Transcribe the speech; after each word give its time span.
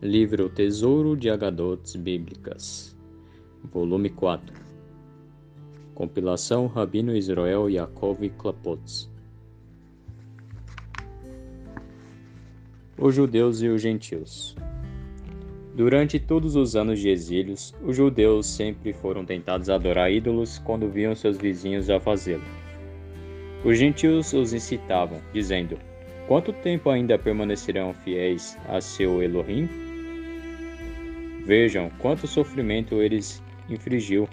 Livro 0.00 0.48
Tesouro 0.48 1.16
de 1.16 1.28
Agadotes 1.28 1.96
Bíblicas, 1.96 2.96
Volume 3.64 4.08
4 4.08 4.54
Compilação 5.92 6.68
Rabino 6.68 7.16
Israel 7.16 7.68
Yaakov 7.68 8.28
Klapotz 8.38 9.10
Os 12.96 13.12
judeus 13.12 13.60
e 13.60 13.66
os 13.66 13.82
gentios 13.82 14.54
Durante 15.74 16.20
todos 16.20 16.54
os 16.54 16.76
anos 16.76 17.00
de 17.00 17.08
exílios, 17.08 17.74
os 17.84 17.96
judeus 17.96 18.46
sempre 18.46 18.92
foram 18.92 19.24
tentados 19.24 19.68
a 19.68 19.74
adorar 19.74 20.12
ídolos 20.12 20.60
quando 20.60 20.88
viam 20.88 21.12
seus 21.16 21.36
vizinhos 21.36 21.90
a 21.90 21.98
fazê-lo. 21.98 22.44
Os 23.64 23.76
gentios 23.76 24.32
os 24.32 24.52
incitavam, 24.52 25.20
dizendo: 25.32 25.76
Quanto 26.28 26.52
tempo 26.52 26.88
ainda 26.88 27.18
permanecerão 27.18 27.92
fiéis 27.92 28.56
a 28.68 28.80
seu 28.80 29.20
Elohim? 29.20 29.87
Vejam 31.48 31.90
quanto 31.98 32.26
sofrimento 32.26 33.00
eles 33.00 33.42
infligiu. 33.70 34.28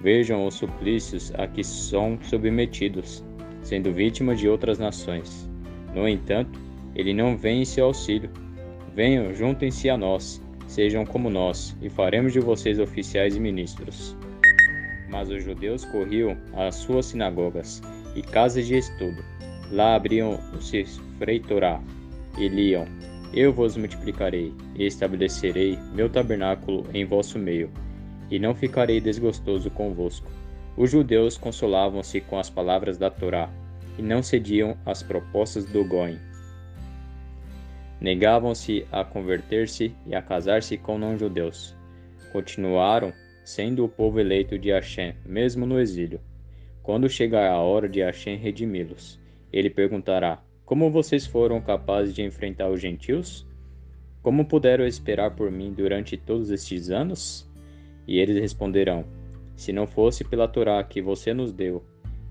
Vejam 0.00 0.44
os 0.44 0.54
suplícios 0.54 1.32
a 1.36 1.46
que 1.46 1.62
são 1.62 2.18
submetidos, 2.20 3.24
sendo 3.62 3.92
vítimas 3.92 4.40
de 4.40 4.48
outras 4.48 4.76
nações. 4.76 5.48
No 5.94 6.08
entanto, 6.08 6.58
ele 6.96 7.14
não 7.14 7.36
vem 7.36 7.62
em 7.62 7.64
seu 7.64 7.84
auxílio. 7.84 8.28
Venham, 8.92 9.32
juntem-se 9.32 9.88
a 9.88 9.96
nós, 9.96 10.42
sejam 10.66 11.06
como 11.06 11.30
nós, 11.30 11.76
e 11.80 11.88
faremos 11.88 12.32
de 12.32 12.40
vocês 12.40 12.80
oficiais 12.80 13.36
e 13.36 13.40
ministros. 13.40 14.16
Mas 15.08 15.30
os 15.30 15.44
judeus 15.44 15.84
corriam 15.84 16.36
às 16.54 16.74
suas 16.74 17.06
sinagogas 17.06 17.80
e 18.16 18.22
casas 18.22 18.66
de 18.66 18.78
estudo. 18.78 19.24
Lá 19.70 19.94
abriam 19.94 20.40
o 20.52 20.60
Sifrei 20.60 21.38
Torá 21.38 21.80
e 22.36 22.48
liam 22.48 22.84
eu 23.34 23.52
vos 23.52 23.76
multiplicarei 23.76 24.52
e 24.76 24.86
estabelecerei 24.86 25.78
meu 25.92 26.08
tabernáculo 26.08 26.86
em 26.94 27.04
vosso 27.04 27.38
meio, 27.38 27.70
e 28.30 28.38
não 28.38 28.54
ficarei 28.54 29.00
desgostoso 29.00 29.70
convosco. 29.70 30.30
Os 30.76 30.90
judeus 30.90 31.36
consolavam-se 31.36 32.20
com 32.20 32.38
as 32.38 32.48
palavras 32.48 32.96
da 32.96 33.10
Torá, 33.10 33.50
e 33.98 34.02
não 34.02 34.22
cediam 34.22 34.76
às 34.86 35.02
propostas 35.02 35.64
do 35.64 35.84
Goim. 35.84 36.18
Negavam-se 38.00 38.86
a 38.90 39.04
converter-se 39.04 39.94
e 40.06 40.14
a 40.14 40.22
casar-se 40.22 40.76
com 40.76 40.98
não-judeus. 40.98 41.76
Continuaram 42.32 43.12
sendo 43.44 43.84
o 43.84 43.88
povo 43.88 44.18
eleito 44.18 44.58
de 44.58 44.70
Hashem, 44.70 45.14
mesmo 45.24 45.66
no 45.66 45.78
exílio. 45.78 46.20
Quando 46.82 47.08
chegar 47.08 47.50
a 47.50 47.58
hora 47.58 47.88
de 47.88 48.00
Hashem 48.00 48.36
redimi-los, 48.36 49.20
ele 49.52 49.70
perguntará: 49.70 50.42
como 50.64 50.90
vocês 50.90 51.26
foram 51.26 51.60
capazes 51.60 52.14
de 52.14 52.22
enfrentar 52.22 52.70
os 52.70 52.80
gentios? 52.80 53.46
Como 54.22 54.46
puderam 54.46 54.86
esperar 54.86 55.32
por 55.32 55.50
mim 55.50 55.72
durante 55.72 56.16
todos 56.16 56.50
estes 56.50 56.90
anos? 56.90 57.46
E 58.06 58.18
eles 58.18 58.38
responderão: 58.38 59.04
Se 59.54 59.72
não 59.72 59.86
fosse 59.86 60.24
pela 60.24 60.48
Torá 60.48 60.82
que 60.82 61.02
você 61.02 61.34
nos 61.34 61.52
deu 61.52 61.84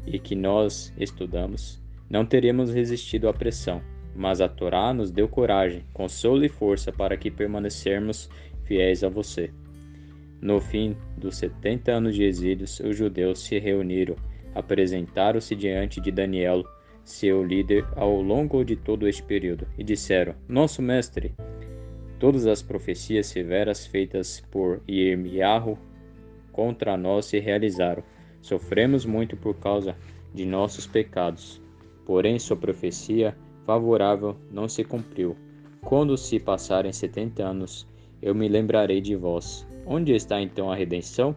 e 0.06 0.18
que 0.18 0.36
nós 0.36 0.92
estudamos, 0.98 1.82
não 2.10 2.26
teríamos 2.26 2.74
resistido 2.74 3.28
à 3.28 3.34
pressão. 3.34 3.82
Mas 4.16 4.42
a 4.42 4.48
Torá 4.48 4.94
nos 4.94 5.10
deu 5.10 5.28
coragem, 5.28 5.84
consolo 5.92 6.46
e 6.46 6.50
força 6.50 6.92
para 6.92 7.18
que 7.18 7.32
permanecermos 7.32 8.30
fiéis 8.64 9.04
a 9.04 9.10
você. 9.10 9.52
No 10.40 10.60
fim 10.60 10.96
dos 11.18 11.38
setenta 11.38 11.94
anos 11.94 12.16
de 12.16 12.24
exílios, 12.24 12.80
os 12.80 12.96
judeus 12.96 13.40
se 13.40 13.58
reuniram, 13.58 14.16
apresentaram-se 14.54 15.56
diante 15.56 16.00
de 16.00 16.12
Daniel, 16.12 16.64
seu 17.04 17.44
líder 17.44 17.86
ao 17.96 18.22
longo 18.22 18.64
de 18.64 18.76
todo 18.76 19.08
este 19.08 19.24
período, 19.24 19.68
e 19.78 19.84
disseram: 19.84 20.36
Nosso 20.48 20.82
mestre, 20.82 21.34
todas 22.20 22.46
as 22.46 22.62
profecias 22.62 23.28
severas 23.28 23.86
feitas 23.86 24.42
por 24.52 24.82
Irmiarro 24.88 25.78
contra 26.52 26.96
nós 26.96 27.26
se 27.26 27.40
realizaram. 27.40 28.04
Sofremos 28.42 29.06
muito 29.06 29.36
por 29.36 29.56
causa 29.56 29.96
de 30.34 30.46
nossos 30.46 30.86
pecados. 30.86 31.62
Porém, 32.06 32.38
sua 32.38 32.58
profecia 32.58 33.36
favorável 33.66 34.36
não 34.52 34.68
se 34.68 34.84
cumpriu. 34.84 35.36
Quando 35.82 36.18
se 36.18 36.40
passarem 36.40 36.94
setenta 36.94 37.44
anos, 37.44 37.88
eu 38.22 38.34
me 38.34 38.48
lembrarei 38.48 39.02
de 39.02 39.16
vós. 39.16 39.68
Onde 39.86 40.14
está 40.14 40.42
então 40.42 40.72
a 40.72 40.76
redenção? 40.76 41.36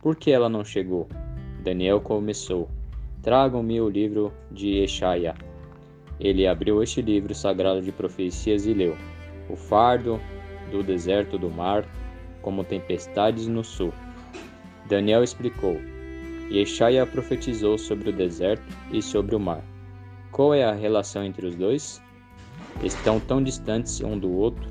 Por 0.00 0.16
que 0.16 0.30
ela 0.30 0.48
não 0.48 0.64
chegou? 0.64 1.08
Daniel 1.62 2.00
começou. 2.00 2.68
Tragam-me 3.22 3.78
o 3.82 3.88
livro 3.88 4.32
de 4.50 4.78
Eshaya. 4.82 5.34
Ele 6.18 6.46
abriu 6.46 6.82
este 6.82 7.02
livro 7.02 7.34
sagrado 7.34 7.82
de 7.82 7.92
profecias 7.92 8.64
e 8.66 8.72
leu: 8.72 8.96
O 9.48 9.56
fardo 9.56 10.18
do 10.70 10.82
deserto 10.82 11.36
do 11.36 11.50
mar, 11.50 11.86
como 12.40 12.64
tempestades 12.64 13.46
no 13.46 13.62
sul. 13.62 13.92
Daniel 14.88 15.22
explicou: 15.22 15.76
E 16.50 16.60
Eshaya 16.60 17.04
profetizou 17.04 17.76
sobre 17.76 18.08
o 18.08 18.12
deserto 18.12 18.64
e 18.90 19.02
sobre 19.02 19.34
o 19.34 19.40
mar. 19.40 19.62
Qual 20.32 20.54
é 20.54 20.64
a 20.64 20.72
relação 20.72 21.22
entre 21.22 21.46
os 21.46 21.54
dois? 21.54 22.02
Estão 22.82 23.20
tão 23.20 23.42
distantes 23.42 24.00
um 24.00 24.18
do 24.18 24.32
outro. 24.32 24.66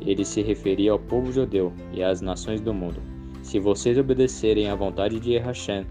Ele 0.00 0.24
se 0.24 0.40
referia 0.40 0.92
ao 0.92 0.98
povo 0.98 1.30
judeu 1.30 1.72
e 1.92 2.02
às 2.02 2.22
nações 2.22 2.60
do 2.60 2.72
mundo. 2.72 3.02
Se 3.42 3.58
vocês 3.58 3.98
obedecerem 3.98 4.68
à 4.68 4.74
vontade 4.74 5.20
de 5.20 5.36
Hashem, 5.36 5.84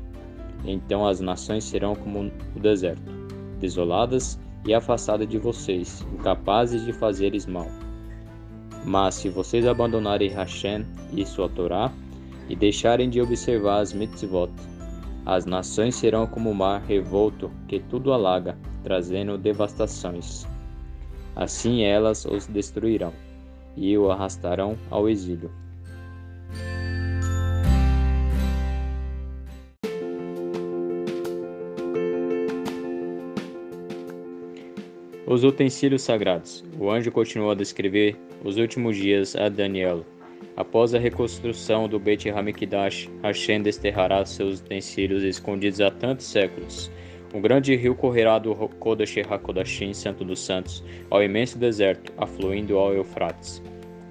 então 0.65 1.05
as 1.07 1.19
nações 1.19 1.63
serão 1.63 1.95
como 1.95 2.31
o 2.55 2.59
deserto, 2.59 3.11
desoladas 3.59 4.39
e 4.65 4.73
afastadas 4.73 5.27
de 5.27 5.37
vocês, 5.37 6.05
incapazes 6.13 6.85
de 6.85 6.93
fazeres 6.93 7.45
mal. 7.45 7.67
Mas 8.85 9.15
se 9.15 9.29
vocês 9.29 9.65
abandonarem 9.65 10.29
Hashem 10.29 10.85
e 11.13 11.25
sua 11.25 11.49
Torá, 11.49 11.91
e 12.49 12.55
deixarem 12.55 13.09
de 13.09 13.21
observar 13.21 13.79
as 13.79 13.93
mitzvot, 13.93 14.51
as 15.25 15.45
nações 15.45 15.95
serão 15.95 16.25
como 16.27 16.49
o 16.49 16.55
mar 16.55 16.81
revolto 16.81 17.49
que 17.67 17.79
tudo 17.79 18.11
alaga, 18.11 18.57
trazendo 18.83 19.37
devastações. 19.37 20.47
Assim 21.35 21.83
elas 21.83 22.25
os 22.25 22.47
destruirão 22.47 23.13
e 23.77 23.97
o 23.97 24.11
arrastarão 24.11 24.75
ao 24.89 25.07
exílio. 25.07 25.51
Os 35.31 35.45
utensílios 35.45 36.01
sagrados. 36.01 36.61
O 36.77 36.91
anjo 36.91 37.09
continuou 37.09 37.51
a 37.51 37.55
descrever 37.55 38.17
os 38.43 38.57
últimos 38.57 38.97
dias 38.97 39.33
a 39.33 39.47
Daniel. 39.47 40.05
Após 40.57 40.93
a 40.93 40.99
reconstrução 40.99 41.87
do 41.87 41.97
Beit 41.97 42.29
Hamikdash, 42.29 43.09
Hashem 43.23 43.61
desterrará 43.61 44.25
seus 44.25 44.59
utensílios 44.59 45.23
escondidos 45.23 45.79
há 45.79 45.89
tantos 45.89 46.25
séculos. 46.25 46.91
Um 47.33 47.39
grande 47.39 47.73
rio 47.77 47.95
correrá 47.95 48.39
do 48.39 48.53
Kodesh 48.53 49.19
HaKodashim, 49.19 49.93
Santo 49.93 50.25
dos 50.25 50.41
Santos, 50.41 50.83
ao 51.09 51.23
imenso 51.23 51.57
deserto, 51.57 52.11
afluindo 52.17 52.77
ao 52.77 52.93
Eufrates. 52.93 53.63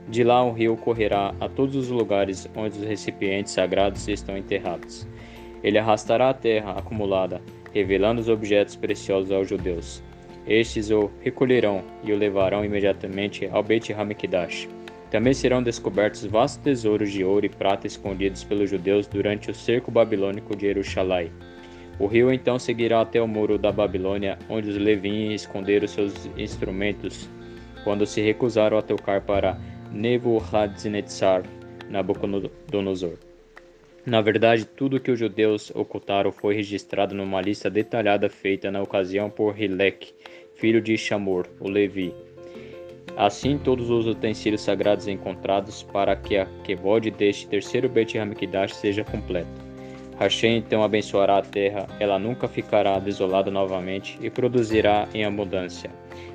De 0.08 0.24
lá 0.24 0.42
um 0.42 0.54
rio 0.54 0.74
correrá 0.74 1.34
a 1.38 1.50
todos 1.50 1.76
os 1.76 1.90
lugares 1.90 2.48
onde 2.56 2.78
os 2.78 2.84
recipientes 2.84 3.52
sagrados 3.52 4.08
estão 4.08 4.38
enterrados. 4.38 5.06
Ele 5.62 5.76
arrastará 5.76 6.30
a 6.30 6.34
terra 6.34 6.78
acumulada, 6.78 7.42
revelando 7.74 8.22
os 8.22 8.28
objetos 8.30 8.74
preciosos 8.74 9.30
aos 9.30 9.46
judeus. 9.46 10.02
Estes 10.50 10.90
o 10.90 11.08
recolherão 11.20 11.84
e 12.02 12.12
o 12.12 12.18
levarão 12.18 12.64
imediatamente 12.64 13.48
ao 13.52 13.62
Beit 13.62 13.92
Hamikdash. 13.92 14.68
Também 15.08 15.32
serão 15.32 15.62
descobertos 15.62 16.24
vastos 16.24 16.60
tesouros 16.60 17.12
de 17.12 17.22
ouro 17.22 17.46
e 17.46 17.48
prata 17.48 17.86
escondidos 17.86 18.42
pelos 18.42 18.68
judeus 18.68 19.06
durante 19.06 19.48
o 19.48 19.54
cerco 19.54 19.92
babilônico 19.92 20.56
de 20.56 20.62
Jerusalém. 20.62 21.30
O 22.00 22.06
rio 22.08 22.32
então 22.32 22.58
seguirá 22.58 23.00
até 23.00 23.22
o 23.22 23.28
muro 23.28 23.58
da 23.58 23.70
Babilônia, 23.70 24.40
onde 24.48 24.70
os 24.70 24.76
Levim 24.76 25.32
esconderam 25.32 25.86
seus 25.86 26.28
instrumentos 26.36 27.28
quando 27.84 28.04
se 28.04 28.20
recusaram 28.20 28.76
a 28.76 28.82
tocar 28.82 29.20
para 29.20 29.56
Nebuchadnezzar, 29.92 31.44
Nabucodonosor. 31.88 33.18
Na 34.04 34.22
verdade, 34.22 34.64
tudo 34.64 34.98
que 34.98 35.10
os 35.10 35.18
judeus 35.18 35.70
ocultaram 35.74 36.32
foi 36.32 36.54
registrado 36.54 37.14
numa 37.14 37.40
lista 37.40 37.68
detalhada 37.68 38.30
feita 38.30 38.70
na 38.70 38.80
ocasião 38.82 39.28
por 39.28 39.60
Hilek, 39.60 40.14
filho 40.60 40.80
de 40.80 40.96
Shamor, 40.96 41.46
o 41.58 41.68
Levi. 41.68 42.14
Assim, 43.16 43.58
todos 43.58 43.90
os 43.90 44.06
utensílios 44.06 44.60
sagrados 44.60 45.08
encontrados 45.08 45.82
para 45.82 46.14
que 46.14 46.36
a 46.36 46.46
kevod 46.62 47.10
deste 47.10 47.48
terceiro 47.48 47.88
Bet 47.88 48.16
Hamikdash 48.18 48.74
seja 48.74 49.02
completa. 49.02 49.48
Hashem 50.18 50.58
então 50.58 50.84
abençoará 50.84 51.38
a 51.38 51.42
terra, 51.42 51.86
ela 51.98 52.18
nunca 52.18 52.46
ficará 52.46 52.98
desolada 52.98 53.50
novamente 53.50 54.18
e 54.20 54.28
produzirá 54.28 55.08
em 55.14 55.24
abundância. 55.24 55.90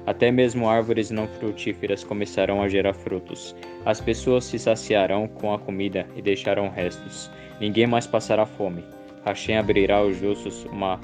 Até 0.07 0.31
mesmo 0.31 0.67
árvores 0.67 1.11
não 1.11 1.27
frutíferas 1.27 2.03
começarão 2.03 2.63
a 2.63 2.67
gerar 2.67 2.93
frutos. 2.93 3.55
As 3.85 4.01
pessoas 4.01 4.45
se 4.45 4.57
saciarão 4.57 5.27
com 5.27 5.53
a 5.53 5.59
comida 5.59 6.07
e 6.15 6.21
deixarão 6.21 6.67
restos. 6.67 7.29
Ninguém 7.59 7.85
mais 7.85 8.07
passará 8.07 8.45
fome. 8.45 8.83
Hashem 9.23 9.57
abrirá 9.57 9.97
aos 9.97 10.17
justos 10.17 10.65
uma 10.65 10.99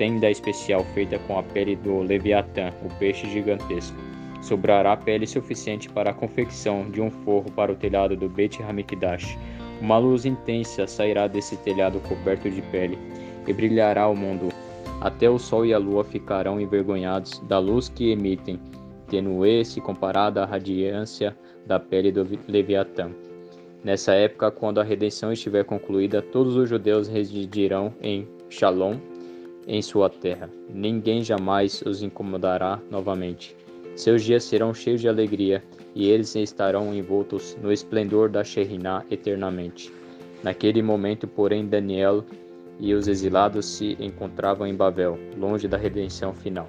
tenda 0.00 0.30
especial 0.30 0.82
feita 0.94 1.18
com 1.26 1.38
a 1.38 1.42
pele 1.42 1.76
do 1.76 1.98
Leviatã, 1.98 2.72
o 2.82 2.88
peixe 2.98 3.28
gigantesco. 3.28 3.94
sobrará 4.40 4.96
pele 4.96 5.26
suficiente 5.26 5.90
para 5.90 6.08
a 6.08 6.14
confecção 6.14 6.90
de 6.90 7.02
um 7.02 7.10
forro 7.10 7.52
para 7.52 7.70
o 7.70 7.76
telhado 7.76 8.16
do 8.16 8.26
Bet 8.26 8.62
Hamikdash. 8.62 9.36
Uma 9.78 9.98
luz 9.98 10.24
intensa 10.24 10.86
sairá 10.86 11.26
desse 11.26 11.54
telhado 11.58 12.00
coberto 12.08 12.50
de 12.50 12.62
pele 12.62 12.98
e 13.46 13.52
brilhará 13.52 14.08
o 14.08 14.16
mundo. 14.16 14.48
Até 15.02 15.28
o 15.28 15.38
sol 15.38 15.66
e 15.66 15.74
a 15.74 15.78
lua 15.78 16.02
ficarão 16.02 16.58
envergonhados 16.58 17.38
da 17.40 17.58
luz 17.58 17.90
que 17.90 18.10
emitem, 18.10 18.58
tenue 19.06 19.62
se 19.66 19.82
comparada 19.82 20.42
à 20.42 20.46
radiância 20.46 21.36
da 21.66 21.78
pele 21.78 22.10
do 22.10 22.26
Leviatã. 22.48 23.10
Nessa 23.84 24.14
época, 24.14 24.50
quando 24.50 24.80
a 24.80 24.82
redenção 24.82 25.30
estiver 25.30 25.64
concluída, 25.64 26.22
todos 26.22 26.56
os 26.56 26.70
judeus 26.70 27.06
residirão 27.06 27.92
em 28.00 28.26
Shalom, 28.48 28.96
em 29.70 29.80
sua 29.80 30.10
terra. 30.10 30.50
Ninguém 30.68 31.22
jamais 31.22 31.80
os 31.86 32.02
incomodará 32.02 32.80
novamente. 32.90 33.56
Seus 33.94 34.24
dias 34.24 34.42
serão 34.42 34.74
cheios 34.74 35.00
de 35.00 35.08
alegria 35.08 35.62
e 35.94 36.08
eles 36.10 36.34
estarão 36.34 36.92
envoltos 36.92 37.56
no 37.62 37.72
esplendor 37.72 38.28
da 38.28 38.42
Sheriná 38.42 39.04
eternamente. 39.08 39.92
Naquele 40.42 40.82
momento, 40.82 41.28
porém, 41.28 41.68
Daniel 41.68 42.24
e 42.80 42.92
os 42.94 43.06
exilados 43.06 43.64
se 43.64 43.96
encontravam 44.00 44.66
em 44.66 44.74
Babel, 44.74 45.16
longe 45.38 45.68
da 45.68 45.76
redenção 45.76 46.34
final. 46.34 46.68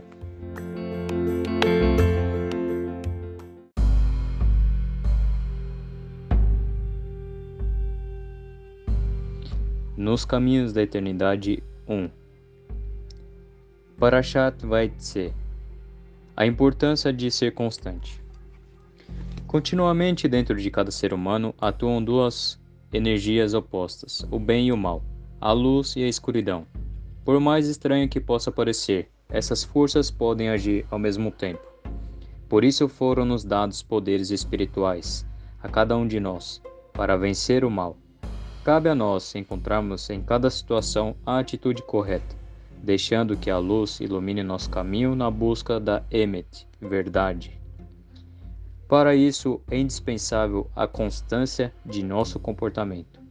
Nos 9.97 10.23
caminhos 10.23 10.71
da 10.71 10.83
eternidade 10.83 11.63
1 11.87 12.20
Parashat 14.01 14.65
Vaitse 14.65 15.31
A 16.35 16.43
importância 16.43 17.13
de 17.13 17.29
ser 17.29 17.53
constante. 17.53 18.19
Continuamente 19.45 20.27
dentro 20.27 20.55
de 20.55 20.71
cada 20.71 20.89
ser 20.89 21.13
humano 21.13 21.53
atuam 21.61 22.03
duas 22.03 22.59
energias 22.91 23.53
opostas, 23.53 24.25
o 24.31 24.39
bem 24.39 24.69
e 24.69 24.71
o 24.71 24.75
mal, 24.75 25.03
a 25.39 25.51
luz 25.51 25.95
e 25.95 26.03
a 26.03 26.07
escuridão. 26.07 26.65
Por 27.23 27.39
mais 27.39 27.67
estranho 27.67 28.09
que 28.09 28.19
possa 28.19 28.51
parecer, 28.51 29.11
essas 29.29 29.63
forças 29.63 30.09
podem 30.09 30.49
agir 30.49 30.83
ao 30.89 30.97
mesmo 30.97 31.29
tempo. 31.29 31.61
Por 32.49 32.63
isso 32.63 32.89
foram 32.89 33.23
nos 33.23 33.43
dados 33.43 33.83
poderes 33.83 34.31
espirituais 34.31 35.27
a 35.61 35.69
cada 35.69 35.95
um 35.95 36.07
de 36.07 36.19
nós, 36.19 36.59
para 36.91 37.15
vencer 37.15 37.63
o 37.63 37.69
mal. 37.69 37.95
Cabe 38.63 38.89
a 38.89 38.95
nós 38.95 39.35
encontrarmos 39.35 40.09
em 40.09 40.23
cada 40.23 40.49
situação 40.49 41.15
a 41.23 41.37
atitude 41.37 41.83
correta, 41.83 42.40
deixando 42.81 43.37
que 43.37 43.49
a 43.49 43.57
luz 43.57 43.99
ilumine 43.99 44.41
nosso 44.43 44.69
caminho 44.69 45.15
na 45.15 45.29
busca 45.29 45.79
da 45.79 46.03
Emet, 46.09 46.67
verdade. 46.79 47.59
Para 48.87 49.15
isso 49.15 49.61
é 49.69 49.77
indispensável 49.77 50.69
a 50.75 50.87
constância 50.87 51.73
de 51.85 52.03
nosso 52.03 52.39
comportamento, 52.39 53.21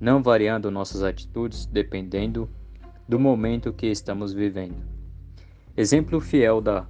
não 0.00 0.22
variando 0.22 0.70
nossas 0.70 1.02
atitudes 1.02 1.64
dependendo 1.64 2.48
do 3.08 3.18
momento 3.18 3.72
que 3.72 3.86
estamos 3.86 4.32
vivendo. 4.32 4.82
Exemplo 5.76 6.20
fiel 6.20 6.60
da 6.60 6.86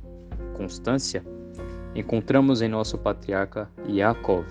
constância 0.57 1.23
encontramos 1.95 2.63
em 2.63 2.69
nosso 2.69 2.97
patriarca 2.97 3.71
Yaakov. 3.87 4.47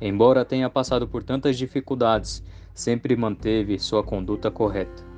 Embora 0.00 0.44
tenha 0.44 0.68
passado 0.68 1.06
por 1.06 1.22
tantas 1.22 1.56
dificuldades, 1.56 2.42
sempre 2.74 3.14
manteve 3.14 3.78
sua 3.78 4.02
conduta 4.02 4.50
correta. 4.50 5.11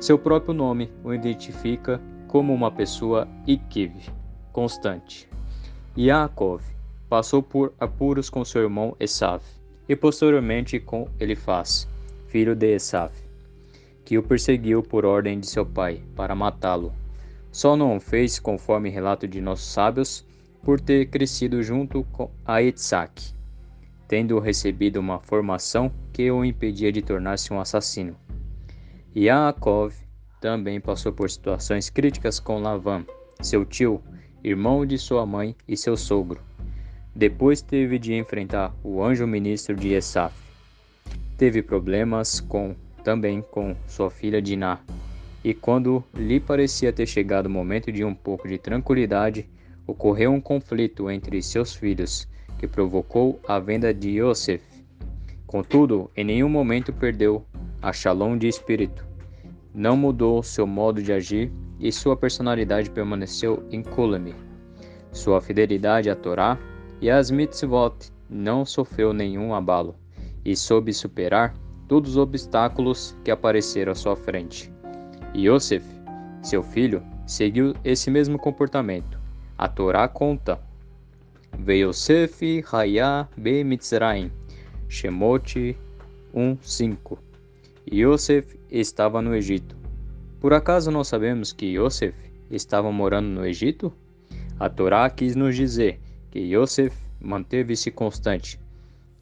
Seu 0.00 0.16
próprio 0.16 0.54
nome 0.54 0.92
o 1.02 1.12
identifica 1.12 2.00
como 2.28 2.54
uma 2.54 2.70
pessoa 2.70 3.26
Ikiv, 3.44 4.08
constante. 4.52 5.28
Yaakov 5.96 6.62
passou 7.08 7.42
por 7.42 7.72
apuros 7.80 8.30
com 8.30 8.44
seu 8.44 8.62
irmão 8.62 8.94
Esav 9.00 9.42
e 9.88 9.96
posteriormente 9.96 10.78
com 10.78 11.08
Elifaz, 11.18 11.88
filho 12.28 12.54
de 12.54 12.76
Esav, 12.76 13.10
que 14.04 14.16
o 14.16 14.22
perseguiu 14.22 14.84
por 14.84 15.04
ordem 15.04 15.40
de 15.40 15.48
seu 15.48 15.66
pai 15.66 16.00
para 16.14 16.34
matá-lo. 16.34 16.92
Só 17.50 17.76
não 17.76 17.96
o 17.96 18.00
fez, 18.00 18.38
conforme 18.38 18.90
relato 18.90 19.26
de 19.26 19.40
nossos 19.40 19.66
sábios, 19.66 20.24
por 20.62 20.80
ter 20.80 21.06
crescido 21.06 21.60
junto 21.60 22.04
com 22.12 22.30
a 22.46 22.62
Isaac, 22.62 23.34
tendo 24.06 24.38
recebido 24.38 25.00
uma 25.00 25.18
formação 25.18 25.90
que 26.12 26.30
o 26.30 26.44
impedia 26.44 26.92
de 26.92 27.02
tornar-se 27.02 27.52
um 27.52 27.60
assassino. 27.60 28.14
Yaakov 29.18 29.92
também 30.40 30.80
passou 30.80 31.12
por 31.12 31.28
situações 31.28 31.90
críticas 31.90 32.38
com 32.38 32.60
Lavan, 32.60 33.04
seu 33.40 33.64
tio, 33.64 34.00
irmão 34.44 34.86
de 34.86 34.96
sua 34.96 35.26
mãe 35.26 35.56
e 35.66 35.76
seu 35.76 35.96
sogro. 35.96 36.40
Depois 37.16 37.60
teve 37.60 37.98
de 37.98 38.14
enfrentar 38.14 38.72
o 38.80 39.02
anjo 39.02 39.26
ministro 39.26 39.74
de 39.74 39.92
Esaf. 39.92 40.32
Teve 41.36 41.62
problemas 41.62 42.38
com 42.38 42.76
também 43.02 43.42
com 43.42 43.74
sua 43.88 44.08
filha 44.08 44.40
Diná. 44.40 44.78
E 45.42 45.52
quando 45.52 46.04
lhe 46.14 46.38
parecia 46.38 46.92
ter 46.92 47.06
chegado 47.06 47.46
o 47.46 47.50
momento 47.50 47.90
de 47.90 48.04
um 48.04 48.14
pouco 48.14 48.46
de 48.46 48.56
tranquilidade, 48.56 49.48
ocorreu 49.84 50.30
um 50.30 50.40
conflito 50.40 51.10
entre 51.10 51.42
seus 51.42 51.74
filhos, 51.74 52.28
que 52.56 52.68
provocou 52.68 53.40
a 53.48 53.58
venda 53.58 53.92
de 53.92 54.20
Yosef. 54.20 54.62
Contudo, 55.44 56.08
em 56.16 56.22
nenhum 56.22 56.48
momento 56.48 56.92
perdeu 56.92 57.44
a 57.82 57.92
shalom 57.92 58.38
de 58.38 58.46
espírito. 58.46 59.07
Não 59.78 59.96
mudou 59.96 60.42
seu 60.42 60.66
modo 60.66 61.00
de 61.00 61.12
agir 61.12 61.52
e 61.78 61.92
sua 61.92 62.16
personalidade 62.16 62.90
permaneceu 62.90 63.64
incólume. 63.70 64.34
Sua 65.12 65.40
fidelidade 65.40 66.10
à 66.10 66.16
Torá 66.16 66.58
e 67.00 67.08
as 67.08 67.30
mitzvot 67.30 68.10
não 68.28 68.64
sofreu 68.64 69.12
nenhum 69.12 69.54
abalo 69.54 69.94
e 70.44 70.56
soube 70.56 70.92
superar 70.92 71.54
todos 71.86 72.10
os 72.10 72.16
obstáculos 72.16 73.16
que 73.24 73.30
apareceram 73.30 73.92
à 73.92 73.94
sua 73.94 74.16
frente. 74.16 74.68
Yosef, 75.32 75.84
seu 76.42 76.60
filho, 76.60 77.00
seguiu 77.24 77.72
esse 77.84 78.10
mesmo 78.10 78.36
comportamento. 78.36 79.16
A 79.56 79.68
Torá 79.68 80.08
conta: 80.08 80.58
Veiosef 81.56 82.64
Hayá 82.72 83.28
be 83.36 83.62
Mitzrayim, 83.62 84.32
Shemot 84.88 85.76
1:5. 86.34 87.27
Yosef 87.92 88.58
estava 88.70 89.22
no 89.22 89.34
Egito. 89.34 89.74
Por 90.40 90.52
acaso 90.52 90.90
não 90.90 91.02
sabemos 91.02 91.52
que 91.52 91.66
Yosef 91.78 92.14
estava 92.50 92.92
morando 92.92 93.28
no 93.28 93.46
Egito? 93.46 93.92
A 94.60 94.68
Torá 94.68 95.08
quis 95.08 95.34
nos 95.34 95.56
dizer 95.56 95.98
que 96.30 96.38
Yosef 96.38 96.94
manteve-se 97.18 97.90
constante, 97.90 98.60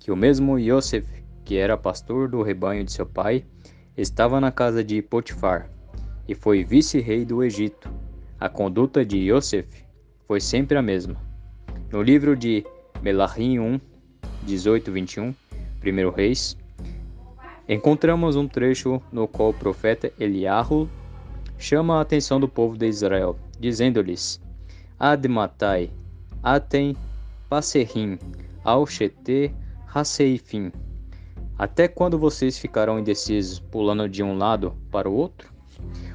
que 0.01 0.11
o 0.11 0.17
mesmo 0.17 0.59
Yosef, 0.59 1.07
que 1.45 1.57
era 1.57 1.77
pastor 1.77 2.29
do 2.29 2.43
rebanho 2.43 2.85
de 2.85 2.91
seu 2.91 3.07
pai, 3.07 3.45
estava 3.97 4.41
na 4.41 4.51
casa 4.51 4.83
de 4.83 5.01
Potifar 5.01 5.71
e 6.27 6.35
foi 6.35 6.65
vice-rei 6.65 7.25
do 7.25 7.45
Egito. 7.45 7.89
A 8.39 8.49
conduta 8.49 9.05
de 9.05 9.31
Yosef 9.31 9.69
foi 10.27 10.41
sempre 10.41 10.77
a 10.77 10.83
mesma. 10.83 11.17
No 11.93 12.03
livro 12.03 12.37
de 12.37 12.67
Melahim 13.01 13.61
1, 13.61 13.81
18 14.43 14.91
21, 14.91 15.35
1 15.85 16.11
Reis, 16.11 16.57
encontramos 17.69 18.37
um 18.37 18.47
trecho 18.47 19.01
no 19.13 19.27
qual 19.27 19.51
o 19.51 19.55
profeta 19.55 20.13
Eliahu 20.19 20.89
chama 21.59 21.99
a 21.99 22.01
atenção 22.01 22.39
do 22.39 22.49
povo 22.49 22.77
de 22.77 22.87
Israel, 22.87 23.37
dizendo-lhes: 23.59 24.41
Admatai 24.99 25.91
Atem 26.43 26.97
Passerrim, 27.49 28.19
Alchete, 28.65 29.53
Hasseifim. 29.93 30.71
Até 31.59 31.89
quando 31.89 32.19
vocês 32.19 32.59
ficarão 32.59 32.99
indecisos, 32.99 33.59
pulando 33.59 34.09
de 34.09 34.23
um 34.23 34.37
lado 34.37 34.75
para 34.91 35.09
o 35.09 35.15
outro? 35.15 35.53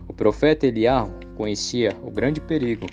O 0.08 0.14
profeta 0.14 0.68
Eliarro 0.68 1.12
conhecia 1.36 1.98
o 2.04 2.12
grande 2.12 2.40
perigo 2.40 2.86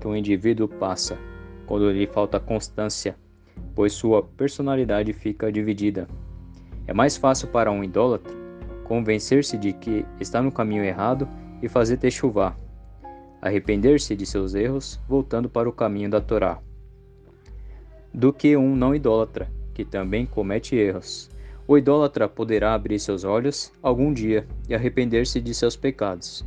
que 0.00 0.08
um 0.08 0.16
indivíduo 0.16 0.66
passa 0.66 1.18
quando 1.66 1.90
lhe 1.90 2.06
falta 2.06 2.40
constância, 2.40 3.16
pois 3.74 3.92
sua 3.92 4.22
personalidade 4.22 5.12
fica 5.12 5.52
dividida. 5.52 6.08
É 6.86 6.92
mais 6.92 7.16
fácil 7.16 7.48
para 7.48 7.70
um 7.70 7.82
idólatra 7.82 8.46
convencer-se 8.86 9.58
de 9.58 9.72
que 9.72 10.06
está 10.20 10.40
no 10.40 10.52
caminho 10.52 10.84
errado 10.84 11.28
e 11.60 11.68
fazer 11.68 11.96
techuvá, 11.96 12.54
arrepender-se 13.42 14.14
de 14.14 14.24
seus 14.24 14.54
erros, 14.54 15.00
voltando 15.08 15.48
para 15.48 15.68
o 15.68 15.72
caminho 15.72 16.08
da 16.08 16.20
Torá, 16.20 16.60
do 18.14 18.32
que 18.32 18.56
um 18.56 18.76
não 18.76 18.94
idólatra, 18.94 19.50
que 19.74 19.84
também 19.84 20.24
comete 20.24 20.76
erros. 20.76 21.28
O 21.66 21.76
idólatra 21.76 22.28
poderá 22.28 22.74
abrir 22.74 23.00
seus 23.00 23.24
olhos 23.24 23.72
algum 23.82 24.12
dia 24.12 24.46
e 24.68 24.74
arrepender-se 24.74 25.40
de 25.40 25.52
seus 25.52 25.76
pecados, 25.76 26.44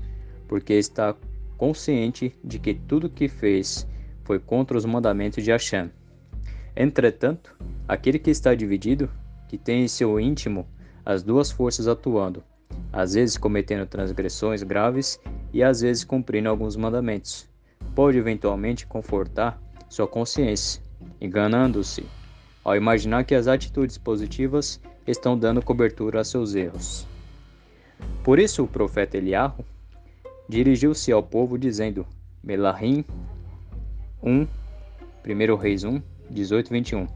porque 0.48 0.74
está 0.74 1.14
consciente 1.58 2.34
de 2.42 2.58
que 2.58 2.74
tudo 2.74 3.10
que 3.10 3.28
fez 3.28 3.86
foi 4.24 4.40
contra 4.40 4.78
os 4.78 4.86
mandamentos 4.86 5.44
de 5.44 5.52
Hashem. 5.52 5.92
Entretanto, 6.74 7.54
aquele 7.86 8.18
que 8.18 8.30
está 8.30 8.56
dividido, 8.56 9.10
que 9.50 9.58
tem 9.58 9.84
em 9.84 9.88
seu 9.88 10.20
íntimo 10.20 10.66
as 11.04 11.24
duas 11.24 11.50
forças 11.52 11.88
atuando, 11.88 12.44
às 12.94 13.16
vezes 13.16 13.36
cometendo 13.36 13.86
transgressões 13.88 14.62
graves 14.62 15.20
e 15.52 15.64
às 15.64 15.82
vezes 15.82 16.04
cumprindo 16.04 16.48
alguns 16.48 16.76
mandamentos. 16.76 17.50
Pode 17.96 18.18
eventualmente 18.18 18.86
confortar 18.86 19.60
sua 19.90 20.08
consciência, 20.08 20.82
enganando-se 21.20 22.06
ao 22.64 22.76
imaginar 22.76 23.24
que 23.24 23.34
as 23.34 23.48
atitudes 23.48 23.98
positivas 23.98 24.80
estão 25.08 25.38
dando 25.38 25.64
cobertura 25.64 26.22
a 26.22 26.24
seus 26.24 26.54
erros. 26.54 27.08
Por 28.24 28.38
isso 28.38 28.64
o 28.64 28.68
profeta 28.68 29.18
Eliarro 29.18 29.66
dirigiu-se 30.48 31.12
ao 31.12 31.24
povo 31.24 31.58
dizendo: 31.58 32.06
Melahim 32.44 33.04
1, 34.22 34.48
1 35.26 35.56
Reis 35.56 35.84
1, 35.84 36.00
18 36.30 36.70
21. 36.70 37.08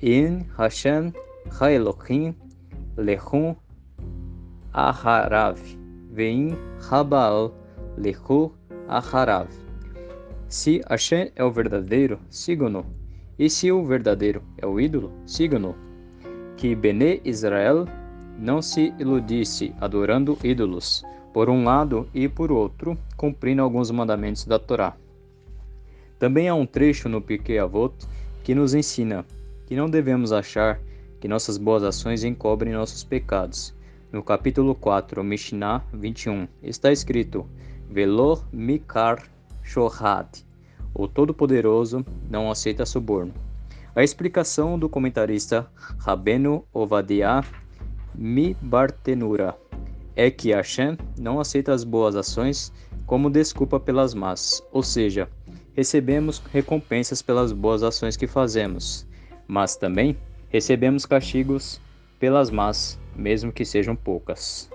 In 0.00 0.46
Hashem 0.56 1.12
Haelohim 1.50 2.32
Lechum 2.96 3.56
Aharav 4.72 5.58
Vein 6.12 6.56
Rabaal 6.78 7.52
Lechu 7.96 8.52
Aharav. 8.88 9.48
Se 10.48 10.80
Hashem 10.88 11.32
é 11.34 11.42
o 11.42 11.50
verdadeiro, 11.50 12.20
sigam-no. 12.30 12.86
E 13.36 13.50
se 13.50 13.72
o 13.72 13.84
verdadeiro 13.84 14.40
é 14.56 14.64
o 14.64 14.78
ídolo, 14.78 15.10
sigam-no. 15.26 15.74
Que 16.56 16.76
Bene 16.76 17.20
Israel 17.24 17.84
não 18.38 18.62
se 18.62 18.94
iludisse 19.00 19.74
adorando 19.80 20.38
ídolos, 20.44 21.02
por 21.34 21.50
um 21.50 21.64
lado 21.64 22.08
e 22.14 22.28
por 22.28 22.52
outro, 22.52 22.96
cumprindo 23.16 23.62
alguns 23.62 23.90
mandamentos 23.90 24.44
da 24.44 24.60
Torá. 24.60 24.94
Também 26.20 26.48
há 26.48 26.54
um 26.54 26.66
trecho 26.66 27.08
no 27.08 27.20
Pirkei 27.20 27.58
Avot 27.58 28.06
que 28.44 28.54
nos 28.54 28.74
ensina 28.74 29.26
que 29.68 29.76
não 29.76 29.86
devemos 29.86 30.32
achar 30.32 30.80
que 31.20 31.28
nossas 31.28 31.58
boas 31.58 31.82
ações 31.82 32.24
encobrem 32.24 32.72
nossos 32.72 33.04
pecados. 33.04 33.74
No 34.10 34.22
capítulo 34.22 34.74
4, 34.74 35.22
Mishnah 35.22 35.84
21, 35.92 36.48
está 36.62 36.90
escrito: 36.90 37.46
Velor 37.90 38.42
mikar 38.50 39.28
shohat. 39.62 40.42
O 40.94 41.06
Todo-Poderoso 41.06 42.02
não 42.30 42.50
aceita 42.50 42.86
suborno. 42.86 43.34
A 43.94 44.02
explicação 44.02 44.78
do 44.78 44.88
comentarista 44.88 45.70
Rabeno 45.98 46.64
Ovadiah 46.72 47.44
Mi 48.14 48.56
Bartenura 48.62 49.54
é 50.16 50.30
que 50.30 50.50
Hashem 50.50 50.96
não 51.20 51.40
aceita 51.40 51.74
as 51.74 51.84
boas 51.84 52.16
ações 52.16 52.72
como 53.04 53.28
desculpa 53.28 53.78
pelas 53.78 54.14
más, 54.14 54.62
ou 54.72 54.82
seja, 54.82 55.28
recebemos 55.74 56.38
recompensas 56.50 57.20
pelas 57.20 57.52
boas 57.52 57.82
ações 57.82 58.16
que 58.16 58.26
fazemos, 58.26 59.06
mas 59.48 59.74
também 59.74 60.16
recebemos 60.50 61.06
castigos 61.06 61.80
pelas 62.20 62.50
más, 62.50 63.00
mesmo 63.16 63.50
que 63.50 63.64
sejam 63.64 63.96
poucas. 63.96 64.70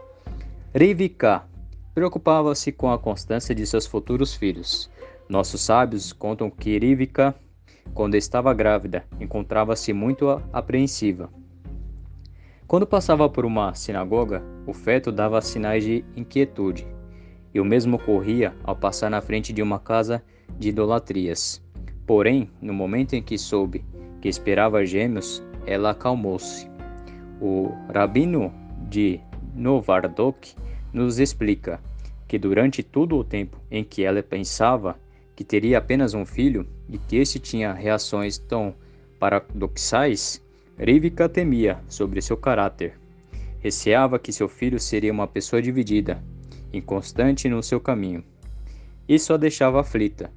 Rivika 0.74 1.44
preocupava-se 1.94 2.72
com 2.72 2.92
a 2.92 2.98
constância 2.98 3.54
de 3.54 3.66
seus 3.68 3.86
futuros 3.86 4.34
filhos. 4.34 4.90
Nossos 5.30 5.62
sábios 5.62 6.12
contam 6.12 6.50
que 6.50 6.80
Rivika, 6.80 7.36
quando 7.94 8.16
estava 8.16 8.54
grávida, 8.54 9.06
encontrava-se 9.20 9.94
muito 9.94 10.28
apreensiva. 10.52 11.30
Quando 12.66 12.88
passava 12.88 13.30
por 13.30 13.46
uma 13.46 13.76
sinagoga, 13.76 14.42
o 14.66 14.74
feto 14.74 15.12
dava 15.12 15.40
sinais 15.42 15.84
de 15.84 16.04
inquietude, 16.16 16.88
e 17.54 17.60
o 17.60 17.66
mesmo 17.66 17.98
ocorria 17.98 18.56
ao 18.64 18.76
passar 18.76 19.12
na 19.12 19.22
frente 19.22 19.54
de 19.54 19.62
uma 19.62 19.80
casa 19.80 20.24
de 20.58 20.70
idolatrias. 20.70 21.62
Porém, 22.08 22.50
no 22.60 22.74
momento 22.74 23.14
em 23.14 23.22
que 23.22 23.38
soube 23.38 23.86
que 24.24 24.30
esperava 24.30 24.86
gêmeos, 24.86 25.44
ela 25.68 25.90
acalmou-se. 25.90 26.66
O 27.42 27.74
rabino 27.94 28.54
de 28.90 29.20
Novardok 29.54 30.56
nos 30.94 31.20
explica 31.20 31.78
que 32.26 32.40
durante 32.40 32.82
todo 32.82 33.18
o 33.18 33.24
tempo 33.26 33.60
em 33.70 33.84
que 33.84 34.02
ela 34.02 34.24
pensava 34.24 34.98
que 35.36 35.44
teria 35.44 35.78
apenas 35.78 36.14
um 36.14 36.26
filho 36.26 36.66
e 36.88 36.98
que 36.98 37.18
este 37.18 37.38
tinha 37.38 37.74
reações 37.74 38.38
tão 38.38 38.74
paradoxais, 39.20 40.42
Rivka 40.80 41.28
temia 41.28 41.82
sobre 41.90 42.22
seu 42.22 42.38
caráter. 42.38 42.98
Receava 43.60 44.18
que 44.18 44.32
seu 44.32 44.48
filho 44.48 44.80
seria 44.80 45.12
uma 45.12 45.28
pessoa 45.28 45.62
dividida, 45.62 46.24
inconstante 46.72 47.50
no 47.50 47.62
seu 47.62 47.82
caminho. 47.82 48.24
Isso 49.06 49.34
a 49.34 49.38
deixava 49.38 49.82
aflita, 49.82 50.32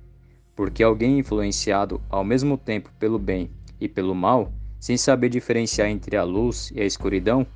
porque 0.57 0.83
alguém 0.83 1.21
influenciado 1.21 2.03
ao 2.11 2.25
mesmo 2.25 2.59
tempo 2.59 2.91
pelo 2.99 3.17
bem 3.17 3.49
e 3.81 3.89
pelo 3.89 4.15
mal, 4.15 4.53
sem 4.79 4.97
saber 4.97 5.29
diferenciar 5.29 5.89
entre 5.89 6.17
a 6.17 6.23
luz 6.23 6.73
e 6.75 6.81
a 6.81 6.85
escuridão, 6.85 7.47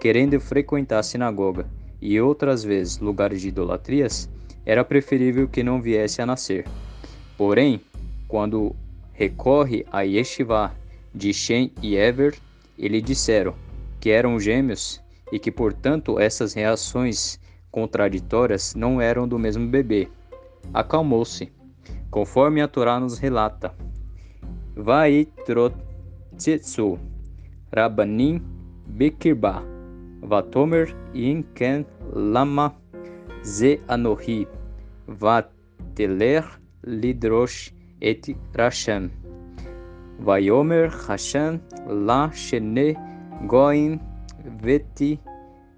querendo 0.00 0.38
frequentar 0.40 0.98
a 0.98 1.02
sinagoga 1.02 1.66
e 2.00 2.20
outras 2.20 2.62
vezes 2.62 2.98
lugares 2.98 3.40
de 3.40 3.48
idolatrias, 3.48 4.28
era 4.64 4.84
preferível 4.84 5.48
que 5.48 5.62
não 5.62 5.80
viesse 5.80 6.20
a 6.20 6.26
nascer. 6.26 6.66
Porém, 7.36 7.80
quando 8.28 8.74
recorre 9.12 9.86
a 9.90 10.02
Yeshiva 10.02 10.74
de 11.14 11.32
Shem 11.32 11.72
e 11.82 11.96
Ever, 11.96 12.36
ele 12.78 13.00
disseram 13.00 13.54
que 14.00 14.10
eram 14.10 14.38
gêmeos 14.38 15.00
e 15.32 15.38
que, 15.38 15.50
portanto, 15.50 16.18
essas 16.18 16.52
reações 16.52 17.38
contraditórias 17.70 18.74
não 18.74 19.00
eram 19.00 19.26
do 19.26 19.38
mesmo 19.38 19.66
bebê. 19.66 20.08
Acalmou-se, 20.72 21.50
conforme 22.10 22.60
a 22.60 22.68
Torá 22.68 23.00
nos 23.00 23.18
relata. 23.18 23.74
Vaitrotzetsu, 24.76 26.98
Rabanim 27.72 28.42
Bekirba, 28.86 29.62
Vatomer 30.22 30.94
Inken 31.14 31.86
Lama 32.12 32.74
Ze 33.42 33.80
Anohi, 33.88 34.46
Vateler 35.08 36.44
Lidrosh 36.84 37.72
et 38.02 38.36
Rashem. 38.54 39.10
Vaiomer 40.20 40.90
Hashem 41.08 41.58
La 41.88 42.30
Shene 42.30 42.94
Goin 43.46 43.98
Veti 44.62 45.18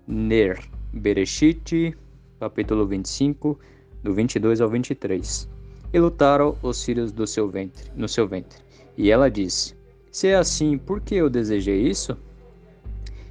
Ner. 0.09 0.59
Bereshit, 0.93 1.95
capítulo 2.41 2.85
25, 2.87 3.59
do 4.03 4.13
22 4.13 4.61
ao 4.61 4.69
23. 4.69 5.49
E 5.93 6.01
lutaram 6.01 6.57
os 6.63 6.85
filhos 6.85 7.13
do 7.13 7.27
seu 7.27 7.49
ventre, 7.49 7.91
no 7.95 8.09
seu 8.09 8.27
ventre. 8.27 8.68
E 8.99 9.13
ela 9.13 9.31
disse: 9.31 9.77
Se 10.11 10.27
é 10.27 10.35
assim, 10.35 10.77
por 10.77 11.01
que 11.01 11.15
eu 11.15 11.31
desejei 11.31 11.83
isso? 11.83 12.19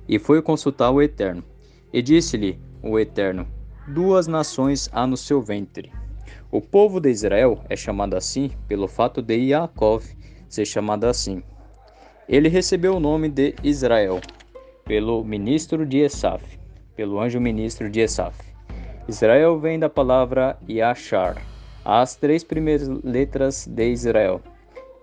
E 0.08 0.18
foi 0.18 0.42
consultar 0.42 0.90
o 0.92 1.02
Eterno. 1.02 1.44
E 1.92 2.02
disse-lhe 2.02 2.58
o 2.82 2.98
Eterno: 2.98 3.46
Duas 3.90 4.28
nações 4.28 4.90
há 4.94 5.06
no 5.06 5.18
seu 5.18 5.42
ventre. 5.42 5.92
O 6.50 6.62
povo 6.62 7.02
de 7.02 7.10
Israel 7.10 7.62
é 7.68 7.76
chamado 7.76 8.16
assim 8.16 8.52
pelo 8.66 8.88
fato 8.88 9.22
de 9.22 9.36
Yaakov 9.36 10.06
ser 10.48 10.66
chamado 10.66 11.04
assim. 11.04 11.44
Ele 12.30 12.48
recebeu 12.48 12.96
o 12.96 13.00
nome 13.02 13.28
de 13.28 13.54
Israel 13.62 14.22
pelo 14.86 15.22
ministro 15.26 15.86
de 15.86 15.98
Esaf, 15.98 16.58
pelo 16.96 17.20
anjo 17.20 17.42
ministro 17.42 17.90
de 17.90 18.00
Esaf. 18.00 18.38
Israel 19.10 19.60
vem 19.60 19.78
da 19.78 19.90
palavra 19.90 20.58
Yashar, 20.70 21.42
as 21.84 22.16
três 22.16 22.44
primeiras 22.44 22.88
letras 23.04 23.68
de 23.68 23.90
Israel, 23.90 24.42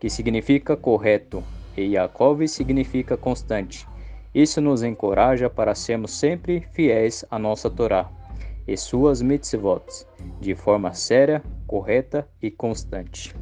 que 0.00 0.10
significa 0.10 0.76
correto, 0.76 1.42
e 1.76 1.82
Yaakov 1.82 2.46
significa 2.46 3.16
constante. 3.16 3.86
Isso 4.34 4.60
nos 4.60 4.82
encoraja 4.82 5.48
para 5.48 5.74
sermos 5.74 6.12
sempre 6.12 6.60
fiéis 6.72 7.24
à 7.30 7.38
nossa 7.38 7.70
Torá 7.70 8.10
e 8.66 8.76
suas 8.76 9.20
mitzvot, 9.22 9.84
de 10.40 10.54
forma 10.54 10.92
séria, 10.92 11.42
correta 11.66 12.28
e 12.42 12.50
constante. 12.50 13.34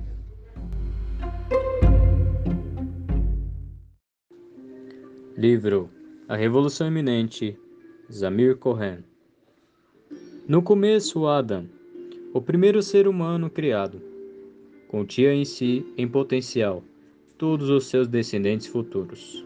Livro 5.36 5.88
A 6.28 6.36
Revolução 6.36 6.88
Iminente, 6.88 7.58
Zamir 8.10 8.56
Cohen. 8.58 9.04
No 10.46 10.62
começo, 10.62 11.26
Adam, 11.26 11.66
o 12.34 12.40
primeiro 12.40 12.82
ser 12.82 13.08
humano 13.08 13.48
criado, 13.48 14.11
continha 14.92 15.32
em 15.32 15.42
si, 15.46 15.86
em 15.96 16.06
potencial, 16.06 16.84
todos 17.38 17.70
os 17.70 17.86
seus 17.86 18.06
descendentes 18.06 18.66
futuros. 18.66 19.42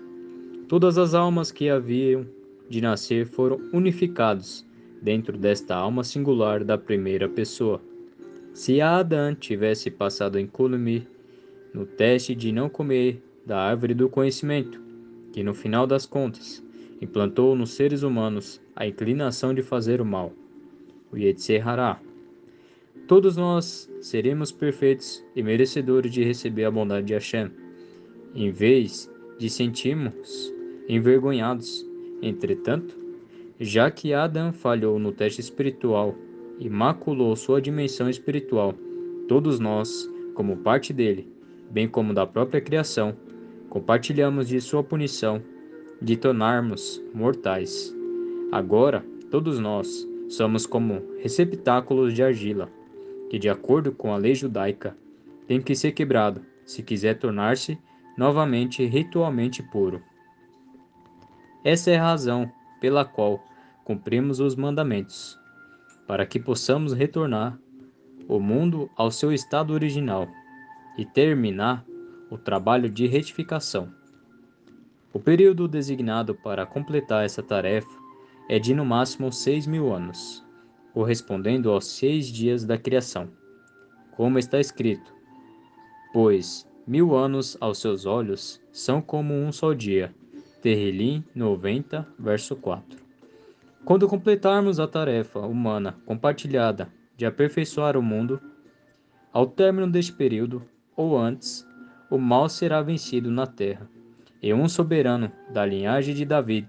Todas 0.67 0.99
as 0.99 1.15
almas 1.15 1.53
que 1.53 1.71
haviam 1.71 2.27
de 2.69 2.81
nascer 2.81 3.25
foram 3.27 3.61
unificados 3.73 4.67
dentro 5.01 5.39
desta 5.39 5.77
alma 5.77 6.03
singular 6.03 6.65
da 6.65 6.77
primeira 6.77 7.29
pessoa. 7.29 7.81
Se 8.53 8.81
Adam 8.81 9.37
tivesse 9.37 9.89
passado 9.89 10.37
incólume 10.37 11.07
no 11.73 11.87
teste 11.87 12.35
de 12.35 12.51
não 12.51 12.69
comer 12.69 13.23
da 13.47 13.57
árvore 13.57 13.95
do 13.95 14.09
conhecimento, 14.09 14.81
que 15.33 15.45
no 15.45 15.55
final 15.55 15.87
das 15.87 16.07
contas 16.07 16.61
implantou 17.01 17.55
nos 17.55 17.71
seres 17.71 18.03
humanos 18.03 18.61
a 18.75 18.85
inclinação 18.85 19.55
de 19.55 19.63
fazer 19.63 20.01
o 20.01 20.05
mal, 20.05 20.33
o 21.13 21.17
Yetzer 21.17 21.69
Hará. 21.69 22.01
Todos 23.07 23.37
nós 23.37 23.89
seremos 24.01 24.51
perfeitos 24.51 25.25
e 25.37 25.41
merecedores 25.41 26.11
de 26.11 26.25
receber 26.25 26.65
a 26.65 26.71
bondade 26.73 27.07
de 27.07 27.13
Hashem, 27.15 27.53
em 28.35 28.51
vez 28.51 29.09
de 29.39 29.49
sentirmos 29.49 30.53
envergonhados. 30.89 31.87
Entretanto, 32.21 32.99
já 33.61 33.93
que 33.93 34.13
Adam 34.13 34.53
falhou 34.53 34.99
no 34.99 35.13
teste 35.13 35.41
espiritual 35.41 36.17
e 36.59 36.69
maculou 36.69 37.37
sua 37.37 37.61
dimensão 37.61 38.11
espiritual, 38.11 38.75
todos 39.29 39.61
nós 39.61 40.11
como 40.35 40.57
parte 40.57 40.93
dele, 40.93 41.33
bem 41.71 41.87
como 41.87 42.13
da 42.13 42.27
própria 42.27 42.61
criação, 42.61 43.17
compartilhamos 43.71 44.49
de 44.49 44.61
sua 44.61 44.83
punição, 44.83 45.41
de 46.03 46.17
tornarmos 46.17 47.01
mortais. 47.15 47.95
Agora, 48.51 49.05
todos 49.31 49.61
nós 49.61 50.09
somos 50.29 50.67
como 50.67 51.03
receptáculos 51.21 52.13
de 52.13 52.23
argila, 52.23 52.69
que, 53.29 53.39
de 53.39 53.49
acordo 53.49 53.93
com 53.93 54.13
a 54.13 54.17
lei 54.17 54.35
judaica, 54.35 54.97
tem 55.47 55.61
que 55.61 55.75
ser 55.75 55.93
quebrado 55.93 56.45
se 56.65 56.83
quiser 56.83 57.19
tornar-se 57.19 57.79
novamente 58.17 58.85
ritualmente 58.85 59.63
puro. 59.63 60.03
Essa 61.65 61.91
é 61.91 61.97
a 61.97 62.03
razão 62.03 62.51
pela 62.81 63.05
qual 63.05 63.45
cumprimos 63.85 64.41
os 64.41 64.55
mandamentos, 64.55 65.39
para 66.07 66.27
que 66.27 66.39
possamos 66.39 66.93
retornar 66.93 67.59
o 68.29 68.41
mundo 68.41 68.91
ao 68.97 69.11
seu 69.11 69.33
estado 69.33 69.73
original 69.73 70.29
e 70.97 71.05
terminar 71.05 71.85
o 72.31 72.39
trabalho 72.39 72.91
de 72.91 73.07
retificação. 73.07 73.93
O 75.13 75.19
período 75.19 75.67
designado 75.67 76.35
para 76.35 76.67
completar 76.67 77.25
essa 77.25 77.43
tarefa 77.43 77.89
é 78.49 78.59
de 78.59 78.75
no 78.75 78.85
máximo 78.85 79.33
seis 79.33 79.67
mil 79.67 79.93
anos, 79.93 80.46
correspondendo 80.97 81.71
aos 81.71 81.85
seis 81.85 82.27
dias 82.29 82.65
da 82.65 82.79
criação. 82.79 83.29
Como 84.13 84.39
está 84.39 84.59
escrito: 84.59 85.13
Pois 86.11 86.67
mil 86.87 87.15
anos 87.15 87.55
aos 87.61 87.79
seus 87.83 88.07
olhos 88.07 88.63
são 88.73 89.03
como 89.03 89.35
um 89.35 89.53
só 89.53 89.75
dia. 89.75 90.15
Terrilim 90.63 91.23
90, 91.35 92.09
verso 92.19 92.57
4. 92.57 92.99
Quando 93.85 94.09
completarmos 94.09 94.81
a 94.81 94.89
tarefa 94.89 95.41
humana 95.41 95.99
compartilhada 96.07 96.91
de 97.15 97.27
aperfeiçoar 97.27 97.95
o 97.99 98.03
mundo, 98.03 98.41
ao 99.35 99.47
término 99.47 99.87
deste 99.87 100.15
período, 100.15 100.63
ou 100.97 101.19
antes, 101.19 101.69
o 102.11 102.17
mal 102.17 102.49
será 102.49 102.81
vencido 102.81 103.31
na 103.31 103.47
terra, 103.47 103.87
e 104.43 104.55
um 104.55 104.67
soberano 104.67 105.31
da 105.53 105.67
linhagem 105.67 106.15
de 106.15 106.25
David 106.25 106.69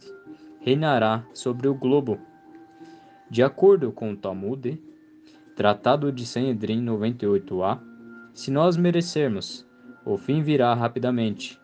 reinará 0.59 1.25
sobre 1.33 1.69
o 1.69 1.73
globo. 1.73 2.19
De 3.29 3.43
acordo 3.43 3.91
com 3.91 4.11
o 4.11 4.17
Talmud, 4.17 4.81
Tratado 5.55 6.11
de 6.11 6.25
Sanhedrin 6.25 6.85
98a, 6.85 7.79
se 8.33 8.51
nós 8.51 8.77
merecermos, 8.77 9.65
o 10.05 10.17
fim 10.17 10.41
virá 10.41 10.73
rapidamente, 10.73 11.59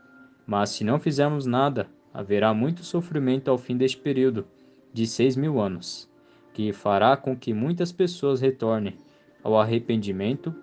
mas 0.45 0.71
se 0.71 0.83
não 0.83 0.99
fizermos 0.99 1.45
nada, 1.45 1.87
haverá 2.13 2.53
muito 2.53 2.83
sofrimento 2.83 3.49
ao 3.49 3.57
fim 3.57 3.77
deste 3.77 3.97
período 3.97 4.45
de 4.91 5.07
seis 5.07 5.35
mil 5.35 5.59
anos 5.59 6.09
que 6.53 6.71
fará 6.71 7.17
com 7.17 7.35
que 7.35 7.53
muitas 7.53 7.91
pessoas 7.91 8.39
retornem 8.39 8.95
ao 9.43 9.59
arrependimento 9.59 10.53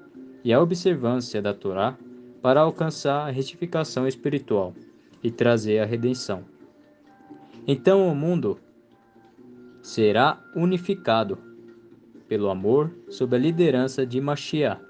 e 0.45 0.53
à 0.53 0.61
observância 0.61 1.43
da 1.43 1.53
Torá 1.53 1.99
para 2.41 2.61
alcançar 2.61 3.27
a 3.29 3.31
retificação 3.31 4.07
espiritual 4.07 4.73
e 5.23 5.31
trazer 5.31 5.81
a 5.81 5.85
redenção. 5.85 6.45
Então 7.67 8.09
o 8.09 8.15
mundo 8.15 8.59
será 9.83 10.43
unificado 10.55 11.39
pelo 12.29 12.49
amor 12.49 12.95
sob 13.09 13.35
a 13.35 13.39
liderança 13.39 14.07
de 14.07 14.21
Mashiach, 14.21 14.81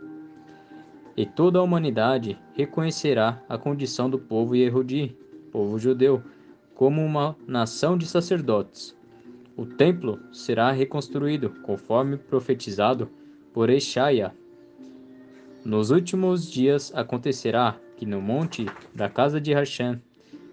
e 1.16 1.24
toda 1.24 1.58
a 1.58 1.62
humanidade 1.62 2.38
reconhecerá 2.54 3.42
a 3.48 3.56
condição 3.56 4.08
do 4.08 4.18
povo 4.18 4.54
Yehudi, 4.54 5.16
povo 5.50 5.78
judeu, 5.78 6.22
como 6.74 7.04
uma 7.04 7.36
nação 7.46 7.96
de 7.96 8.06
sacerdotes. 8.06 8.96
O 9.56 9.66
templo 9.66 10.20
será 10.32 10.70
reconstruído, 10.70 11.50
conforme 11.62 12.16
profetizado 12.16 13.10
por 13.52 13.68
Eshaia. 13.68 14.34
Nos 15.64 15.90
últimos 15.90 16.50
dias 16.50 16.92
acontecerá 16.94 17.78
que 17.96 18.06
no 18.06 18.20
monte 18.20 18.66
da 18.94 19.08
casa 19.08 19.40
de 19.40 19.52
Hashem 19.52 20.00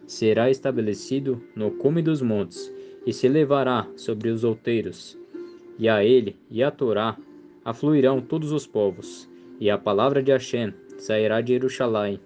será 0.06 0.50
estabelecido 0.50 1.42
no 1.56 1.72
cume 1.72 2.02
dos 2.02 2.22
montes 2.22 2.74
e 3.08 3.14
se 3.14 3.30
levará 3.30 3.88
sobre 3.96 4.30
os 4.30 4.44
outeiros. 4.44 5.18
E 5.80 5.88
a 5.88 6.04
ele 6.04 6.36
e 6.52 6.62
a 6.62 6.70
Torá 6.70 7.18
afluirão 7.64 8.20
todos 8.20 8.52
os 8.52 8.68
povos, 8.68 9.30
e 9.62 9.70
a 9.70 9.78
palavra 9.78 10.22
de 10.22 10.34
Hashem 10.34 10.74
sairá 10.98 11.40
de 11.40 11.54
Jerusalém. 11.54 12.20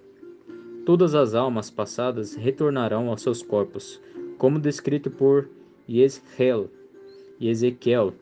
Todas 0.84 1.14
as 1.14 1.36
almas 1.36 1.70
passadas 1.70 2.34
retornarão 2.34 3.08
aos 3.08 3.22
seus 3.22 3.44
corpos, 3.44 4.02
como 4.38 4.58
descrito 4.58 5.08
por 5.08 5.48
Yesreel 5.88 6.68
e 7.38 7.48
Ezequiel 7.48 8.12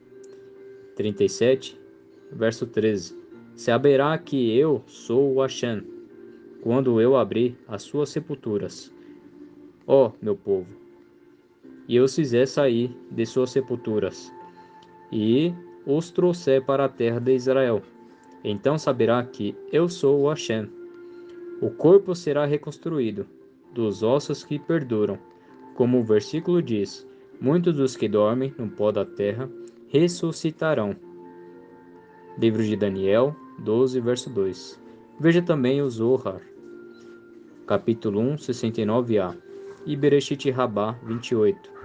37, 0.97 1.81
verso 2.31 2.67
13. 2.67 3.19
Saberá 3.55 4.19
que 4.19 4.55
eu 4.55 4.83
sou 4.87 5.35
o 5.35 5.41
Hashem, 5.41 5.83
quando 6.63 7.01
eu 7.01 7.17
abrir 7.17 7.57
as 7.67 7.83
suas 7.83 8.11
sepulturas, 8.11 8.93
ó 9.87 10.13
meu 10.21 10.37
povo, 10.37 10.80
e 11.91 11.99
os 11.99 12.15
fizer 12.15 12.47
sair 12.47 12.97
de 13.11 13.27
suas 13.27 13.51
sepulturas, 13.51 14.33
e 15.11 15.53
os 15.85 16.09
trouxer 16.13 16.65
para 16.65 16.85
a 16.85 16.89
terra 16.89 17.19
de 17.19 17.35
Israel. 17.35 17.83
Então 18.45 18.79
saberá 18.79 19.25
que 19.25 19.57
eu 19.73 19.89
sou 19.89 20.21
o 20.21 20.29
Hashem. 20.29 20.71
O 21.61 21.69
corpo 21.69 22.15
será 22.15 22.47
reconstruído, 22.47 23.27
dos 23.75 24.05
ossos 24.05 24.45
que 24.45 24.57
perduram, 24.57 25.19
como 25.75 25.99
o 25.99 26.05
versículo 26.05 26.63
diz, 26.63 27.05
Muitos 27.41 27.75
dos 27.75 27.97
que 27.97 28.09
dormem 28.09 28.55
no 28.57 28.69
pó 28.69 28.93
da 28.93 29.05
terra 29.05 29.51
ressuscitarão. 29.89 30.95
Livro 32.39 32.63
de 32.63 32.77
Daniel 32.77 33.35
12, 33.59 33.99
verso 33.99 34.31
2. 34.31 34.81
Veja 35.19 35.43
também 35.43 35.83
o 35.83 35.91
Zohar, 35.91 36.41
capítulo 37.67 38.21
1, 38.21 38.37
69a, 38.37 39.37
e 39.85 39.97
Bereshit 39.97 40.51
Rabá 40.51 40.93
28. 41.03 41.80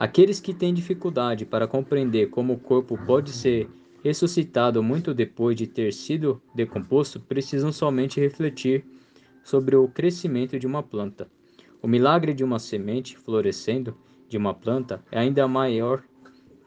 Aqueles 0.00 0.40
que 0.40 0.54
têm 0.54 0.72
dificuldade 0.72 1.44
para 1.44 1.68
compreender 1.68 2.30
como 2.30 2.54
o 2.54 2.58
corpo 2.58 2.96
pode 3.04 3.32
ser 3.34 3.68
ressuscitado 4.02 4.82
muito 4.82 5.12
depois 5.12 5.54
de 5.54 5.66
ter 5.66 5.92
sido 5.92 6.40
decomposto 6.54 7.20
precisam 7.20 7.70
somente 7.70 8.18
refletir 8.18 8.82
sobre 9.44 9.76
o 9.76 9.86
crescimento 9.88 10.58
de 10.58 10.66
uma 10.66 10.82
planta. 10.82 11.28
O 11.82 11.86
milagre 11.86 12.32
de 12.32 12.42
uma 12.42 12.58
semente 12.58 13.14
florescendo 13.14 13.94
de 14.26 14.38
uma 14.38 14.54
planta 14.54 15.04
é 15.12 15.18
ainda 15.18 15.46
maior 15.46 16.02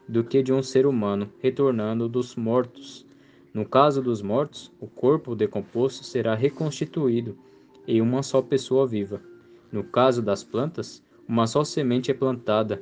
do 0.08 0.22
que 0.22 0.40
de 0.40 0.52
um 0.52 0.62
ser 0.62 0.86
humano 0.86 1.28
retornando 1.40 2.08
dos 2.08 2.36
mortos. 2.36 3.04
No 3.52 3.66
caso 3.66 4.00
dos 4.00 4.22
mortos, 4.22 4.72
o 4.78 4.86
corpo 4.86 5.34
decomposto 5.34 6.04
será 6.04 6.36
reconstituído 6.36 7.36
em 7.84 8.00
uma 8.00 8.22
só 8.22 8.40
pessoa 8.40 8.86
viva. 8.86 9.20
No 9.72 9.82
caso 9.82 10.22
das 10.22 10.44
plantas, 10.44 11.02
uma 11.26 11.48
só 11.48 11.64
semente 11.64 12.12
é 12.12 12.14
plantada 12.14 12.80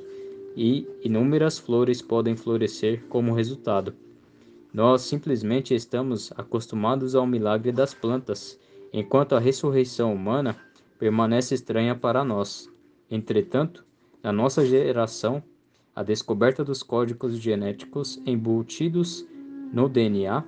e 0.55 0.87
inúmeras 1.03 1.57
flores 1.57 2.01
podem 2.01 2.35
florescer 2.35 3.03
como 3.09 3.33
resultado. 3.33 3.93
Nós 4.73 5.01
simplesmente 5.01 5.75
estamos 5.75 6.31
acostumados 6.35 7.15
ao 7.15 7.27
milagre 7.27 7.71
das 7.71 7.93
plantas, 7.93 8.59
enquanto 8.91 9.35
a 9.35 9.39
ressurreição 9.39 10.13
humana 10.13 10.55
permanece 10.97 11.53
estranha 11.53 11.95
para 11.95 12.23
nós. 12.23 12.69
Entretanto, 13.09 13.85
na 14.23 14.31
nossa 14.31 14.65
geração, 14.65 15.43
a 15.95 16.01
descoberta 16.01 16.63
dos 16.63 16.81
códigos 16.81 17.37
genéticos 17.37 18.19
embutidos 18.25 19.25
no 19.71 19.87
DNA, 19.87 20.43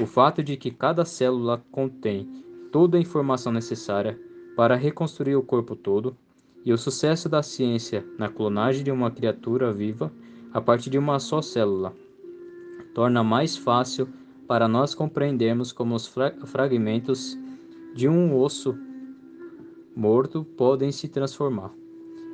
o 0.00 0.06
fato 0.06 0.42
de 0.42 0.56
que 0.56 0.70
cada 0.70 1.04
célula 1.04 1.62
contém 1.70 2.42
toda 2.72 2.98
a 2.98 3.00
informação 3.00 3.52
necessária 3.52 4.18
para 4.56 4.74
reconstruir 4.74 5.36
o 5.36 5.42
corpo 5.42 5.76
todo, 5.76 6.16
e 6.64 6.72
o 6.72 6.78
sucesso 6.78 7.28
da 7.28 7.42
ciência 7.42 8.04
na 8.18 8.28
clonagem 8.28 8.84
de 8.84 8.90
uma 8.90 9.10
criatura 9.10 9.72
viva 9.72 10.12
a 10.52 10.60
partir 10.60 10.90
de 10.90 10.98
uma 10.98 11.18
só 11.18 11.40
célula 11.40 11.94
torna 12.94 13.22
mais 13.22 13.56
fácil 13.56 14.08
para 14.46 14.66
nós 14.66 14.94
compreendermos 14.94 15.72
como 15.72 15.94
os 15.94 16.06
fra 16.06 16.34
fragmentos 16.44 17.38
de 17.94 18.08
um 18.08 18.36
osso 18.36 18.76
morto 19.94 20.44
podem 20.44 20.90
se 20.90 21.08
transformar 21.08 21.72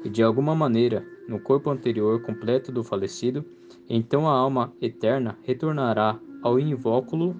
e 0.05 0.09
de 0.09 0.23
alguma 0.23 0.55
maneira 0.55 1.05
no 1.29 1.41
corpo 1.41 1.71
anterior 1.71 2.23
completo 2.23 2.71
do 2.71 2.85
falecido, 2.85 3.45
então 3.89 4.29
a 4.29 4.33
alma 4.33 4.73
eterna 4.81 5.37
retornará 5.43 6.19
ao 6.43 6.61
invólucro 6.61 7.35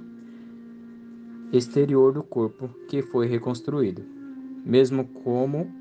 exterior 1.53 2.13
do 2.13 2.23
corpo 2.25 2.69
que 2.89 3.03
foi 3.03 3.27
reconstruído. 3.27 4.05
Mesmo 4.65 5.05
como 5.23 5.73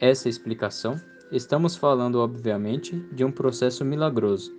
essa 0.00 0.28
explicação, 0.28 1.00
estamos 1.30 1.76
falando 1.76 2.20
obviamente 2.20 2.98
de 3.12 3.24
um 3.24 3.30
processo 3.30 3.84
milagroso. 3.84 4.54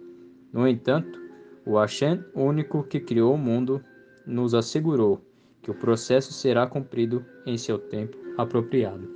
No 0.51 0.67
entanto, 0.67 1.19
o 1.65 1.77
Hashem 1.77 2.23
único 2.33 2.83
que 2.83 2.99
criou 2.99 3.33
o 3.33 3.37
mundo 3.37 3.83
nos 4.25 4.53
assegurou 4.53 5.21
que 5.61 5.71
o 5.71 5.75
processo 5.75 6.31
será 6.31 6.67
cumprido 6.67 7.25
em 7.45 7.57
seu 7.57 7.77
tempo 7.77 8.17
apropriado. 8.37 9.13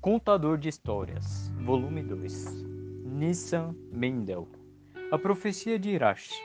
Contador 0.00 0.58
de 0.58 0.68
Histórias, 0.68 1.50
Volume 1.62 2.02
2 2.02 2.66
Nissan 3.06 3.74
Mendel 3.90 4.46
A 5.14 5.18
Profecia 5.18 5.78
de 5.78 5.90
Irash 5.90 6.42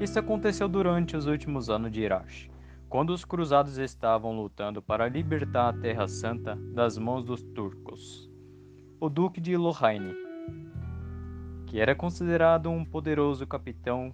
Isso 0.00 0.18
aconteceu 0.18 0.68
durante 0.68 1.16
os 1.16 1.28
últimos 1.28 1.70
anos 1.70 1.92
de 1.92 2.00
Irash, 2.00 2.50
quando 2.88 3.10
os 3.10 3.24
cruzados 3.24 3.78
estavam 3.78 4.32
lutando 4.32 4.82
para 4.82 5.08
libertar 5.08 5.68
a 5.68 5.72
Terra 5.72 6.08
Santa 6.08 6.56
das 6.74 6.98
mãos 6.98 7.22
dos 7.22 7.44
turcos. 7.44 8.28
O 8.98 9.08
Duque 9.08 9.40
de 9.40 9.56
Lorraine, 9.56 10.16
que 11.68 11.78
era 11.78 11.94
considerado 11.94 12.68
um 12.70 12.84
poderoso 12.84 13.46
capitão, 13.46 14.12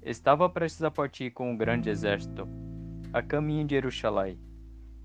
estava 0.00 0.48
prestes 0.48 0.84
a 0.84 0.90
partir 0.92 1.32
com 1.32 1.50
um 1.50 1.56
grande 1.56 1.90
exército, 1.90 2.46
a 3.12 3.20
caminho 3.20 3.66
de 3.66 3.74
Jerusalém 3.74 4.38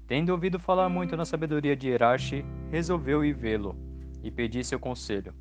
Tendo 0.05 0.29
ouvido 0.29 0.59
falar 0.59 0.87
muito 0.87 1.17
na 1.17 1.25
sabedoria 1.25 1.75
de 1.75 1.89
Irache, 1.89 2.45
resolveu 2.69 3.25
ir 3.25 3.33
vê-lo 3.33 3.75
e 4.21 4.29
pedir 4.29 4.63
seu 4.63 4.79
conselho. 4.79 5.33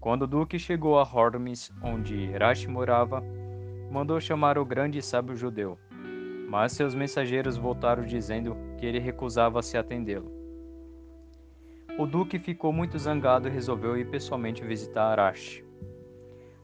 Quando 0.00 0.22
o 0.22 0.26
duque 0.26 0.58
chegou 0.58 0.98
a 0.98 1.02
Hormis, 1.02 1.72
onde 1.82 2.14
Irache 2.14 2.68
morava, 2.68 3.22
mandou 3.90 4.20
chamar 4.20 4.56
o 4.56 4.64
grande 4.64 5.02
sábio 5.02 5.34
judeu. 5.34 5.76
Mas 6.48 6.72
seus 6.72 6.94
mensageiros 6.94 7.56
voltaram 7.56 8.04
dizendo 8.04 8.56
que 8.78 8.86
ele 8.86 9.00
recusava 9.00 9.60
se 9.60 9.76
atendê-lo. 9.76 10.30
O 11.98 12.06
duque 12.06 12.38
ficou 12.38 12.72
muito 12.72 12.96
zangado 12.96 13.48
e 13.48 13.50
resolveu 13.50 13.96
ir 13.96 14.08
pessoalmente 14.08 14.62
visitar 14.64 15.18
Arash. 15.18 15.64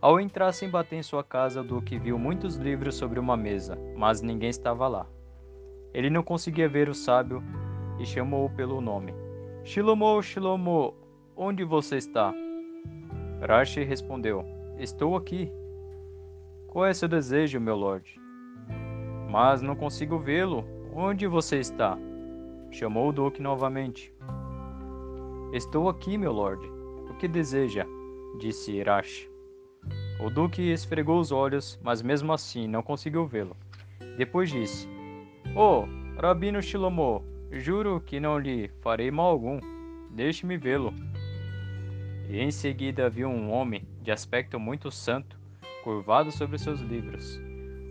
Ao 0.01 0.21
entrar 0.21 0.53
sem 0.53 0.71
bater 0.71 0.97
em 0.97 1.03
sua 1.03 1.25
casa, 1.25 1.61
o 1.61 1.65
duque 1.65 1.99
viu 1.99 2.17
muitos 2.17 2.55
livros 2.57 2.95
sobre 2.95 3.19
uma 3.19 3.37
mesa, 3.37 3.77
mas 3.97 4.23
ninguém 4.23 4.51
estava 4.51 4.87
lá. 4.87 5.07
Ele 5.93 6.09
não 6.09 6.23
conseguia 6.23 6.69
ver 6.69 6.89
o 6.89 6.95
sábio 6.95 7.43
e 7.99 8.07
chamou-o 8.07 8.51
pelo 8.51 8.81
nome. 8.81 9.13
Shilomo, 9.65 10.23
Shilomo, 10.23 10.95
onde 11.37 11.65
você 11.65 11.97
está? 11.97 12.33
Rashi 13.41 13.83
respondeu: 13.85 14.45
Estou 14.79 15.17
aqui. 15.17 15.51
Qual 16.69 16.87
é 16.87 16.95
seu 16.95 17.09
desejo, 17.09 17.61
meu 17.61 17.77
lord? 17.77 18.21
Mas 19.31 19.63
não 19.63 19.77
consigo 19.77 20.19
vê-lo. 20.19 20.65
Onde 20.95 21.27
você 21.27 21.59
está? 21.59 21.99
Chamou 22.71 23.09
o 23.09 23.13
Duque 23.13 23.43
novamente. 23.43 24.13
Estou 25.53 25.89
aqui, 25.89 26.19
meu 26.19 26.33
lord. 26.33 26.65
O 27.11 27.15
que 27.15 27.29
deseja? 27.29 27.87
disse 28.39 28.73
Irash. 28.73 29.29
O 30.21 30.31
Duque 30.31 30.63
esfregou 30.63 31.21
os 31.21 31.31
olhos, 31.31 31.79
mas 31.83 32.03
mesmo 32.03 32.33
assim 32.33 32.67
não 32.67 32.83
conseguiu 32.83 33.27
vê-lo. 33.27 33.57
Depois 34.17 34.51
disse: 34.51 34.89
Oh, 35.57 35.85
Rabino 36.21 36.63
Shilomô, 36.63 37.23
juro 37.51 38.01
que 38.01 38.19
não 38.19 38.39
lhe 38.39 38.69
farei 38.81 39.11
mal 39.11 39.27
algum. 39.27 39.61
Deixe-me 40.11 40.57
vê-lo. 40.57 40.95
E 42.29 42.41
em 42.41 42.51
seguida 42.51 43.09
viu 43.09 43.29
um 43.29 43.51
homem 43.51 43.87
de 44.03 44.11
aspecto 44.11 44.59
muito 44.59 44.91
santo, 44.91 45.39
curvado 45.83 46.33
sobre 46.33 46.59
seus 46.59 46.81
livros. 46.81 47.41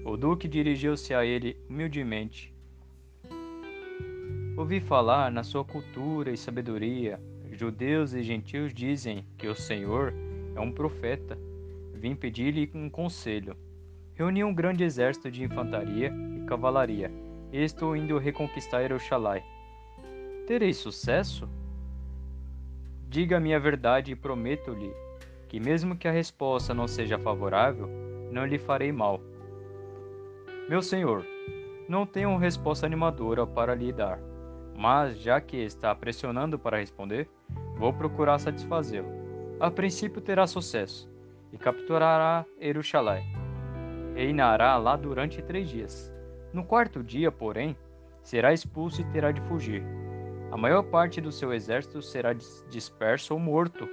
O 0.05 0.17
duque 0.17 0.47
dirigiu-se 0.47 1.13
a 1.13 1.25
ele 1.25 1.57
humildemente. 1.69 2.53
Ouvi 4.57 4.79
falar 4.79 5.31
na 5.31 5.43
sua 5.43 5.63
cultura 5.63 6.31
e 6.31 6.37
sabedoria. 6.37 7.19
Judeus 7.51 8.13
e 8.13 8.23
gentios 8.23 8.73
dizem 8.73 9.25
que 9.37 9.47
o 9.47 9.55
Senhor 9.55 10.13
é 10.55 10.59
um 10.59 10.71
profeta. 10.71 11.37
Vim 11.93 12.15
pedir-lhe 12.15 12.69
um 12.73 12.89
conselho. 12.89 13.55
Reuni 14.15 14.43
um 14.43 14.53
grande 14.53 14.83
exército 14.83 15.31
de 15.31 15.43
infantaria 15.43 16.11
e 16.37 16.45
cavalaria 16.45 17.11
Estou 17.53 17.95
indo 17.95 18.17
reconquistar 18.17 18.81
Jerusalém. 18.81 19.43
Terei 20.47 20.73
sucesso? 20.73 21.47
Diga-me 23.13 23.53
a 23.53 23.59
verdade 23.59 24.11
e 24.11 24.15
prometo-lhe 24.15 24.91
que, 25.47 25.59
mesmo 25.59 25.95
que 25.95 26.07
a 26.07 26.11
resposta 26.11 26.73
não 26.73 26.87
seja 26.87 27.15
favorável, 27.19 27.87
não 28.31 28.43
lhe 28.43 28.57
farei 28.57 28.91
mal. 28.91 29.21
Meu 30.67 30.81
senhor, 30.81 31.23
não 31.87 32.07
tenho 32.07 32.35
resposta 32.37 32.87
animadora 32.87 33.45
para 33.45 33.75
lhe 33.75 33.93
dar, 33.93 34.17
mas 34.75 35.19
já 35.19 35.39
que 35.39 35.57
está 35.57 35.93
pressionando 35.93 36.57
para 36.57 36.79
responder, 36.79 37.29
vou 37.77 37.93
procurar 37.93 38.39
satisfazê-lo. 38.39 39.07
A 39.59 39.69
princípio 39.69 40.19
terá 40.19 40.47
sucesso 40.47 41.07
e 41.51 41.57
capturará 41.59 42.43
Jerusalém. 42.59 43.23
Reinará 44.15 44.75
lá 44.77 44.95
durante 44.95 45.39
três 45.39 45.69
dias. 45.69 46.11
No 46.51 46.65
quarto 46.65 47.03
dia, 47.03 47.31
porém, 47.31 47.77
será 48.23 48.51
expulso 48.51 49.01
e 49.01 49.05
terá 49.11 49.31
de 49.31 49.41
fugir. 49.41 50.02
A 50.53 50.57
maior 50.57 50.83
parte 50.83 51.19
do 51.19 51.31
seu 51.31 51.51
exército 51.51 51.99
será 51.99 52.31
disperso 52.31 53.33
ou 53.33 53.39
morto, 53.39 53.89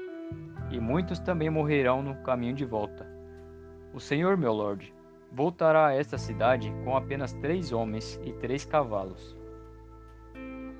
e 0.71 0.79
muitos 0.79 1.19
também 1.19 1.49
morrerão 1.49 2.03
no 2.03 2.15
caminho 2.17 2.53
de 2.53 2.67
volta. 2.67 3.11
O 3.95 3.99
Senhor, 3.99 4.37
meu 4.37 4.53
lord, 4.53 4.95
voltará 5.33 5.87
a 5.87 5.95
esta 5.95 6.19
cidade 6.19 6.71
com 6.85 6.95
apenas 6.95 7.33
três 7.33 7.73
homens 7.73 8.21
e 8.23 8.35
três 8.35 8.67
cavalos. 8.67 9.35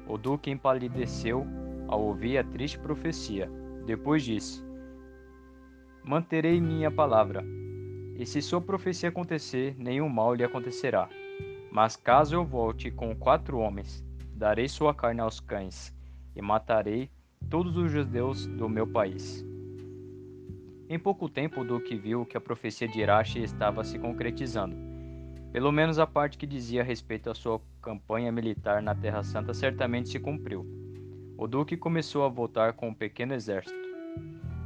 O 0.07 0.19
duque 0.19 0.51
empalideceu 0.51 1.47
ao 1.89 2.03
ouvir 2.03 2.37
a 2.37 2.45
triste 2.45 2.79
profecia. 2.79 3.51
Depois 3.87 4.23
disse: 4.23 4.63
Manterei 6.05 6.61
minha 6.61 6.91
palavra, 6.91 7.43
e 8.17 8.27
se 8.27 8.43
sua 8.43 8.61
profecia 8.61 9.09
acontecer, 9.09 9.75
nenhum 9.79 10.11
mal 10.11 10.35
lhe 10.35 10.45
acontecerá. 10.45 11.09
Mas 11.73 11.97
caso 11.97 12.35
eu 12.35 12.45
volte 12.45 12.91
com 12.91 13.17
quatro 13.17 13.57
homens, 13.57 14.05
darei 14.41 14.67
sua 14.69 14.95
carne 14.95 15.21
aos 15.21 15.39
cães 15.39 15.95
e 16.35 16.41
matarei 16.41 17.11
todos 17.51 17.77
os 17.77 17.93
judeus 17.93 18.47
do 18.47 18.71
meu 18.71 18.87
país. 18.87 19.45
Em 20.89 20.99
pouco 20.99 21.29
tempo, 21.29 21.61
o 21.61 21.65
duque 21.65 21.95
viu 21.95 22.25
que 22.25 22.39
a 22.39 22.41
profecia 22.41 22.89
de 22.89 23.01
Irache 23.01 23.39
estava 23.43 23.85
se 23.85 23.99
concretizando. 23.99 24.75
Pelo 25.53 25.71
menos 25.71 25.99
a 25.99 26.07
parte 26.07 26.39
que 26.39 26.47
dizia 26.47 26.81
a 26.81 26.85
respeito 26.85 27.29
à 27.29 27.35
sua 27.35 27.61
campanha 27.83 28.33
militar 28.33 28.81
na 28.81 28.95
Terra 28.95 29.23
Santa 29.23 29.53
certamente 29.53 30.09
se 30.09 30.19
cumpriu. 30.19 30.67
O 31.37 31.47
duque 31.47 31.77
começou 31.77 32.25
a 32.25 32.29
voltar 32.31 32.73
com 32.73 32.89
um 32.89 32.95
pequeno 32.95 33.35
exército, 33.35 33.79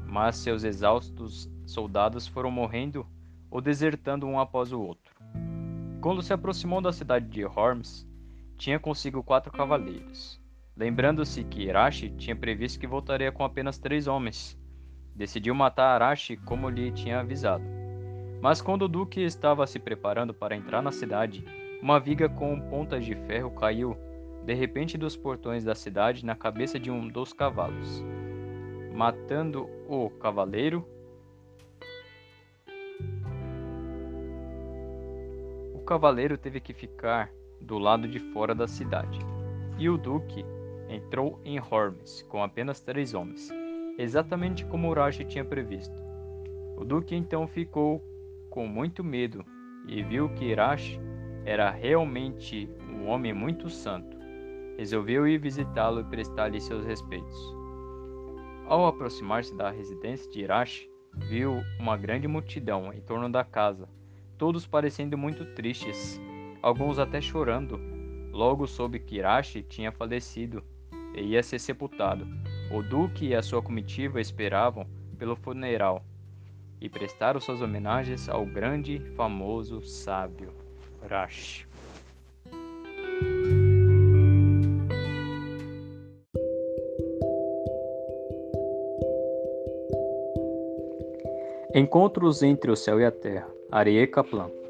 mas 0.07 0.37
seus 0.37 0.63
exaustos 0.63 1.51
soldados 1.67 2.29
foram 2.29 2.51
morrendo 2.51 3.05
ou 3.51 3.61
desertando 3.61 4.25
um 4.25 4.39
após 4.39 4.71
o 4.73 4.81
outro. 4.81 5.13
Quando 6.01 6.23
se 6.23 6.33
aproximou 6.33 6.81
da 6.81 6.93
cidade 6.93 7.27
de 7.27 7.45
Horms, 7.45 8.07
tinha 8.57 8.79
consigo 8.79 9.23
quatro 9.23 9.53
cavaleiros. 9.53 10.41
Lembrando-se 10.77 11.45
que 11.45 11.63
Irashi 11.63 12.11
tinha 12.11 12.35
previsto 12.35 12.81
que 12.81 12.87
voltaria 12.87 13.31
com 13.31 13.45
apenas 13.45 13.79
três 13.79 14.07
homens, 14.07 14.59
decidiu 15.15 15.55
matar 15.55 15.95
Arashi 15.95 16.37
como 16.37 16.69
lhe 16.69 16.91
tinha 16.91 17.21
avisado. 17.21 17.65
Mas 18.41 18.61
quando 18.61 18.83
o 18.83 18.89
duque 18.89 19.21
estava 19.21 19.67
se 19.67 19.79
preparando 19.79 20.35
para 20.35 20.57
entrar 20.57 20.83
na 20.83 20.91
cidade, 20.91 21.45
uma 21.81 22.01
viga 22.01 22.29
com 22.29 22.61
pontas 22.69 23.05
de 23.05 23.15
ferro 23.15 23.51
caiu 23.53 23.97
de 24.45 24.53
repente 24.53 24.99
dos 24.99 25.17
portões 25.17 25.65
da 25.65 25.75
cidade 25.75 26.27
na 26.27 26.35
cabeça 26.35 26.79
de 26.79 26.91
um 26.91 27.09
dos 27.09 27.33
cavalos, 27.33 28.05
matando 28.93 29.69
o 29.89 30.11
cavaleiro 30.11 30.87
O 35.75 35.81
cavaleiro 35.85 36.39
teve 36.39 36.61
que 36.61 36.73
ficar 36.73 37.31
do 37.65 37.79
lado 37.79 38.07
de 38.07 38.19
fora 38.19 38.55
da 38.55 38.69
cidade, 38.69 39.19
e 39.79 39.89
o 39.89 39.99
duque 39.99 40.45
entrou 40.89 41.41
em 41.45 41.59
Hormes 41.59 42.23
com 42.29 42.43
apenas 42.43 42.81
três 42.81 43.15
homens, 43.15 43.51
exatamente 43.99 44.65
como 44.67 44.89
Urashi 44.89 45.25
tinha 45.25 45.45
previsto. 45.45 46.03
O 46.77 46.85
duque 46.85 47.15
então 47.15 47.47
ficou 47.47 48.03
com 48.51 48.67
muito 48.67 49.03
medo 49.03 49.45
e 49.89 50.03
viu 50.03 50.29
que 50.31 50.45
Irash 50.47 51.01
era 51.45 51.71
realmente 51.71 52.69
um 52.89 53.09
homem 53.09 53.33
muito 53.33 53.69
santo. 53.69 54.17
Resolveu 54.77 55.27
ir 55.27 55.39
visitá-lo 55.39 56.01
e 56.01 56.05
prestar-lhe 56.05 56.61
seus 56.61 56.85
respeitos. 56.85 57.55
Ao 58.67 58.87
aproximar-se 58.87 59.55
da 59.57 59.71
residência 59.71 60.31
de 60.31 60.41
Irash, 60.41 60.89
viu 61.29 61.63
uma 61.79 61.97
grande 61.97 62.27
multidão 62.27 62.93
em 62.93 63.01
torno 63.01 63.31
da 63.31 63.45
casa 63.45 63.89
todos 64.39 64.67
parecendo 64.67 65.17
muito 65.17 65.45
tristes, 65.55 66.21
alguns 66.65 66.99
até 66.99 67.21
chorando. 67.21 67.79
Logo 68.33 68.67
soube 68.67 68.99
que 68.99 69.17
Irashi 69.17 69.63
tinha 69.63 69.93
falecido 69.93 70.65
e 71.15 71.21
ia 71.21 71.43
ser 71.43 71.59
sepultado. 71.59 72.27
O 72.73 72.83
duque 72.83 73.27
e 73.27 73.35
a 73.35 73.43
sua 73.43 73.61
comitiva 73.61 74.19
esperavam 74.19 74.87
pelo 75.19 75.37
funeral 75.37 76.03
e 76.81 76.89
prestaram 76.89 77.39
suas 77.39 77.61
homenagens 77.61 78.31
ao 78.31 78.47
grande 78.47 78.99
famoso 79.15 79.83
sábio 79.83 80.55
Rashi. 81.07 81.69
Encontros 91.75 92.43
entre 92.43 92.71
o 92.71 92.77
céu 92.77 92.99
e 93.01 93.05
a 93.05 93.11
terra. 93.11 93.49
Arie 93.71 94.07
Kaplan. 94.07 94.64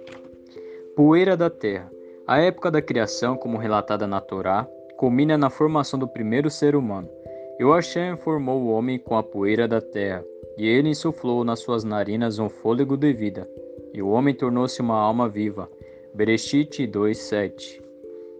Poeira 0.96 1.36
da 1.36 1.50
terra. 1.50 1.90
A 2.24 2.38
época 2.38 2.70
da 2.70 2.80
criação, 2.80 3.36
como 3.36 3.58
relatada 3.58 4.06
na 4.06 4.20
Torá, 4.20 4.64
culmina 4.96 5.36
na 5.36 5.50
formação 5.50 5.98
do 5.98 6.06
primeiro 6.06 6.48
ser 6.48 6.76
humano. 6.76 7.10
E 7.58 7.64
o 7.64 7.74
Hashem 7.74 8.16
formou 8.16 8.62
o 8.62 8.68
homem 8.68 8.96
com 8.96 9.16
a 9.16 9.22
poeira 9.22 9.66
da 9.66 9.80
terra, 9.80 10.24
e 10.56 10.64
ele 10.64 10.90
insuflou 10.90 11.42
nas 11.42 11.58
suas 11.58 11.82
narinas 11.82 12.38
um 12.38 12.48
fôlego 12.48 12.96
de 12.96 13.12
vida, 13.12 13.48
e 13.92 14.00
o 14.00 14.08
homem 14.08 14.32
tornou-se 14.32 14.80
uma 14.80 14.96
alma 14.96 15.28
viva. 15.28 15.68
Bereshit 16.14 16.86
2:7. 16.86 17.82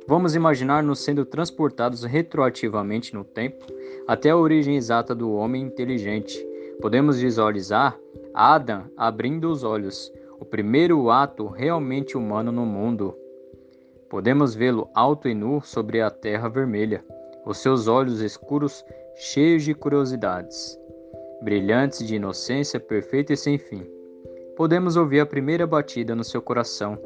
Vamos 0.06 0.36
imaginar-nos 0.36 1.00
sendo 1.00 1.24
transportados 1.24 2.04
retroativamente 2.04 3.14
no 3.14 3.24
tempo 3.24 3.66
até 4.06 4.30
a 4.30 4.36
origem 4.36 4.76
exata 4.76 5.12
do 5.12 5.32
homem 5.32 5.62
inteligente. 5.62 6.38
Podemos 6.80 7.18
visualizar 7.18 7.98
Adam 8.32 8.84
abrindo 8.96 9.50
os 9.50 9.64
olhos, 9.64 10.12
o 10.44 10.46
primeiro 10.46 11.11
ato 11.11 11.46
realmente 11.46 12.18
humano 12.18 12.52
no 12.52 12.66
mundo. 12.66 13.16
Podemos 14.11 14.54
vê-lo 14.54 14.90
alto 14.94 15.26
e 15.26 15.35
nu 15.35 15.62
sobre 15.62 16.02
a 16.02 16.11
terra 16.11 16.50
vermelha, 16.50 17.02
os 17.46 17.57
seus 17.57 17.88
olhos 17.88 18.20
escuros 18.20 18.85
cheios 19.16 19.62
de 19.62 19.72
curiosidades, 19.72 20.78
brilhantes 21.40 22.07
de 22.07 22.16
inocência 22.16 22.78
perfeita 22.78 23.33
e 23.33 23.38
sem 23.38 23.57
fim. 23.57 23.87
Podemos 24.54 24.96
ouvir 24.96 25.20
a 25.20 25.26
primeira 25.26 25.66
batida 25.66 26.14
no 26.14 26.22
seu 26.22 26.42
coração. 26.42 26.98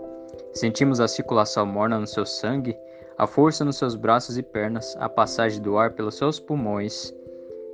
Sentimos 0.52 0.98
a 0.98 1.06
circulação 1.06 1.64
morna 1.64 2.00
no 2.00 2.08
seu 2.08 2.26
sangue, 2.26 2.76
a 3.16 3.24
força 3.24 3.64
nos 3.64 3.76
seus 3.76 3.94
braços 3.94 4.36
e 4.36 4.42
pernas, 4.42 4.96
a 4.98 5.08
passagem 5.08 5.62
do 5.62 5.78
ar 5.78 5.92
pelos 5.92 6.16
seus 6.16 6.40
pulmões. 6.40 7.14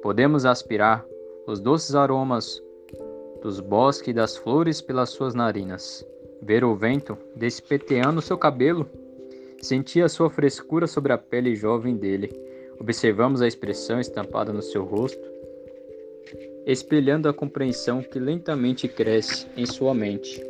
Podemos 0.03 0.45
aspirar 0.45 1.07
os 1.47 1.59
doces 1.59 1.95
aromas 1.95 2.63
dos 3.45 3.61
bosques 3.61 4.09
e 4.09 4.13
das 4.13 4.37
flores 4.37 4.81
pelas 4.81 5.11
suas 5.11 5.37
narinas, 5.37 6.05
ver 6.43 6.65
o 6.65 6.75
vento 6.75 7.17
despeteando 7.37 8.21
seu 8.21 8.37
cabelo, 8.37 8.91
sentir 9.63 10.03
a 10.03 10.09
sua 10.09 10.29
frescura 10.29 10.89
sobre 10.89 11.13
a 11.13 11.19
pele 11.19 11.55
jovem 11.55 11.97
dele 11.97 12.45
Observamos 12.81 13.41
a 13.41 13.47
expressão 13.47 14.01
estampada 14.01 14.53
no 14.53 14.63
seu 14.63 14.85
rosto, 14.85 15.23
espelhando 16.67 17.29
a 17.29 17.35
compreensão 17.35 18.03
que 18.03 18.19
lentamente 18.19 18.89
cresce 18.89 19.47
em 19.57 19.65
sua 19.65 19.95
mente. 19.95 20.43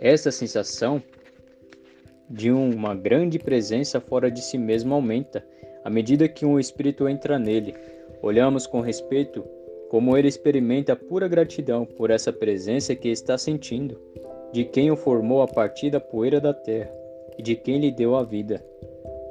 Essa 0.00 0.30
sensação 0.30 1.02
de 2.28 2.50
uma 2.50 2.94
grande 2.94 3.38
presença 3.38 4.00
fora 4.00 4.30
de 4.30 4.42
si 4.42 4.58
mesmo 4.58 4.94
aumenta 4.94 5.46
à 5.84 5.90
medida 5.90 6.28
que 6.28 6.44
um 6.44 6.58
espírito 6.58 7.08
entra 7.08 7.38
nele. 7.38 7.74
Olhamos 8.22 8.66
com 8.66 8.80
respeito 8.80 9.44
como 9.96 10.14
ele 10.14 10.28
experimenta 10.28 10.92
a 10.92 10.96
pura 10.96 11.26
gratidão 11.26 11.86
por 11.86 12.10
essa 12.10 12.30
presença 12.30 12.94
que 12.94 13.08
está 13.08 13.38
sentindo, 13.38 13.98
de 14.52 14.62
quem 14.62 14.90
o 14.90 14.96
formou 14.96 15.40
a 15.40 15.48
partir 15.48 15.88
da 15.88 15.98
poeira 15.98 16.38
da 16.38 16.52
terra 16.52 16.92
e 17.38 17.42
de 17.42 17.56
quem 17.56 17.78
lhe 17.78 17.90
deu 17.90 18.14
a 18.14 18.22
vida. 18.22 18.62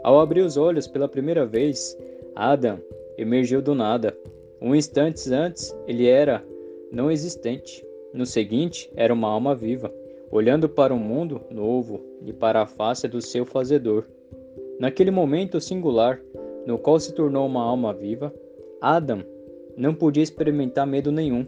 Ao 0.03 0.19
abrir 0.19 0.41
os 0.41 0.57
olhos 0.57 0.87
pela 0.87 1.07
primeira 1.07 1.45
vez, 1.45 1.95
Adam 2.35 2.79
emergiu 3.15 3.61
do 3.61 3.75
nada. 3.75 4.17
Um 4.59 4.73
instante 4.73 5.31
antes, 5.31 5.71
ele 5.85 6.07
era 6.07 6.43
não 6.91 7.11
existente. 7.11 7.85
No 8.11 8.25
seguinte, 8.25 8.91
era 8.95 9.13
uma 9.13 9.29
alma 9.29 9.53
viva, 9.53 9.93
olhando 10.31 10.67
para 10.67 10.91
um 10.91 10.97
mundo 10.97 11.41
novo 11.51 12.01
e 12.25 12.33
para 12.33 12.63
a 12.63 12.65
face 12.65 13.07
do 13.07 13.21
seu 13.21 13.45
fazedor. 13.45 14.03
Naquele 14.79 15.11
momento 15.11 15.61
singular, 15.61 16.19
no 16.65 16.79
qual 16.79 16.99
se 16.99 17.13
tornou 17.13 17.45
uma 17.45 17.61
alma 17.61 17.93
viva, 17.93 18.33
Adam 18.81 19.34
não 19.77 19.93
podia 19.93 20.23
experimentar 20.23 20.87
medo 20.87 21.11
nenhum. 21.11 21.45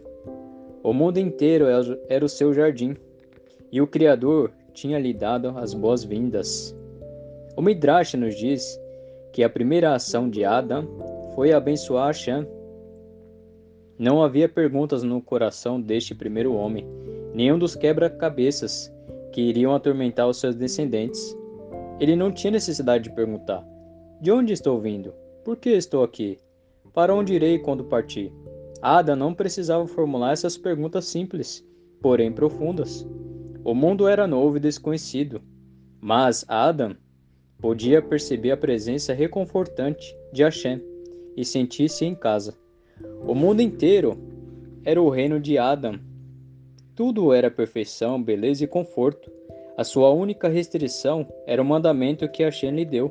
O 0.82 0.92
mundo 0.92 1.18
inteiro 1.18 1.66
era 2.08 2.24
o 2.24 2.28
seu 2.28 2.52
jardim, 2.52 2.96
e 3.70 3.80
o 3.80 3.86
Criador 3.86 4.52
tinha 4.72 4.98
lhe 4.98 5.12
dado 5.12 5.48
as 5.58 5.74
boas-vindas. 5.74 6.74
O 7.56 7.62
Midrash 7.62 8.14
nos 8.14 8.36
diz 8.36 8.78
que 9.32 9.42
a 9.42 9.50
primeira 9.50 9.94
ação 9.94 10.28
de 10.28 10.44
Adam 10.44 10.86
foi 11.34 11.52
abençoar 11.52 12.06
Hashem. 12.06 12.46
Não 13.98 14.22
havia 14.22 14.48
perguntas 14.48 15.02
no 15.02 15.20
coração 15.20 15.80
deste 15.80 16.14
primeiro 16.14 16.54
homem, 16.54 16.86
nenhum 17.34 17.58
dos 17.58 17.74
quebra-cabeças 17.74 18.92
que 19.32 19.40
iriam 19.40 19.74
atormentar 19.74 20.28
os 20.28 20.38
seus 20.38 20.54
descendentes. 20.54 21.36
Ele 21.98 22.14
não 22.14 22.30
tinha 22.30 22.52
necessidade 22.52 23.04
de 23.04 23.14
perguntar: 23.14 23.66
De 24.20 24.30
onde 24.30 24.52
estou 24.52 24.80
vindo? 24.80 25.12
Por 25.44 25.56
que 25.56 25.70
estou 25.70 26.04
aqui? 26.04 26.38
Para 26.92 27.14
onde 27.14 27.34
irei 27.34 27.58
quando 27.58 27.84
partir? 27.84 28.32
Adam 28.80 29.16
não 29.16 29.34
precisava 29.34 29.86
formular 29.86 30.32
essas 30.32 30.56
perguntas 30.56 31.06
simples, 31.06 31.64
porém 32.00 32.32
profundas. 32.32 33.06
O 33.64 33.74
mundo 33.74 34.06
era 34.06 34.26
novo 34.26 34.56
e 34.56 34.60
desconhecido, 34.60 35.42
mas 36.00 36.44
Adam 36.48 36.96
Podia 37.60 38.00
perceber 38.00 38.52
a 38.52 38.56
presença 38.56 39.12
reconfortante 39.12 40.16
de 40.32 40.44
Hashem 40.44 40.80
e 41.36 41.44
sentir-se 41.44 42.04
em 42.04 42.14
casa. 42.14 42.56
O 43.26 43.34
mundo 43.34 43.60
inteiro 43.60 44.16
era 44.84 45.02
o 45.02 45.10
reino 45.10 45.40
de 45.40 45.58
Adam. 45.58 45.98
Tudo 46.94 47.32
era 47.32 47.50
perfeição, 47.50 48.22
beleza 48.22 48.62
e 48.62 48.68
conforto. 48.68 49.28
A 49.76 49.82
sua 49.82 50.08
única 50.10 50.48
restrição 50.48 51.26
era 51.48 51.60
o 51.60 51.64
mandamento 51.64 52.28
que 52.30 52.44
Hashem 52.44 52.70
lhe 52.70 52.84
deu. 52.84 53.10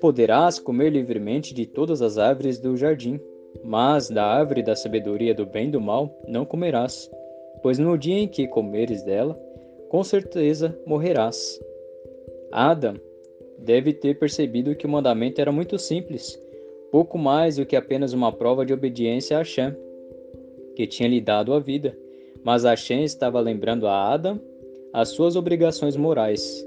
Poderás 0.00 0.58
comer 0.58 0.90
livremente 0.90 1.52
de 1.52 1.66
todas 1.66 2.00
as 2.02 2.18
árvores 2.18 2.58
do 2.58 2.76
jardim, 2.76 3.20
mas 3.64 4.08
da 4.08 4.24
árvore 4.24 4.62
da 4.62 4.76
sabedoria 4.76 5.34
do 5.34 5.44
bem 5.44 5.68
e 5.68 5.70
do 5.72 5.80
mal 5.80 6.16
não 6.26 6.44
comerás, 6.44 7.10
pois 7.62 7.78
no 7.78 7.98
dia 7.98 8.18
em 8.18 8.28
que 8.28 8.46
comeres 8.46 9.02
dela, 9.02 9.38
com 9.88 10.04
certeza 10.04 10.78
morrerás. 10.86 11.60
Adam 12.52 12.94
deve 13.58 13.92
ter 13.92 14.18
percebido 14.18 14.76
que 14.76 14.86
o 14.86 14.88
mandamento 14.88 15.40
era 15.40 15.50
muito 15.50 15.78
simples, 15.78 16.40
pouco 16.92 17.18
mais 17.18 17.56
do 17.56 17.66
que 17.66 17.76
apenas 17.76 18.12
uma 18.12 18.32
prova 18.32 18.64
de 18.64 18.72
obediência 18.72 19.36
a 19.36 19.40
Hashem, 19.40 19.74
que 20.76 20.86
tinha 20.86 21.08
lhe 21.08 21.20
dado 21.20 21.52
a 21.52 21.58
vida. 21.58 21.96
Mas 22.44 22.62
Hashem 22.62 23.02
estava 23.02 23.40
lembrando 23.40 23.86
a 23.86 24.12
Adam 24.12 24.40
as 24.92 25.08
suas 25.08 25.34
obrigações 25.34 25.96
morais. 25.96 26.64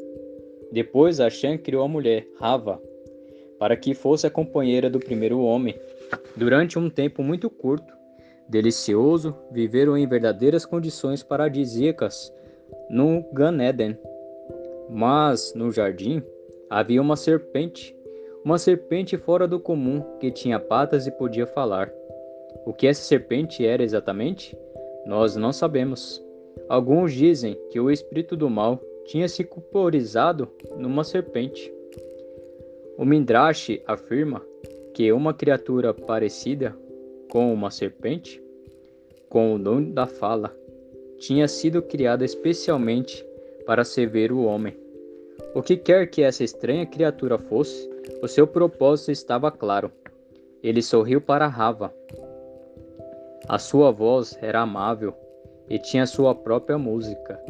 Depois 0.71 1.19
Hashem 1.19 1.57
criou 1.57 1.83
a 1.83 1.87
mulher, 1.87 2.27
Rava, 2.37 2.81
para 3.61 3.77
que 3.77 3.93
fosse 3.93 4.25
a 4.25 4.31
companheira 4.31 4.89
do 4.89 4.99
primeiro 4.99 5.39
homem. 5.39 5.79
Durante 6.35 6.79
um 6.79 6.89
tempo 6.89 7.21
muito 7.21 7.47
curto, 7.47 7.93
delicioso, 8.49 9.35
viveram 9.51 9.95
em 9.95 10.07
verdadeiras 10.07 10.65
condições 10.65 11.21
paradisíacas 11.21 12.33
no 12.89 13.23
Gan 13.31 13.63
Eden. 13.63 13.95
Mas 14.89 15.53
no 15.53 15.71
jardim 15.71 16.23
havia 16.71 16.99
uma 16.99 17.15
serpente, 17.15 17.95
uma 18.43 18.57
serpente 18.57 19.15
fora 19.15 19.47
do 19.47 19.59
comum 19.59 20.01
que 20.19 20.31
tinha 20.31 20.59
patas 20.59 21.05
e 21.05 21.11
podia 21.11 21.45
falar. 21.45 21.93
O 22.65 22.73
que 22.73 22.87
essa 22.87 23.03
serpente 23.03 23.63
era 23.63 23.83
exatamente? 23.83 24.57
Nós 25.05 25.35
não 25.35 25.53
sabemos. 25.53 26.19
Alguns 26.67 27.13
dizem 27.13 27.55
que 27.69 27.79
o 27.79 27.91
espírito 27.91 28.35
do 28.35 28.49
mal 28.49 28.81
tinha 29.05 29.29
se 29.29 29.43
corporizado 29.43 30.49
numa 30.79 31.03
serpente. 31.03 31.71
O 33.01 33.03
Midrash 33.03 33.81
afirma 33.87 34.45
que 34.93 35.11
uma 35.11 35.33
criatura 35.33 35.91
parecida 35.91 36.77
com 37.31 37.51
uma 37.51 37.71
serpente, 37.71 38.39
com 39.27 39.55
o 39.55 39.57
dom 39.57 39.89
da 39.91 40.05
fala, 40.05 40.55
tinha 41.17 41.47
sido 41.47 41.81
criada 41.81 42.23
especialmente 42.23 43.25
para 43.65 43.83
servir 43.83 44.31
o 44.31 44.43
homem. 44.43 44.77
O 45.55 45.63
que 45.63 45.77
quer 45.77 46.11
que 46.11 46.21
essa 46.21 46.43
estranha 46.43 46.85
criatura 46.85 47.39
fosse, 47.39 47.89
o 48.21 48.27
seu 48.27 48.45
propósito 48.45 49.11
estava 49.11 49.49
claro. 49.49 49.91
Ele 50.61 50.83
sorriu 50.83 51.19
para 51.19 51.47
Rava. 51.47 51.91
A 53.49 53.57
sua 53.57 53.89
voz 53.89 54.37
era 54.43 54.61
amável 54.61 55.11
e 55.67 55.79
tinha 55.79 56.05
sua 56.05 56.35
própria 56.35 56.77
música. 56.77 57.43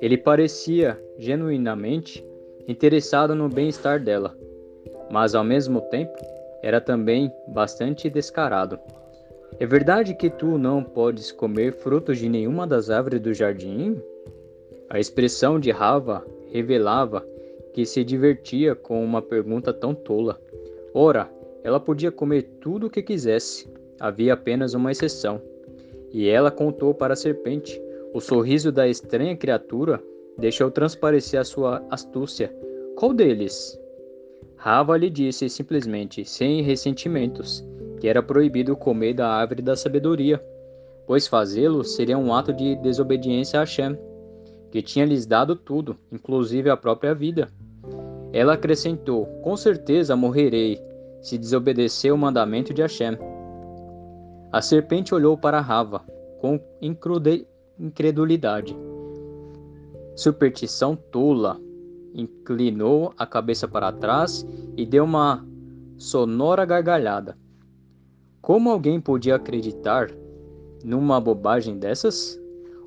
Ele 0.00 0.16
parecia 0.16 0.96
genuinamente 1.18 2.24
interessado 2.68 3.34
no 3.34 3.48
bem-estar 3.48 3.98
dela, 3.98 4.40
mas 5.12 5.34
ao 5.34 5.44
mesmo 5.44 5.82
tempo 5.82 6.16
era 6.62 6.80
também 6.80 7.30
bastante 7.48 8.08
descarado. 8.08 8.80
É 9.60 9.66
verdade 9.66 10.14
que 10.14 10.30
tu 10.30 10.56
não 10.56 10.82
podes 10.82 11.30
comer 11.30 11.74
frutos 11.74 12.18
de 12.18 12.30
nenhuma 12.30 12.66
das 12.66 12.88
árvores 12.88 13.20
do 13.20 13.34
jardim? 13.34 14.00
A 14.88 14.98
expressão 14.98 15.60
de 15.60 15.70
Rava 15.70 16.24
revelava 16.50 17.24
que 17.74 17.84
se 17.84 18.02
divertia 18.02 18.74
com 18.74 19.04
uma 19.04 19.20
pergunta 19.20 19.72
tão 19.72 19.94
tola. 19.94 20.40
Ora, 20.94 21.30
ela 21.62 21.78
podia 21.78 22.10
comer 22.10 22.42
tudo 22.60 22.86
o 22.86 22.90
que 22.90 23.02
quisesse, 23.02 23.68
havia 24.00 24.32
apenas 24.32 24.72
uma 24.72 24.90
exceção. 24.90 25.42
E 26.10 26.28
ela 26.28 26.50
contou 26.50 26.94
para 26.94 27.12
a 27.12 27.16
serpente. 27.16 27.80
O 28.14 28.20
sorriso 28.20 28.72
da 28.72 28.88
estranha 28.88 29.36
criatura 29.36 30.02
deixou 30.38 30.70
transparecer 30.70 31.38
a 31.38 31.44
sua 31.44 31.84
astúcia. 31.90 32.54
Qual 32.96 33.12
deles? 33.12 33.81
Rava 34.62 34.96
lhe 34.96 35.10
disse 35.10 35.48
simplesmente, 35.48 36.24
sem 36.24 36.62
ressentimentos, 36.62 37.66
que 38.00 38.06
era 38.06 38.22
proibido 38.22 38.76
comer 38.76 39.12
da 39.12 39.28
árvore 39.28 39.60
da 39.60 39.74
sabedoria, 39.74 40.40
pois 41.04 41.26
fazê-lo 41.26 41.82
seria 41.82 42.16
um 42.16 42.32
ato 42.32 42.52
de 42.52 42.76
desobediência 42.76 43.58
a 43.58 43.64
Hashem, 43.64 43.98
que 44.70 44.80
tinha 44.80 45.04
lhes 45.04 45.26
dado 45.26 45.56
tudo, 45.56 45.96
inclusive 46.12 46.70
a 46.70 46.76
própria 46.76 47.12
vida. 47.12 47.48
Ela 48.32 48.52
acrescentou: 48.52 49.26
Com 49.42 49.56
certeza 49.56 50.14
morrerei 50.14 50.80
se 51.20 51.36
desobedeceu 51.36 52.14
o 52.14 52.18
mandamento 52.18 52.72
de 52.72 52.82
Hashem. 52.82 53.18
A 54.52 54.62
serpente 54.62 55.12
olhou 55.12 55.36
para 55.36 55.60
Rava 55.60 56.04
com 56.40 56.60
incredulidade. 56.80 58.76
Superstição 60.14 60.94
tola. 60.94 61.58
Inclinou 62.14 63.12
a 63.16 63.26
cabeça 63.26 63.66
para 63.66 63.92
trás 63.92 64.46
e 64.76 64.84
deu 64.84 65.04
uma 65.04 65.46
sonora 65.96 66.64
gargalhada. 66.64 67.36
Como 68.40 68.70
alguém 68.70 69.00
podia 69.00 69.36
acreditar 69.36 70.10
numa 70.84 71.20
bobagem 71.20 71.78
dessas? 71.78 72.40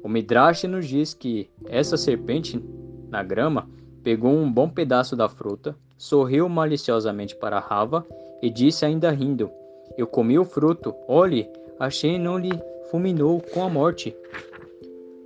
O 0.04 0.10
Midrash 0.10 0.66
nos 0.66 0.88
diz 0.88 1.14
que 1.14 1.50
essa 1.66 1.98
serpente 1.98 2.62
na 3.10 3.24
grama 3.24 3.68
pegou 4.04 4.32
um 4.32 4.52
bom 4.52 4.70
pedaço 4.70 5.16
da 5.16 5.28
fruta, 5.28 5.76
sorriu 5.98 6.48
maliciosamente 6.48 7.36
para 7.36 7.60
Rava 7.60 8.06
e 8.42 8.50
disse 8.50 8.86
ainda 8.86 9.10
rindo: 9.10 9.50
Eu 9.98 10.06
comi 10.06 10.38
o 10.38 10.46
fruto, 10.46 10.94
olhe, 11.08 11.50
Hashem 11.80 12.20
não 12.20 12.38
lhe 12.38 12.52
fulminou 12.92 13.42
com 13.54 13.64
a 13.64 13.70
morte. 13.70 14.16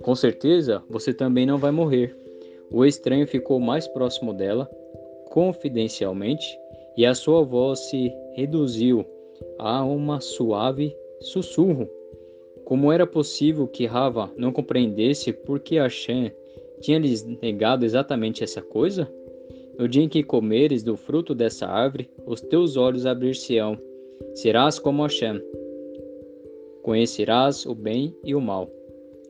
Com 0.02 0.14
certeza 0.14 0.82
você 0.88 1.12
também 1.12 1.44
não 1.44 1.58
vai 1.58 1.70
morrer. 1.70 2.16
O 2.70 2.84
estranho 2.84 3.26
ficou 3.26 3.58
mais 3.58 3.88
próximo 3.88 4.32
dela, 4.32 4.70
confidencialmente, 5.30 6.46
e 6.96 7.04
a 7.04 7.14
sua 7.14 7.42
voz 7.42 7.78
se 7.80 8.12
reduziu 8.34 9.04
a 9.58 9.84
uma 9.84 10.20
suave 10.20 10.96
sussurro. 11.20 11.88
Como 12.64 12.92
era 12.92 13.06
possível 13.06 13.66
que 13.66 13.86
Rava 13.86 14.30
não 14.36 14.52
compreendesse 14.52 15.32
por 15.32 15.60
que 15.60 15.76
Hashem 15.78 16.30
tinha 16.80 16.98
lhes 16.98 17.24
negado 17.42 17.84
exatamente 17.84 18.44
essa 18.44 18.62
coisa? 18.62 19.10
No 19.78 19.88
dia 19.88 20.02
em 20.02 20.08
que 20.08 20.22
comeres 20.22 20.82
do 20.82 20.96
fruto 20.96 21.34
dessa 21.34 21.66
árvore, 21.66 22.10
os 22.26 22.40
teus 22.40 22.76
olhos 22.76 23.06
abrir-se-ão. 23.06 23.78
Serás 24.34 24.78
como 24.78 25.02
Hashem. 25.02 25.40
Conhecerás 26.82 27.66
o 27.66 27.74
bem 27.74 28.14
e 28.24 28.34
o 28.34 28.40
mal. 28.40 28.70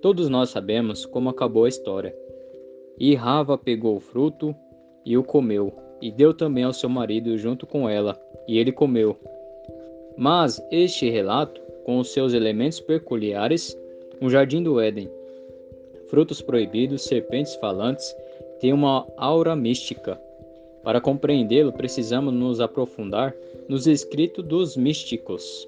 Todos 0.02 0.28
nós 0.28 0.50
sabemos 0.50 1.06
como 1.06 1.28
acabou 1.28 1.64
a 1.64 1.68
história. 1.68 2.14
E 3.00 3.14
Rava 3.14 3.56
pegou 3.56 3.96
o 3.96 4.00
fruto 4.00 4.54
e 5.06 5.16
o 5.16 5.24
comeu, 5.24 5.72
e 6.02 6.12
deu 6.12 6.34
também 6.34 6.64
ao 6.64 6.72
seu 6.74 6.90
marido 6.90 7.38
junto 7.38 7.66
com 7.66 7.88
ela, 7.88 8.20
e 8.46 8.58
ele 8.58 8.70
comeu. 8.70 9.16
Mas 10.18 10.62
este 10.70 11.08
relato 11.08 11.62
com 11.84 11.98
os 11.98 12.12
seus 12.12 12.34
elementos 12.34 12.78
peculiares, 12.78 13.74
um 14.20 14.28
jardim 14.28 14.62
do 14.62 14.78
Éden. 14.78 15.10
Frutos 16.08 16.42
proibidos, 16.42 17.04
serpentes 17.04 17.54
falantes, 17.54 18.14
tem 18.60 18.70
uma 18.70 19.06
aura 19.16 19.56
mística. 19.56 20.20
Para 20.82 21.00
compreendê-lo, 21.00 21.72
precisamos 21.72 22.34
nos 22.34 22.60
aprofundar 22.60 23.34
nos 23.66 23.86
escritos 23.86 24.44
dos 24.44 24.76
místicos. 24.76 25.66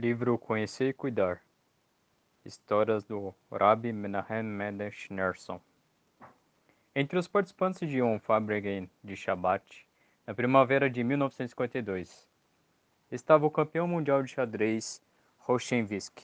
Livro 0.00 0.38
Conhecer 0.38 0.90
e 0.90 0.92
Cuidar 0.92 1.42
Histórias 2.44 3.02
do 3.02 3.34
Rabbi 3.50 3.92
Menahem 3.92 4.44
Mendel 4.44 4.92
Schneerson 4.92 5.60
entre 6.94 7.18
os 7.18 7.26
participantes 7.26 7.90
de 7.90 8.00
um 8.00 8.16
Fabregen 8.20 8.88
de 9.02 9.16
Shabbat, 9.16 9.84
na 10.24 10.32
primavera 10.32 10.88
de 10.88 11.02
1952, 11.02 12.28
estava 13.10 13.44
o 13.44 13.50
campeão 13.50 13.88
mundial 13.88 14.22
de 14.22 14.30
xadrez 14.30 15.02
Roshenvisk. 15.40 16.20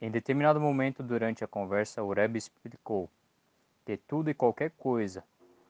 Em 0.00 0.08
determinado 0.08 0.60
momento 0.60 1.02
durante 1.02 1.42
a 1.42 1.48
conversa, 1.48 2.04
o 2.04 2.12
Rebbe 2.12 2.38
explicou 2.38 3.10
que 3.84 3.96
tudo 3.96 4.30
e 4.30 4.34
qualquer 4.34 4.70
coisa 4.78 5.24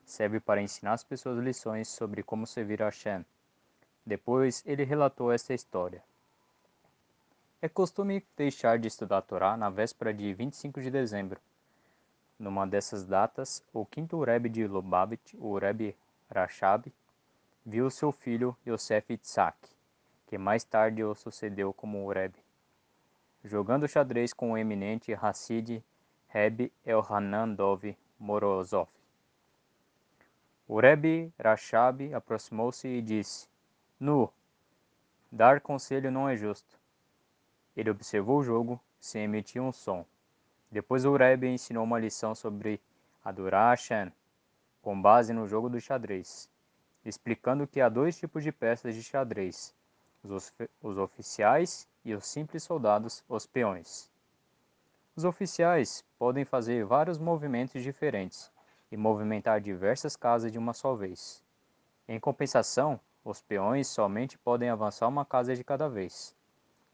serve 0.05 0.39
para 0.39 0.61
ensinar 0.61 0.93
as 0.93 1.03
pessoas 1.03 1.43
lições 1.43 1.89
sobre 1.89 2.23
como 2.23 2.47
servir 2.47 2.83
a 2.83 2.91
Hashem. 2.91 3.25
Depois, 4.05 4.63
ele 4.67 4.85
relatou 4.85 5.33
esta 5.33 5.55
história. 5.55 6.03
É 7.65 7.69
costume 7.71 8.23
deixar 8.37 8.79
de 8.79 8.89
estudar 8.89 9.17
a 9.17 9.23
Torá 9.23 9.57
na 9.57 9.71
véspera 9.71 10.13
de 10.13 10.35
25 10.35 10.83
de 10.83 10.91
dezembro, 10.91 11.41
numa 12.39 12.67
dessas 12.67 13.07
datas, 13.07 13.65
o 13.73 13.87
quinto 13.87 14.23
Rebbe 14.23 14.51
de 14.51 14.67
Lubavitch, 14.67 15.33
o 15.39 15.57
Rebbe 15.57 15.97
Rashab, 16.31 16.93
viu 17.65 17.89
seu 17.89 18.13
filho 18.13 18.55
Yosef 18.67 19.15
Itzhak, 19.15 19.57
que 20.27 20.37
mais 20.37 20.63
tarde 20.63 21.03
o 21.03 21.15
sucedeu 21.15 21.73
como 21.73 22.07
Rebbe, 22.13 22.39
jogando 23.43 23.89
xadrez 23.89 24.35
com 24.35 24.53
o 24.53 24.59
eminente 24.59 25.15
Hassid 25.15 25.83
Rebbe 26.29 26.71
Elhanan 26.85 27.55
Dov 27.55 27.97
Morozov. 28.21 28.91
O 30.69 30.79
Rebbe 30.79 31.33
Rashab 31.43 32.13
aproximou-se 32.13 32.87
e 32.87 33.01
disse: 33.01 33.49
Nu, 33.99 34.31
dar 35.33 35.63
conselho 35.63 36.11
não 36.11 36.29
é 36.29 36.37
justo. 36.37 36.84
Ele 37.77 37.91
observou 37.91 38.39
o 38.39 38.45
jogo 38.45 38.81
sem 39.01 39.23
emitir 39.23 39.61
um 39.61 39.73
som. 39.73 40.05
Depois 40.71 41.05
o 41.05 41.17
Rebbe 41.17 41.49
ensinou 41.49 41.85
uma 41.85 41.99
lição 41.99 42.35
sobre 42.35 42.81
adorar 43.25 43.71
Hashem, 43.71 44.13
com 44.83 45.01
base 45.01 45.33
no 45.33 45.47
jogo 45.47 45.69
do 45.69 45.81
xadrez, 45.81 46.51
explicando 47.05 47.67
que 47.67 47.81
há 47.81 47.89
dois 47.89 48.19
tipos 48.19 48.43
de 48.43 48.53
peças 48.53 48.95
de 48.95 49.03
xadrez, 49.03 49.75
os, 50.23 50.53
os 50.83 50.99
oficiais 50.99 51.89
e 52.05 52.15
os 52.15 52.27
simples 52.27 52.63
soldados, 52.63 53.25
os 53.29 53.47
peões. 53.47 54.11
Os 55.17 55.25
oficiais 55.25 56.05
podem 56.19 56.45
fazer 56.45 56.85
vários 56.85 57.19
movimentos 57.19 57.83
diferentes 57.83 58.51
e 58.91 58.97
movimentar 58.97 59.61
diversas 59.61 60.17
casas 60.17 60.51
de 60.51 60.59
uma 60.59 60.73
só 60.73 60.95
vez. 60.95 61.43
Em 62.09 62.19
compensação, 62.19 62.99
os 63.25 63.41
peões 63.41 63.87
somente 63.87 64.37
podem 64.37 64.69
avançar 64.69 65.09
uma 65.09 65.25
casa 65.25 65.55
de 65.55 65.65
cada 65.65 65.89
vez. 65.89 66.35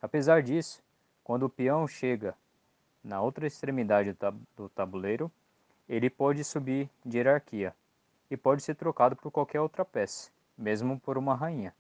Apesar 0.02 0.42
disso, 0.42 0.82
quando 1.22 1.44
o 1.44 1.50
peão 1.50 1.86
chega 1.86 2.34
na 3.04 3.20
outra 3.20 3.46
extremidade 3.46 4.16
do 4.56 4.68
tabuleiro, 4.68 5.30
ele 5.88 6.08
pode 6.08 6.42
subir 6.44 6.88
de 7.04 7.18
hierarquia 7.18 7.74
e 8.30 8.36
pode 8.36 8.62
ser 8.62 8.76
trocado 8.76 9.16
por 9.16 9.30
qualquer 9.30 9.60
outra 9.60 9.84
peça, 9.84 10.30
mesmo 10.56 10.98
por 11.00 11.18
uma 11.18 11.34
rainha. 11.34 11.74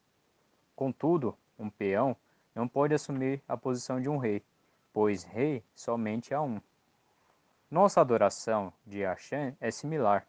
Contudo, 0.74 1.36
um 1.58 1.70
peão 1.70 2.16
não 2.54 2.66
pode 2.66 2.94
assumir 2.94 3.42
a 3.48 3.56
posição 3.56 4.00
de 4.00 4.08
um 4.08 4.16
rei, 4.16 4.42
pois 4.92 5.22
rei 5.22 5.62
somente 5.74 6.34
há 6.34 6.42
um. 6.42 6.60
Nossa 7.70 8.00
adoração 8.00 8.72
de 8.84 9.02
Hashem 9.02 9.56
é 9.60 9.70
similar 9.70 10.26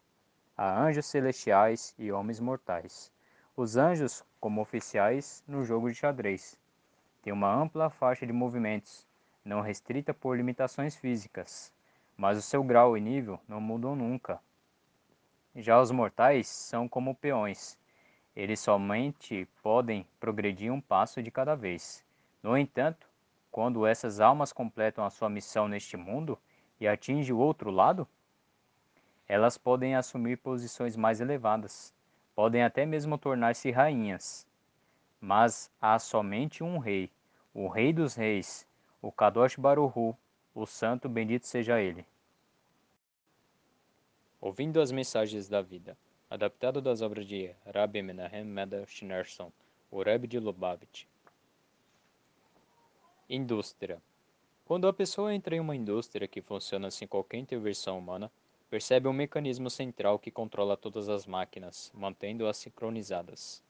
a 0.56 0.80
anjos 0.80 1.08
celestiais 1.08 1.96
e 1.98 2.12
homens 2.12 2.40
mortais. 2.40 3.12
Os 3.58 3.78
anjos, 3.78 4.24
como 4.40 4.62
oficiais 4.62 5.44
no 5.48 5.64
jogo 5.64 5.90
de 5.90 5.96
xadrez, 5.96 6.60
têm 7.22 7.32
uma 7.34 7.54
ampla 7.54 7.90
faixa 7.90 8.26
de 8.26 8.34
movimentos 8.34 9.08
não 9.44 9.62
restrita 9.62 10.14
por 10.14 10.38
limitações 10.38 10.96
físicas, 10.96 11.74
mas 12.16 12.38
o 12.38 12.42
seu 12.42 12.64
grau 12.64 12.96
e 12.96 13.02
nível 13.02 13.40
não 13.48 13.60
mudam 13.60 13.96
nunca. 13.96 14.40
Já 15.56 15.82
os 15.82 15.92
mortais 15.92 16.48
são 16.48 16.88
como 16.88 17.16
peões. 17.16 17.78
Eles 18.36 18.60
somente 18.60 19.48
podem 19.62 20.08
progredir 20.20 20.72
um 20.72 20.80
passo 20.80 21.22
de 21.22 21.30
cada 21.30 21.56
vez. 21.56 22.06
No 22.42 22.58
entanto, 22.58 23.10
quando 23.52 23.86
essas 23.86 24.20
almas 24.20 24.54
completam 24.54 25.04
a 25.04 25.10
sua 25.10 25.30
missão 25.30 25.68
neste 25.68 25.98
mundo 25.98 26.40
e 26.80 26.88
atingem 26.88 27.36
o 27.36 27.40
outro 27.40 27.70
lado, 27.70 28.08
elas 29.28 29.58
podem 29.58 29.96
assumir 29.96 30.38
posições 30.38 30.96
mais 30.96 31.20
elevadas, 31.20 31.94
podem 32.36 32.64
até 32.64 32.86
mesmo 32.86 33.18
tornar-se 33.18 33.72
rainhas. 33.72 34.48
Mas 35.24 35.72
há 35.80 36.00
somente 36.00 36.64
um 36.64 36.80
rei, 36.80 37.12
o 37.54 37.68
Rei 37.68 37.94
dos 37.94 38.16
Reis, 38.16 38.68
o 39.00 39.12
Kadosh 39.12 39.56
Baruhu, 39.56 40.18
o 40.56 40.66
Santo 40.66 41.08
bendito 41.08 41.46
seja 41.46 41.80
ele. 41.80 42.04
Ouvindo 44.42 44.82
as 44.82 44.92
mensagens 44.92 45.48
da 45.48 45.62
vida, 45.62 45.96
adaptado 46.28 46.82
das 46.82 47.04
obras 47.04 47.28
de 47.28 47.54
Rabbi 47.72 48.02
Menahem 48.02 48.44
Mendel 48.44 48.88
Schneerson, 48.88 49.52
o 49.92 50.02
Rebbe 50.02 50.26
de 50.28 50.40
Lubavitch. 50.40 51.06
Indústria 53.30 54.02
Quando 54.66 54.88
a 54.88 54.94
pessoa 54.94 55.36
entra 55.36 55.56
em 55.56 55.60
uma 55.60 55.76
indústria 55.76 56.28
que 56.28 56.42
funciona 56.42 56.90
sem 56.90 57.08
qualquer 57.08 57.38
intervenção 57.38 58.00
humana, 58.00 58.32
percebe 58.72 59.08
um 59.08 59.14
mecanismo 59.14 59.70
central 59.70 60.18
que 60.18 60.32
controla 60.32 60.76
todas 60.76 61.10
as 61.10 61.28
máquinas, 61.28 61.92
mantendo-as 61.94 62.58
sincronizadas. 62.58 63.62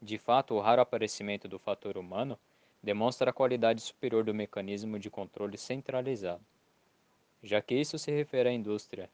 De 0.00 0.16
fato, 0.16 0.54
o 0.54 0.60
raro 0.60 0.80
aparecimento 0.80 1.48
do 1.48 1.58
fator 1.58 1.96
humano 1.96 2.38
demonstra 2.82 3.30
a 3.30 3.32
qualidade 3.32 3.82
superior 3.82 4.22
do 4.22 4.32
mecanismo 4.32 4.98
de 4.98 5.10
controle 5.10 5.58
centralizado. 5.58 6.44
Já 7.42 7.60
que 7.60 7.74
isso 7.74 7.98
se 7.98 8.10
refere 8.10 8.48
à 8.48 8.52
indústria 8.52 9.10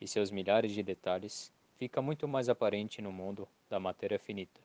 e 0.00 0.06
seus 0.06 0.30
milhares 0.30 0.72
de 0.72 0.82
detalhes, 0.82 1.52
fica 1.76 2.00
muito 2.00 2.28
mais 2.28 2.48
aparente 2.48 3.02
no 3.02 3.12
mundo 3.12 3.48
da 3.68 3.80
matéria 3.80 4.18
finita. 4.18 4.60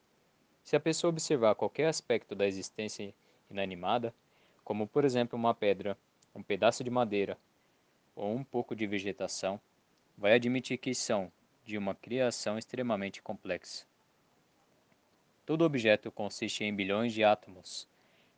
Se 0.64 0.76
a 0.76 0.80
pessoa 0.80 1.10
observar 1.10 1.56
qualquer 1.56 1.88
aspecto 1.88 2.36
da 2.36 2.48
existência 2.48 3.14
inanimada, 3.50 4.14
como 4.64 4.88
por 4.88 5.04
exemplo 5.04 5.38
uma 5.38 5.54
pedra, 5.54 5.98
um 6.36 6.44
pedaço 6.44 6.84
de 6.84 6.90
madeira 6.90 7.38
ou 8.16 8.36
um 8.36 8.44
pouco 8.44 8.76
de 8.76 8.86
vegetação, 8.86 9.60
vai 10.18 10.34
admitir 10.34 10.78
que 10.78 10.94
são 10.94 11.32
de 11.66 11.78
uma 11.78 11.96
criação 11.96 12.58
extremamente 12.58 13.22
complexa. 13.22 13.91
Todo 15.46 15.66
objeto 15.66 16.12
consiste 16.12 16.64
em 16.64 16.74
bilhões 16.74 17.14
de 17.14 17.24
átomos. 17.24 17.88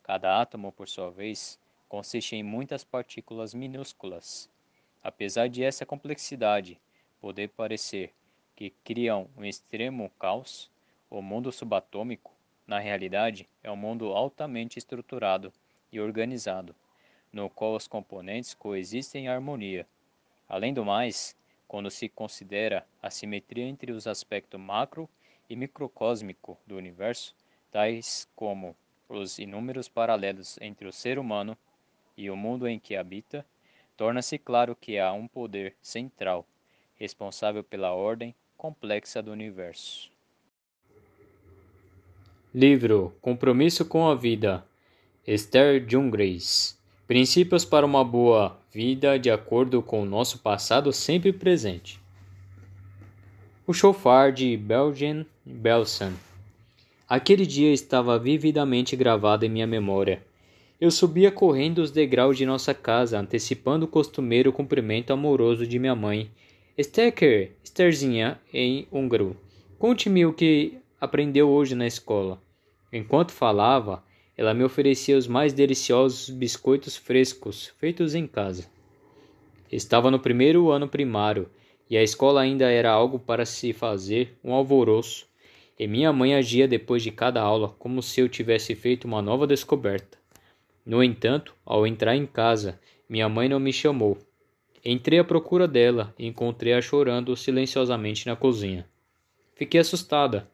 Cada 0.02 0.42
átomo, 0.42 0.72
por 0.72 0.88
sua 0.88 1.12
vez, 1.12 1.60
consiste 1.90 2.36
em 2.36 2.44
muitas 2.44 2.84
partículas 2.84 3.54
minúsculas. 3.54 4.50
Apesar 5.04 5.48
de 5.48 5.64
essa 5.64 5.86
complexidade 5.86 6.80
poder 7.20 7.50
parecer 7.50 8.14
que 8.56 8.70
criam 8.84 9.30
um 9.38 9.44
extremo 9.44 10.10
caos, 10.20 10.72
o 11.10 11.22
mundo 11.22 11.52
subatômico, 11.52 12.32
na 12.66 12.80
realidade, 12.80 13.48
é 13.62 13.70
um 13.70 13.76
mundo 13.76 14.14
altamente 14.14 14.80
estruturado 14.80 15.52
e 15.92 16.00
organizado, 16.00 16.74
no 17.32 17.50
qual 17.50 17.76
os 17.76 17.88
componentes 17.88 18.54
coexistem 18.54 19.26
em 19.26 19.28
harmonia. 19.28 19.86
Além 20.48 20.74
do 20.74 20.86
mais, 20.86 21.36
quando 21.68 21.92
se 21.92 22.08
considera 22.08 22.88
a 23.02 23.10
simetria 23.10 23.66
entre 23.66 23.92
os 23.92 24.08
aspectos 24.08 24.60
macro 24.60 25.10
e 25.23 25.23
microcósmico 25.50 26.58
do 26.66 26.76
universo, 26.76 27.36
tais 27.72 28.28
como 28.36 28.76
os 29.10 29.40
inúmeros 29.40 29.88
paralelos 29.88 30.58
entre 30.62 30.88
o 30.88 30.92
ser 30.92 31.20
humano 31.20 31.58
e 32.18 32.30
o 32.30 32.36
mundo 32.36 32.68
em 32.68 32.80
que 32.80 32.96
habita, 32.96 33.46
torna-se 33.96 34.38
claro 34.38 34.76
que 34.76 34.98
há 34.98 35.12
um 35.14 35.28
poder 35.28 35.76
central, 35.82 36.46
responsável 36.96 37.64
pela 37.64 37.94
ordem 37.94 38.34
complexa 38.58 39.22
do 39.22 39.32
universo. 39.32 40.12
Livro 42.54 43.16
Compromisso 43.20 43.84
com 43.84 44.08
a 44.08 44.16
Vida, 44.16 44.64
Esther 45.26 45.84
Jungreis. 45.90 46.80
Princípios 47.08 47.66
para 47.66 47.86
uma 47.86 48.04
boa 48.04 48.58
vida 48.72 49.18
de 49.18 49.30
acordo 49.30 49.82
com 49.82 50.02
o 50.02 50.06
nosso 50.06 50.40
passado 50.40 50.94
sempre 50.94 51.34
presente. 51.34 52.03
O 53.66 53.72
chofar 53.72 54.34
de 54.34 54.58
Belgian 54.58 55.26
Belson. 55.46 56.12
Aquele 57.08 57.46
dia 57.46 57.72
estava 57.72 58.20
vividamente 58.20 58.94
gravado 58.94 59.46
em 59.46 59.50
minha 59.50 59.66
memória. 59.66 60.22
Eu 60.82 60.92
subia 60.92 61.32
correndo 61.32 61.80
os 61.80 61.90
degraus 61.90 62.38
de 62.38 62.46
nossa 62.46 62.74
casa, 62.74 63.18
antecipando 63.18 63.86
o 63.86 63.88
costumeiro 63.88 64.52
cumprimento 64.52 65.14
amoroso 65.14 65.66
de 65.66 65.80
minha 65.80 65.96
mãe. 65.96 66.30
Stecker, 66.78 67.54
Estherzinha, 67.64 68.38
em 68.54 68.86
húngaro. 68.92 69.38
Conte-me 69.80 70.26
o 70.26 70.34
que 70.34 70.78
aprendeu 71.00 71.50
hoje 71.50 71.74
na 71.74 71.88
escola. 71.88 72.42
Enquanto 72.92 73.32
falava, 73.32 74.04
ela 74.38 74.54
me 74.54 74.66
oferecia 74.66 75.18
os 75.18 75.26
mais 75.26 75.54
deliciosos 75.54 76.30
biscoitos 76.30 76.98
frescos, 76.98 77.72
feitos 77.80 78.14
em 78.14 78.28
casa. 78.28 78.66
Estava 79.72 80.12
no 80.12 80.20
primeiro 80.20 80.70
ano 80.70 80.90
primário 80.90 81.48
e 81.94 81.98
a 81.98 82.02
escola 82.02 82.42
ainda 82.42 82.72
era 82.72 82.90
algo 82.90 83.20
para 83.20 83.46
se 83.46 83.72
fazer 83.72 84.36
um 84.44 84.52
alvoroço, 84.52 85.28
e 85.78 85.86
minha 85.86 86.12
mãe 86.12 86.34
agia 86.34 86.68
depois 86.68 87.04
de 87.04 87.12
cada 87.12 87.40
aula 87.40 87.70
como 87.78 88.02
se 88.02 88.20
eu 88.20 88.28
tivesse 88.28 88.74
feito 88.74 89.06
uma 89.06 89.22
nova 89.22 89.46
descoberta. 89.46 90.18
No 90.84 91.04
entanto, 91.04 91.54
ao 91.64 91.86
entrar 91.86 92.16
em 92.16 92.26
casa, 92.26 92.80
minha 93.08 93.30
mãe 93.30 93.48
não 93.48 93.60
me 93.60 93.72
chamou. 93.72 94.18
Entrei 94.84 95.20
à 95.20 95.24
procura 95.24 95.68
dela 95.68 96.12
e 96.18 96.26
encontrei-a 96.26 96.82
chorando 96.82 97.38
silenciosamente 97.38 98.26
na 98.26 98.36
cozinha. 98.36 98.88
Fiquei 99.54 99.80
assustada. 99.80 100.50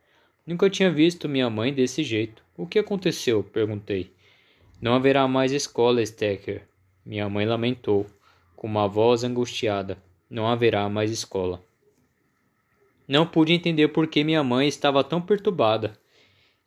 Nunca 0.46 0.70
tinha 0.70 0.92
visto 0.92 1.30
minha 1.30 1.50
mãe 1.50 1.74
desse 1.74 2.04
jeito. 2.04 2.44
O 2.58 2.68
que 2.68 2.80
aconteceu? 2.80 3.46
perguntei. 3.46 4.12
Não 4.82 4.94
haverá 4.94 5.26
mais 5.26 5.54
escola, 5.54 6.06
Stecker. 6.06 6.64
Minha 7.06 7.30
mãe 7.30 7.46
lamentou, 7.46 8.06
com 8.58 8.68
uma 8.68 8.90
voz 8.90 9.24
angustiada. 9.24 9.98
Não 10.30 10.48
haverá 10.48 10.88
mais 10.88 11.10
escola. 11.10 11.64
Não 13.08 13.26
pude 13.26 13.52
entender 13.52 13.88
por 13.88 14.06
que 14.06 14.24
minha 14.24 14.44
mãe 14.44 14.68
estava 14.68 15.04
tão 15.04 15.20
perturbada. 15.20 15.98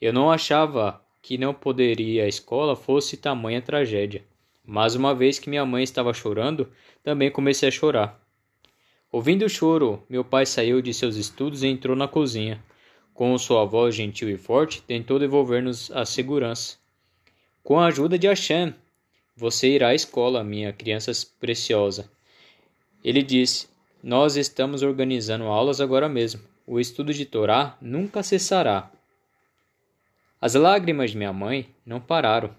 Eu 0.00 0.12
não 0.12 0.30
achava 0.30 1.00
que 1.22 1.38
não 1.38 1.54
poderia 1.54 2.24
a 2.24 2.28
escola 2.28 2.74
fosse 2.74 3.16
tamanha 3.16 3.62
tragédia. 3.62 4.24
Mas 4.64 4.96
uma 4.96 5.14
vez 5.14 5.38
que 5.38 5.48
minha 5.48 5.64
mãe 5.64 5.84
estava 5.84 6.12
chorando, 6.12 6.68
também 7.02 7.30
comecei 7.30 7.68
a 7.68 7.72
chorar. 7.72 8.20
Ouvindo 9.12 9.44
o 9.44 9.48
choro, 9.48 10.02
meu 10.08 10.24
pai 10.24 10.44
saiu 10.46 10.82
de 10.82 10.92
seus 10.92 11.16
estudos 11.16 11.62
e 11.62 11.68
entrou 11.68 11.94
na 11.94 12.08
cozinha. 12.08 12.60
Com 13.14 13.36
sua 13.38 13.64
voz 13.64 13.94
gentil 13.94 14.28
e 14.30 14.36
forte, 14.36 14.82
tentou 14.82 15.18
devolver-nos 15.18 15.90
a 15.92 16.04
segurança. 16.04 16.78
Com 17.62 17.78
a 17.78 17.86
ajuda 17.86 18.18
de 18.18 18.26
Hashem, 18.26 18.74
você 19.36 19.68
irá 19.68 19.88
à 19.88 19.94
escola, 19.94 20.42
minha 20.42 20.72
criança 20.72 21.12
preciosa. 21.38 22.10
Ele 23.04 23.22
disse: 23.22 23.68
Nós 24.02 24.36
estamos 24.36 24.82
organizando 24.82 25.44
aulas 25.44 25.80
agora 25.80 26.08
mesmo. 26.08 26.42
O 26.66 26.78
estudo 26.78 27.12
de 27.12 27.26
Torá 27.26 27.76
nunca 27.80 28.22
cessará. 28.22 28.90
As 30.40 30.54
lágrimas 30.54 31.10
de 31.10 31.16
minha 31.16 31.32
mãe 31.32 31.68
não 31.84 32.00
pararam. 32.00 32.54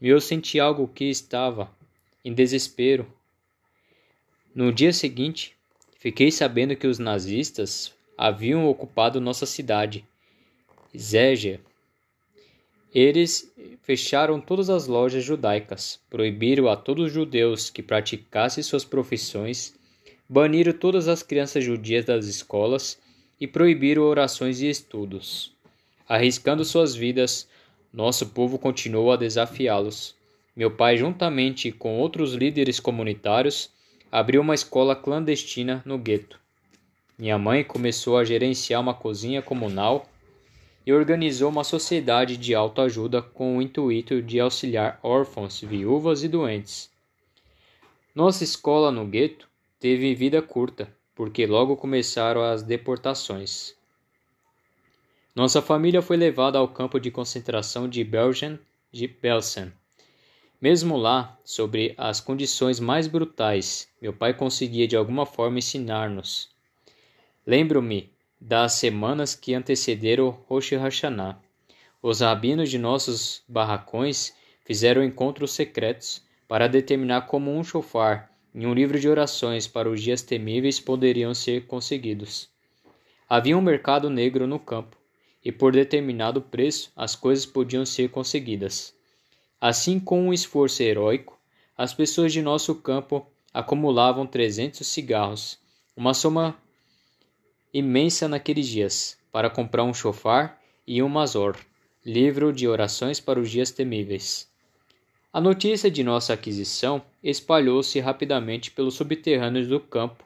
E 0.00 0.08
eu 0.08 0.20
senti 0.20 0.60
algo 0.60 0.86
que 0.88 1.04
estava 1.04 1.70
em 2.24 2.32
desespero. 2.32 3.06
No 4.54 4.72
dia 4.72 4.92
seguinte, 4.92 5.56
fiquei 5.98 6.30
sabendo 6.30 6.76
que 6.76 6.86
os 6.86 6.98
nazistas 6.98 7.94
haviam 8.16 8.66
ocupado 8.66 9.20
nossa 9.20 9.46
cidade, 9.46 10.04
Zégia. 10.96 11.60
Eles 12.94 13.52
fecharam 13.82 14.40
todas 14.40 14.70
as 14.70 14.86
lojas 14.86 15.22
judaicas, 15.22 16.00
proibiram 16.08 16.68
a 16.68 16.76
todos 16.76 17.06
os 17.06 17.12
judeus 17.12 17.68
que 17.68 17.82
praticassem 17.82 18.62
suas 18.62 18.84
profissões, 18.84 19.74
baniram 20.28 20.72
todas 20.72 21.08
as 21.08 21.22
crianças 21.22 21.62
judias 21.62 22.04
das 22.04 22.26
escolas 22.26 22.98
e 23.40 23.46
proibiram 23.46 24.02
orações 24.02 24.60
e 24.60 24.68
estudos. 24.68 25.52
Arriscando 26.08 26.64
suas 26.64 26.94
vidas, 26.94 27.46
nosso 27.92 28.26
povo 28.26 28.58
continuou 28.58 29.12
a 29.12 29.16
desafiá-los. 29.16 30.14
Meu 30.56 30.70
pai, 30.70 30.96
juntamente 30.96 31.70
com 31.70 31.98
outros 31.98 32.32
líderes 32.34 32.80
comunitários, 32.80 33.70
abriu 34.10 34.40
uma 34.40 34.54
escola 34.54 34.96
clandestina 34.96 35.82
no 35.84 35.98
gueto. 35.98 36.40
Minha 37.18 37.38
mãe 37.38 37.62
começou 37.62 38.16
a 38.16 38.24
gerenciar 38.24 38.80
uma 38.80 38.94
cozinha 38.94 39.42
comunal 39.42 40.08
e 40.88 40.92
organizou 40.94 41.50
uma 41.50 41.64
sociedade 41.64 42.38
de 42.38 42.54
autoajuda 42.54 43.20
com 43.20 43.58
o 43.58 43.60
intuito 43.60 44.22
de 44.22 44.40
auxiliar 44.40 44.98
órfãos, 45.02 45.60
viúvas 45.60 46.24
e 46.24 46.28
doentes. 46.28 46.90
Nossa 48.14 48.42
escola 48.42 48.90
no 48.90 49.04
gueto 49.04 49.46
teve 49.78 50.14
vida 50.14 50.40
curta, 50.40 50.90
porque 51.14 51.46
logo 51.46 51.76
começaram 51.76 52.42
as 52.42 52.62
deportações. 52.62 53.74
Nossa 55.36 55.60
família 55.60 56.00
foi 56.00 56.16
levada 56.16 56.56
ao 56.56 56.66
campo 56.66 56.98
de 56.98 57.10
concentração 57.10 57.86
de 57.86 58.02
Belgen 58.02 58.58
de 58.90 59.06
Belsen. 59.06 59.70
Mesmo 60.58 60.96
lá, 60.96 61.38
sobre 61.44 61.92
as 61.98 62.18
condições 62.18 62.80
mais 62.80 63.06
brutais, 63.06 63.86
meu 64.00 64.14
pai 64.14 64.32
conseguia 64.32 64.88
de 64.88 64.96
alguma 64.96 65.26
forma 65.26 65.58
ensinar-nos. 65.58 66.48
Lembro-me 67.46 68.10
das 68.40 68.74
semanas 68.74 69.34
que 69.34 69.54
antecederam 69.54 70.30
Rosh 70.48 70.72
Hashanah. 70.72 71.38
Os 72.00 72.20
rabinos 72.20 72.70
de 72.70 72.78
nossos 72.78 73.42
barracões 73.48 74.32
fizeram 74.64 75.02
encontros 75.02 75.52
secretos 75.52 76.22
para 76.46 76.68
determinar 76.68 77.22
como 77.22 77.50
um 77.50 77.64
chofar 77.64 78.30
e 78.54 78.66
um 78.66 78.72
livro 78.72 78.98
de 78.98 79.08
orações 79.08 79.66
para 79.66 79.88
os 79.88 80.02
dias 80.02 80.22
temíveis 80.22 80.80
poderiam 80.80 81.34
ser 81.34 81.66
conseguidos. 81.66 82.48
Havia 83.28 83.56
um 83.56 83.60
mercado 83.60 84.08
negro 84.08 84.46
no 84.46 84.58
campo, 84.58 84.96
e 85.44 85.52
por 85.52 85.72
determinado 85.72 86.40
preço 86.40 86.90
as 86.96 87.14
coisas 87.14 87.44
podiam 87.44 87.84
ser 87.84 88.10
conseguidas. 88.10 88.94
Assim, 89.60 89.98
com 89.98 90.28
um 90.28 90.32
esforço 90.32 90.82
heróico, 90.82 91.38
as 91.76 91.92
pessoas 91.92 92.32
de 92.32 92.42
nosso 92.42 92.74
campo 92.76 93.26
acumulavam 93.52 94.26
trezentos 94.26 94.86
cigarros, 94.86 95.58
uma 95.96 96.14
soma 96.14 96.56
imensa 97.72 98.26
naqueles 98.26 98.66
dias, 98.66 99.18
para 99.30 99.50
comprar 99.50 99.84
um 99.84 99.92
chofar 99.92 100.60
e 100.86 101.02
um 101.02 101.08
mazor, 101.08 101.56
livro 102.04 102.52
de 102.52 102.66
orações 102.66 103.20
para 103.20 103.38
os 103.38 103.50
dias 103.50 103.70
temíveis. 103.70 104.48
A 105.30 105.40
notícia 105.40 105.90
de 105.90 106.02
nossa 106.02 106.32
aquisição 106.32 107.02
espalhou-se 107.22 108.00
rapidamente 108.00 108.70
pelos 108.70 108.94
subterrâneos 108.94 109.68
do 109.68 109.78
campo. 109.78 110.24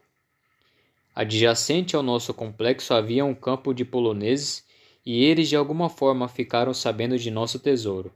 Adjacente 1.14 1.97
ao 1.97 2.03
nosso 2.03 2.32
complexo 2.32 2.95
havia 2.95 3.24
um 3.24 3.34
campo 3.34 3.74
de 3.74 3.84
poloneses 3.84 4.64
e 5.05 5.24
eles 5.24 5.49
de 5.49 5.57
alguma 5.57 5.90
forma 5.90 6.28
ficaram 6.28 6.72
sabendo 6.72 7.18
de 7.18 7.30
nosso 7.30 7.59
tesouro. 7.59 8.12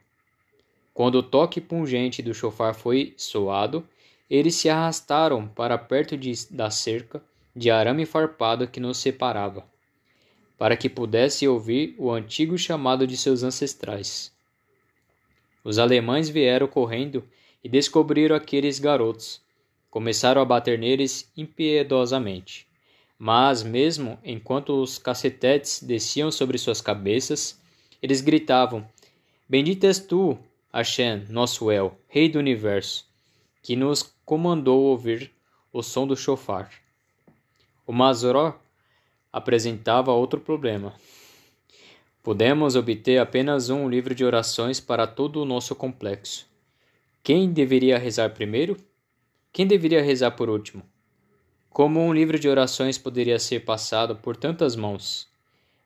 Quando 0.94 1.16
o 1.16 1.22
toque 1.22 1.60
pungente 1.60 2.22
do 2.22 2.32
chofar 2.32 2.74
foi 2.74 3.12
soado, 3.16 3.86
eles 4.30 4.54
se 4.54 4.68
arrastaram 4.68 5.46
para 5.48 5.76
perto 5.76 6.16
de, 6.16 6.32
da 6.50 6.70
cerca 6.70 7.22
de 7.56 7.70
arame 7.70 8.04
farpado 8.04 8.68
que 8.68 8.78
nos 8.78 8.98
separava, 8.98 9.64
para 10.58 10.76
que 10.76 10.90
pudesse 10.90 11.48
ouvir 11.48 11.94
o 11.96 12.10
antigo 12.10 12.58
chamado 12.58 13.06
de 13.06 13.16
seus 13.16 13.42
ancestrais. 13.42 14.30
Os 15.64 15.78
alemães 15.78 16.28
vieram 16.28 16.68
correndo 16.68 17.24
e 17.64 17.68
descobriram 17.68 18.36
aqueles 18.36 18.78
garotos. 18.78 19.40
Começaram 19.90 20.42
a 20.42 20.44
bater 20.44 20.78
neles 20.78 21.32
impiedosamente. 21.34 22.68
Mas, 23.18 23.62
mesmo 23.62 24.18
enquanto 24.22 24.80
os 24.82 24.98
cacetetes 24.98 25.82
desciam 25.82 26.30
sobre 26.30 26.58
suas 26.58 26.82
cabeças, 26.82 27.58
eles 28.02 28.20
gritavam: 28.20 28.86
Bendito 29.48 29.84
és 29.84 29.98
tu, 29.98 30.38
Hashem, 30.70 31.24
nosso 31.30 31.70
El, 31.70 31.98
Rei 32.06 32.28
do 32.28 32.38
Universo, 32.38 33.06
que 33.62 33.74
nos 33.74 34.14
comandou 34.26 34.82
ouvir 34.82 35.32
o 35.72 35.82
som 35.82 36.06
do 36.06 36.14
chofar. 36.14 36.85
O 37.86 37.92
Mazoró 37.92 38.58
apresentava 39.32 40.10
outro 40.10 40.40
problema. 40.40 40.92
Podemos 42.20 42.74
obter 42.74 43.18
apenas 43.18 43.70
um 43.70 43.88
livro 43.88 44.12
de 44.12 44.24
orações 44.24 44.80
para 44.80 45.06
todo 45.06 45.40
o 45.40 45.44
nosso 45.44 45.72
complexo. 45.76 46.48
Quem 47.22 47.52
deveria 47.52 47.96
rezar 47.96 48.30
primeiro? 48.30 48.76
Quem 49.52 49.66
deveria 49.66 50.02
rezar 50.02 50.32
por 50.32 50.50
último? 50.50 50.82
Como 51.70 52.00
um 52.00 52.12
livro 52.12 52.40
de 52.40 52.48
orações 52.48 52.98
poderia 52.98 53.38
ser 53.38 53.64
passado 53.64 54.16
por 54.16 54.36
tantas 54.36 54.74
mãos? 54.74 55.28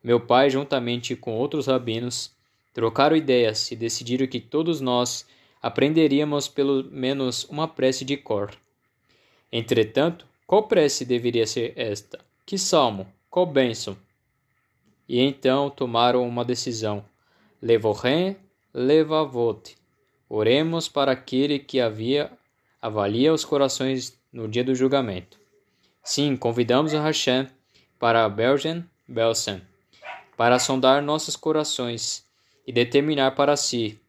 Meu 0.03 0.18
pai, 0.18 0.48
juntamente 0.48 1.14
com 1.14 1.36
outros 1.36 1.66
rabinos, 1.66 2.34
trocaram 2.72 3.14
ideias 3.14 3.70
e 3.70 3.76
decidiram 3.76 4.26
que 4.26 4.40
todos 4.40 4.80
nós 4.80 5.26
aprenderíamos 5.61 6.48
pelo 6.48 6.84
menos 6.90 7.44
uma 7.44 7.68
prece 7.68 8.07
de 8.07 8.16
cor. 8.16 8.55
Entretanto, 9.53 10.30
qual 10.51 10.64
prece 10.64 11.05
deveria 11.05 11.46
ser 11.46 11.74
esta? 11.76 12.18
Que 12.44 12.59
salmo? 12.59 13.07
Qual 13.30 13.46
bênção? 13.46 13.96
E 15.09 15.20
então 15.20 15.70
tomaram 15.70 16.26
uma 16.26 16.44
decisão. 16.44 17.05
Levorem, 17.62 18.36
levavote. 18.74 19.76
Oremos 20.28 20.88
para 20.88 21.12
aquele 21.12 21.61
que 21.61 21.80
havia 21.80 22.32
avalia 22.82 23.32
os 23.32 23.44
corações 23.44 24.18
no 24.32 24.48
dia 24.48 24.64
do 24.64 24.74
julgamento. 24.74 25.38
Sim, 26.03 26.36
convidamos 26.36 26.92
a 26.94 27.01
Hashem 27.01 27.46
para 27.96 28.28
Belgen 28.28 28.84
Belsen, 29.07 29.62
para 30.36 30.59
sondar 30.59 31.01
nossos 31.01 31.36
corações 31.36 32.24
e 32.66 32.72
determinar 32.72 33.36
para 33.36 33.57
si 33.57 34.01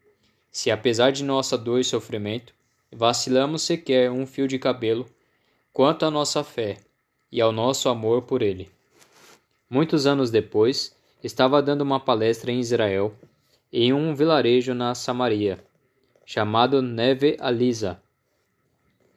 se, 0.52 0.72
apesar 0.72 1.12
de 1.12 1.24
nossa 1.24 1.56
dor 1.56 1.80
e 1.80 1.84
sofrimento, 1.84 2.52
vacilamos 2.92 3.62
sequer 3.62 4.10
um 4.10 4.26
fio 4.26 4.48
de 4.48 4.58
cabelo 4.58 5.08
quanto 5.74 6.06
à 6.06 6.12
nossa 6.12 6.44
fé 6.44 6.78
e 7.32 7.40
ao 7.42 7.52
nosso 7.52 7.90
amor 7.90 8.24
por 8.24 8.42
Ele. 8.42 8.70
Muitos 9.70 10.06
anos 10.06 10.30
depois, 10.30 10.96
estava 11.24 11.62
dando 11.62 11.82
uma 11.82 12.00
palestra 12.00 12.52
em 12.52 12.60
Israel, 12.60 13.16
em 13.72 13.94
um 13.94 14.14
vilarejo 14.14 14.74
na 14.74 14.94
Samaria, 14.94 15.64
chamado 16.26 16.82
Neve 16.82 17.38
Alisa. 17.40 18.02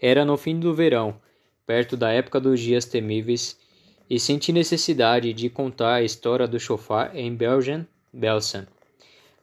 Era 0.00 0.24
no 0.24 0.36
fim 0.36 0.60
do 0.60 0.72
verão 0.72 1.20
perto 1.66 1.96
da 1.96 2.10
época 2.10 2.40
dos 2.40 2.60
dias 2.60 2.84
temíveis, 2.84 3.58
e 4.08 4.20
senti 4.20 4.52
necessidade 4.52 5.32
de 5.32 5.48
contar 5.48 5.94
a 5.94 6.02
história 6.02 6.46
do 6.46 6.60
chofar 6.60 7.16
em 7.16 7.34
Belgen, 7.34 7.86
Belsen. 8.12 8.66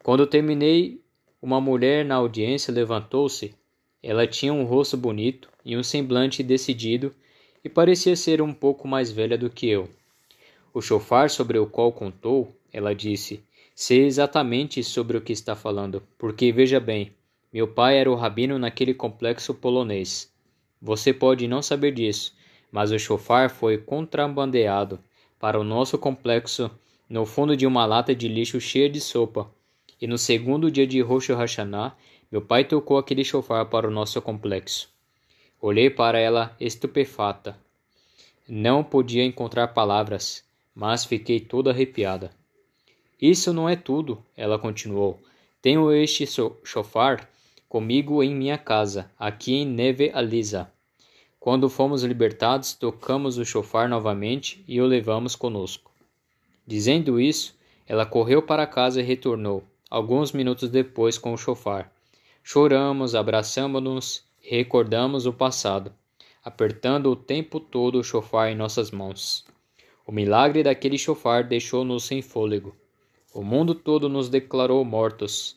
Quando 0.02 0.26
terminei, 0.26 1.00
uma 1.40 1.60
mulher 1.60 2.04
na 2.04 2.14
audiência 2.14 2.72
levantou-se. 2.72 3.54
Ela 4.00 4.26
tinha 4.26 4.52
um 4.52 4.64
rosto 4.64 4.96
bonito 4.96 5.48
e 5.64 5.76
um 5.76 5.82
semblante 5.82 6.42
decidido 6.42 7.14
e 7.64 7.68
parecia 7.68 8.16
ser 8.16 8.42
um 8.42 8.52
pouco 8.52 8.88
mais 8.88 9.10
velha 9.10 9.38
do 9.38 9.48
que 9.48 9.68
eu. 9.68 9.88
O 10.74 10.80
chofar 10.80 11.30
sobre 11.30 11.58
o 11.58 11.66
qual 11.66 11.92
contou, 11.92 12.54
ela 12.72 12.94
disse, 12.94 13.42
sei 13.74 14.04
exatamente 14.04 14.82
sobre 14.82 15.16
o 15.16 15.20
que 15.20 15.32
está 15.32 15.54
falando, 15.54 16.02
porque 16.18 16.50
veja 16.50 16.80
bem, 16.80 17.12
meu 17.52 17.68
pai 17.68 17.98
era 17.98 18.10
o 18.10 18.14
rabino 18.14 18.58
naquele 18.58 18.94
complexo 18.94 19.52
polonês. 19.54 20.32
Você 20.80 21.12
pode 21.12 21.46
não 21.46 21.62
saber 21.62 21.92
disso, 21.92 22.34
mas 22.70 22.90
o 22.90 22.98
chofar 22.98 23.50
foi 23.50 23.76
contrabandeado 23.78 24.98
para 25.38 25.60
o 25.60 25.64
nosso 25.64 25.98
complexo 25.98 26.70
no 27.08 27.26
fundo 27.26 27.56
de 27.56 27.66
uma 27.66 27.84
lata 27.84 28.14
de 28.14 28.26
lixo 28.26 28.58
cheia 28.60 28.88
de 28.88 29.00
sopa. 29.00 29.50
E 30.00 30.06
no 30.06 30.16
segundo 30.16 30.70
dia 30.70 30.86
de 30.86 31.00
Rosh 31.00 31.28
Hashanah, 31.28 31.94
meu 32.30 32.40
pai 32.40 32.64
tocou 32.64 32.96
aquele 32.96 33.22
chofar 33.22 33.66
para 33.66 33.86
o 33.86 33.90
nosso 33.90 34.20
complexo. 34.22 34.91
Olhei 35.64 35.88
para 35.88 36.18
ela 36.18 36.56
estupefata. 36.58 37.56
Não 38.48 38.82
podia 38.82 39.24
encontrar 39.24 39.68
palavras, 39.68 40.42
mas 40.74 41.04
fiquei 41.04 41.38
toda 41.38 41.70
arrepiada. 41.70 42.32
Isso 43.20 43.52
não 43.52 43.68
é 43.68 43.76
tudo, 43.76 44.20
ela 44.36 44.58
continuou. 44.58 45.20
Tenho 45.62 45.92
este 45.92 46.26
chofar 46.64 47.30
comigo 47.68 48.24
em 48.24 48.34
minha 48.34 48.58
casa, 48.58 49.08
aqui 49.16 49.54
em 49.54 49.64
Neve 49.64 50.10
Alisa. 50.12 50.68
Quando 51.38 51.70
fomos 51.70 52.02
libertados, 52.02 52.72
tocamos 52.74 53.38
o 53.38 53.44
chofar 53.44 53.88
novamente 53.88 54.64
e 54.66 54.80
o 54.80 54.84
levamos 54.84 55.36
conosco. 55.36 55.92
Dizendo 56.66 57.20
isso, 57.20 57.54
ela 57.86 58.04
correu 58.04 58.42
para 58.42 58.66
casa 58.66 59.00
e 59.00 59.04
retornou, 59.04 59.62
alguns 59.88 60.32
minutos 60.32 60.68
depois, 60.68 61.18
com 61.18 61.32
o 61.32 61.38
chofar. 61.38 61.92
Choramos, 62.42 63.14
abraçamos-nos 63.14 64.24
recordamos 64.42 65.24
o 65.24 65.32
passado, 65.32 65.92
apertando 66.44 67.10
o 67.10 67.16
tempo 67.16 67.60
todo 67.60 67.98
o 67.98 68.04
chofar 68.04 68.50
em 68.50 68.56
nossas 68.56 68.90
mãos. 68.90 69.44
O 70.04 70.10
milagre 70.10 70.64
daquele 70.64 70.98
chofar 70.98 71.44
deixou-nos 71.44 72.04
sem 72.04 72.20
fôlego. 72.20 72.76
O 73.32 73.42
mundo 73.42 73.74
todo 73.74 74.08
nos 74.08 74.28
declarou 74.28 74.84
mortos. 74.84 75.56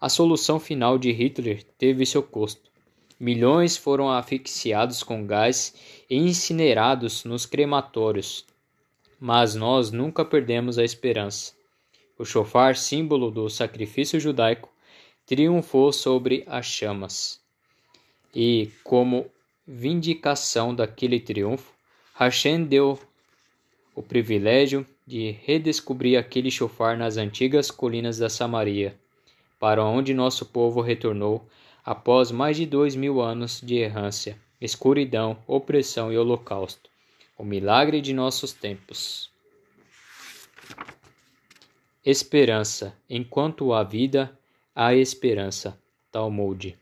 A 0.00 0.08
solução 0.08 0.58
final 0.58 0.98
de 0.98 1.12
Hitler 1.12 1.62
teve 1.78 2.04
seu 2.04 2.22
custo. 2.22 2.70
Milhões 3.18 3.76
foram 3.76 4.10
asfixiados 4.10 5.02
com 5.02 5.24
gás 5.24 5.74
e 6.10 6.16
incinerados 6.16 7.24
nos 7.24 7.46
crematórios. 7.46 8.44
Mas 9.18 9.54
nós 9.54 9.90
nunca 9.90 10.24
perdemos 10.24 10.78
a 10.78 10.84
esperança. 10.84 11.54
O 12.18 12.24
chofar, 12.24 12.76
símbolo 12.76 13.30
do 13.30 13.48
sacrifício 13.48 14.18
judaico, 14.18 14.68
triunfou 15.24 15.92
sobre 15.92 16.44
as 16.46 16.66
chamas. 16.66 17.45
E, 18.38 18.70
como 18.84 19.30
vindicação 19.66 20.74
daquele 20.74 21.18
triunfo, 21.18 21.72
Hashem 22.12 22.64
deu 22.64 23.00
o 23.94 24.02
privilégio 24.02 24.86
de 25.06 25.30
redescobrir 25.42 26.18
aquele 26.18 26.50
chofar 26.50 26.98
nas 26.98 27.16
antigas 27.16 27.70
colinas 27.70 28.18
da 28.18 28.28
Samaria 28.28 28.94
para 29.58 29.82
onde 29.82 30.12
nosso 30.12 30.44
povo 30.44 30.82
retornou 30.82 31.48
após 31.82 32.30
mais 32.30 32.58
de 32.58 32.66
dois 32.66 32.94
mil 32.94 33.22
anos 33.22 33.58
de 33.64 33.76
errância, 33.76 34.38
escuridão, 34.60 35.38
opressão 35.46 36.12
e 36.12 36.18
holocausto. 36.18 36.90
O 37.38 37.44
milagre 37.44 38.02
de 38.02 38.12
nossos 38.12 38.52
tempos. 38.52 39.30
Esperança. 42.04 42.94
Enquanto 43.08 43.72
há 43.72 43.82
vida, 43.82 44.38
há 44.74 44.94
esperança. 44.94 45.78
Talmud. 46.12 46.76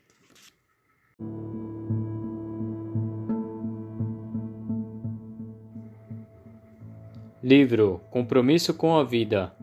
Livro 7.47 8.01
Compromisso 8.09 8.73
com 8.73 8.95
a 8.97 9.03
Vida. 9.03 9.53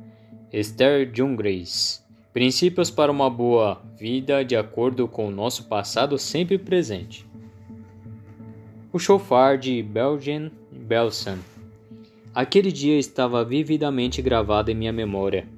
Esther 0.53 1.11
Jungreis. 1.13 2.07
Princípios 2.33 2.93
para 2.93 3.11
uma 3.11 3.29
boa 3.29 3.83
vida 3.99 4.45
de 4.45 4.55
acordo 4.55 5.09
com 5.09 5.27
o 5.27 5.33
nosso 5.33 5.65
passado 5.65 6.17
sempre 6.17 6.59
presente. 6.59 7.27
O 8.93 9.01
chofar 9.01 9.59
de 9.59 9.83
Belgian 9.83 10.53
Belson. 10.71 11.39
Aquele 12.33 12.71
dia 12.71 12.97
estava 12.97 13.45
vividamente 13.45 14.23
gravado 14.23 14.71
em 14.71 14.77
minha 14.77 14.93
memória. 14.93 15.49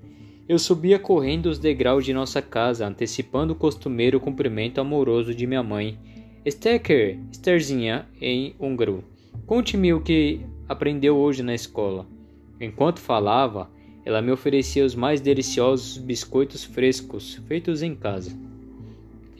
Eu 0.47 0.59
subia 0.59 0.99
correndo 0.99 1.47
os 1.47 1.59
degraus 1.59 2.05
de 2.05 2.13
nossa 2.13 2.43
casa, 2.43 2.87
antecipando 2.87 3.55
o 3.55 3.57
costumeiro 3.57 4.21
cumprimento 4.21 4.79
amoroso 4.79 5.35
de 5.35 5.47
minha 5.47 5.63
mãe. 5.63 5.99
Stecker, 6.47 7.19
Estherzinha, 7.33 8.07
em 8.21 8.55
húngaro. 8.59 9.03
Conte-me 9.47 9.95
o 9.95 10.03
que 10.03 10.41
aprendeu 10.69 11.17
hoje 11.17 11.43
na 11.43 11.55
escola. 11.55 12.07
Enquanto 12.61 13.01
falava, 13.01 13.71
ela 14.05 14.21
me 14.21 14.31
oferecia 14.31 14.85
os 14.85 14.95
mais 14.95 15.19
deliciosos 15.19 15.97
biscoitos 15.97 16.63
frescos, 16.63 17.41
feitos 17.49 17.83
em 17.83 17.95
casa. 17.95 18.39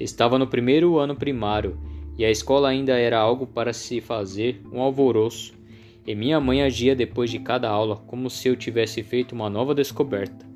Estava 0.01 0.39
no 0.39 0.47
primeiro 0.47 0.99
ano 0.99 1.15
primário 1.15 1.79
e 2.17 2.25
a 2.25 2.31
escola 2.31 2.71
ainda 2.71 2.99
era 2.99 3.19
algo 3.19 3.47
para 3.47 3.75
se 3.75 4.01
fazer 4.01 4.63
um 4.73 4.81
alvoroço, 4.81 5.53
e 6.07 6.15
minha 6.15 6.41
mãe 6.41 6.63
agia 6.63 6.97
depois 6.97 7.31
de 7.31 7.39
cada 7.39 7.69
aula 7.69 7.97
como 8.07 8.31
se 8.31 8.49
eu 8.49 8.57
tivesse 8.57 9.03
feito 9.03 9.33
uma 9.33 9.51
nova 9.51 9.75
descoberta. 9.75 10.54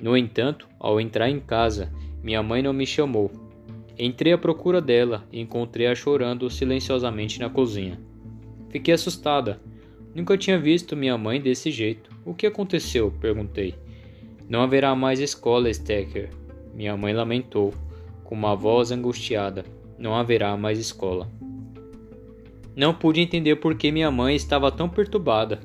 No 0.00 0.16
entanto, 0.16 0.66
ao 0.78 1.00
entrar 1.00 1.28
em 1.28 1.38
casa, 1.38 1.92
minha 2.22 2.42
mãe 2.42 2.62
não 2.62 2.72
me 2.72 2.86
chamou. 2.86 3.30
Entrei 3.98 4.32
à 4.32 4.38
procura 4.38 4.80
dela 4.80 5.26
e 5.30 5.40
encontrei-a 5.40 5.94
chorando 5.94 6.48
silenciosamente 6.48 7.38
na 7.38 7.50
cozinha. 7.50 8.00
Fiquei 8.70 8.94
assustada 8.94 9.60
Nunca 10.14 10.36
tinha 10.36 10.58
visto 10.58 10.96
minha 10.96 11.16
mãe 11.16 11.40
desse 11.40 11.70
jeito. 11.70 12.10
O 12.24 12.34
que 12.34 12.46
aconteceu? 12.46 13.12
perguntei. 13.20 13.74
Não 14.48 14.60
haverá 14.62 14.94
mais 14.94 15.20
escola, 15.20 15.72
Stecker. 15.72 16.30
Minha 16.74 16.96
mãe 16.96 17.12
lamentou, 17.12 17.72
com 18.24 18.34
uma 18.34 18.56
voz 18.56 18.90
angustiada. 18.90 19.64
Não 19.96 20.14
haverá 20.14 20.56
mais 20.56 20.80
escola. 20.80 21.30
Não 22.74 22.92
pude 22.92 23.20
entender 23.20 23.56
por 23.56 23.76
que 23.76 23.92
minha 23.92 24.10
mãe 24.10 24.34
estava 24.34 24.72
tão 24.72 24.88
perturbada. 24.88 25.60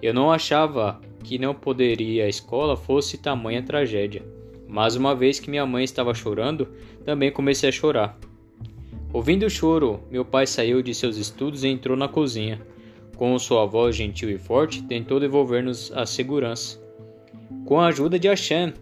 Eu 0.00 0.14
não 0.14 0.30
achava 0.30 1.00
que 1.26 1.38
não 1.38 1.52
poderia 1.52 2.24
a 2.24 2.28
escola 2.28 2.76
fosse 2.76 3.18
tamanha 3.18 3.60
tragédia, 3.60 4.22
mas 4.68 4.94
uma 4.94 5.12
vez 5.12 5.40
que 5.40 5.50
minha 5.50 5.66
mãe 5.66 5.82
estava 5.82 6.14
chorando, 6.14 6.68
também 7.04 7.32
comecei 7.32 7.68
a 7.68 7.72
chorar. 7.72 8.16
Ouvindo 9.12 9.44
o 9.44 9.50
choro, 9.50 10.00
meu 10.08 10.24
pai 10.24 10.46
saiu 10.46 10.80
de 10.82 10.94
seus 10.94 11.16
estudos 11.16 11.64
e 11.64 11.68
entrou 11.68 11.96
na 11.96 12.06
cozinha. 12.06 12.64
Com 13.16 13.36
sua 13.40 13.66
voz 13.66 13.96
gentil 13.96 14.30
e 14.30 14.38
forte, 14.38 14.84
tentou 14.84 15.18
devolver-nos 15.18 15.90
a 15.92 16.06
segurança. 16.06 16.80
Com 17.64 17.80
a 17.80 17.88
ajuda 17.88 18.20
de 18.20 18.28
Hashem, 18.28 18.72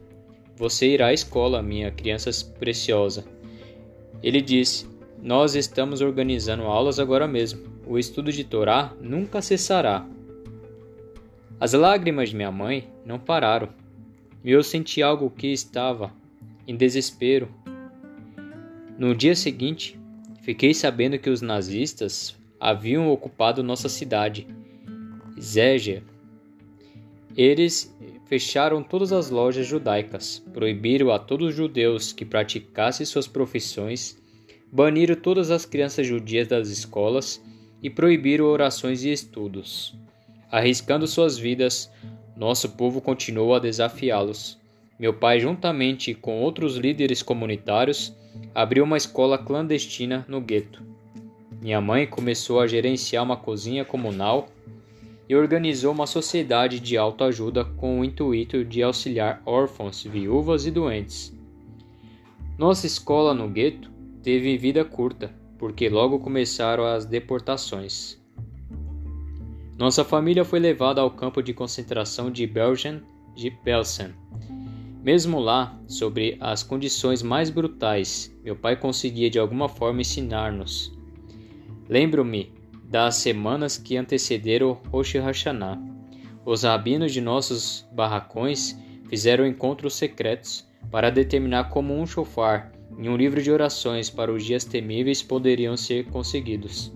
você 0.54 0.88
irá 0.88 1.06
à 1.06 1.14
escola, 1.14 1.62
minha 1.62 1.90
criança 1.90 2.30
preciosa. 2.58 3.24
Ele 4.22 4.42
disse: 4.42 4.86
Nós 5.22 5.54
estamos 5.54 6.02
organizando 6.02 6.64
aulas 6.64 6.98
agora 6.98 7.26
mesmo. 7.26 7.72
O 7.86 7.98
estudo 7.98 8.30
de 8.30 8.44
Torá 8.44 8.92
nunca 9.00 9.40
cessará. 9.40 10.06
As 11.60 11.72
lágrimas 11.72 12.30
de 12.30 12.36
minha 12.36 12.50
mãe 12.50 12.88
não 13.04 13.18
pararam. 13.18 13.68
Eu 14.44 14.62
senti 14.62 15.02
algo 15.02 15.30
que 15.30 15.46
estava 15.46 16.12
em 16.66 16.76
desespero. 16.76 17.48
No 18.98 19.14
dia 19.14 19.34
seguinte, 19.34 19.98
fiquei 20.42 20.74
sabendo 20.74 21.18
que 21.18 21.30
os 21.30 21.40
nazistas 21.40 22.36
haviam 22.60 23.08
ocupado 23.08 23.62
nossa 23.62 23.88
cidade, 23.88 24.46
Zégia. 25.40 26.02
Eles 27.36 27.96
fecharam 28.26 28.82
todas 28.82 29.12
as 29.12 29.30
lojas 29.30 29.66
judaicas, 29.66 30.42
proibiram 30.52 31.10
a 31.10 31.18
todos 31.18 31.48
os 31.48 31.54
judeus 31.54 32.12
que 32.12 32.24
praticassem 32.24 33.04
suas 33.06 33.26
profissões, 33.26 34.16
baniram 34.70 35.14
todas 35.14 35.50
as 35.50 35.64
crianças 35.64 36.06
judias 36.06 36.48
das 36.48 36.68
escolas 36.68 37.42
e 37.82 37.90
proibiram 37.90 38.46
orações 38.46 39.04
e 39.04 39.12
estudos. 39.12 39.96
Arriscando 40.54 41.04
suas 41.08 41.36
vidas, 41.36 41.90
nosso 42.36 42.68
povo 42.76 43.00
continuou 43.00 43.56
a 43.56 43.58
desafiá-los. 43.58 44.56
Meu 44.96 45.12
pai, 45.12 45.40
juntamente 45.40 46.14
com 46.14 46.40
outros 46.40 46.76
líderes 46.76 47.24
comunitários, 47.24 48.14
abriu 48.54 48.84
uma 48.84 48.96
escola 48.96 49.36
clandestina 49.36 50.24
no 50.28 50.40
gueto. 50.40 50.80
Minha 51.60 51.80
mãe 51.80 52.06
começou 52.06 52.60
a 52.60 52.68
gerenciar 52.68 53.24
uma 53.24 53.36
cozinha 53.36 53.84
comunal 53.84 54.46
e 55.28 55.34
organizou 55.34 55.92
uma 55.92 56.06
sociedade 56.06 56.78
de 56.78 56.96
autoajuda 56.96 57.64
com 57.64 57.98
o 57.98 58.04
intuito 58.04 58.64
de 58.64 58.80
auxiliar 58.80 59.42
órfãos, 59.44 60.04
viúvas 60.04 60.66
e 60.66 60.70
doentes. 60.70 61.36
Nossa 62.56 62.86
escola 62.86 63.34
no 63.34 63.48
gueto 63.48 63.90
teve 64.22 64.56
vida 64.56 64.84
curta, 64.84 65.34
porque 65.58 65.88
logo 65.88 66.20
começaram 66.20 66.84
as 66.84 67.04
deportações. 67.04 68.22
Nossa 69.76 70.04
família 70.04 70.44
foi 70.44 70.60
levada 70.60 71.00
ao 71.00 71.10
campo 71.10 71.42
de 71.42 71.52
concentração 71.52 72.30
de 72.30 72.46
Belgen 72.46 73.02
de 73.34 73.50
Belsen. 73.50 74.14
Mesmo 75.02 75.40
lá, 75.40 75.76
sobre 75.88 76.36
as 76.40 76.62
condições 76.62 77.22
mais 77.22 77.50
brutais, 77.50 78.32
meu 78.44 78.54
pai 78.54 78.76
conseguia 78.76 79.28
de 79.28 79.38
alguma 79.38 79.68
forma 79.68 80.00
ensinar-nos. 80.00 80.96
Lembro-me 81.88 82.52
das 82.84 83.16
semanas 83.16 83.76
que 83.76 83.96
antecederam 83.96 84.80
Rosh 84.92 85.16
Hashanah. 85.16 85.82
Os 86.46 86.62
rabinos 86.62 87.12
de 87.12 87.20
nossos 87.20 87.84
barracões 87.92 88.78
fizeram 89.08 89.44
encontros 89.44 89.94
secretos 89.94 90.64
para 90.88 91.10
determinar 91.10 91.70
como 91.70 91.92
um 91.92 92.06
shofar 92.06 92.72
e 92.96 93.08
um 93.08 93.16
livro 93.16 93.42
de 93.42 93.50
orações 93.50 94.08
para 94.08 94.32
os 94.32 94.44
dias 94.44 94.64
temíveis 94.64 95.20
poderiam 95.20 95.76
ser 95.76 96.04
conseguidos. 96.06 96.92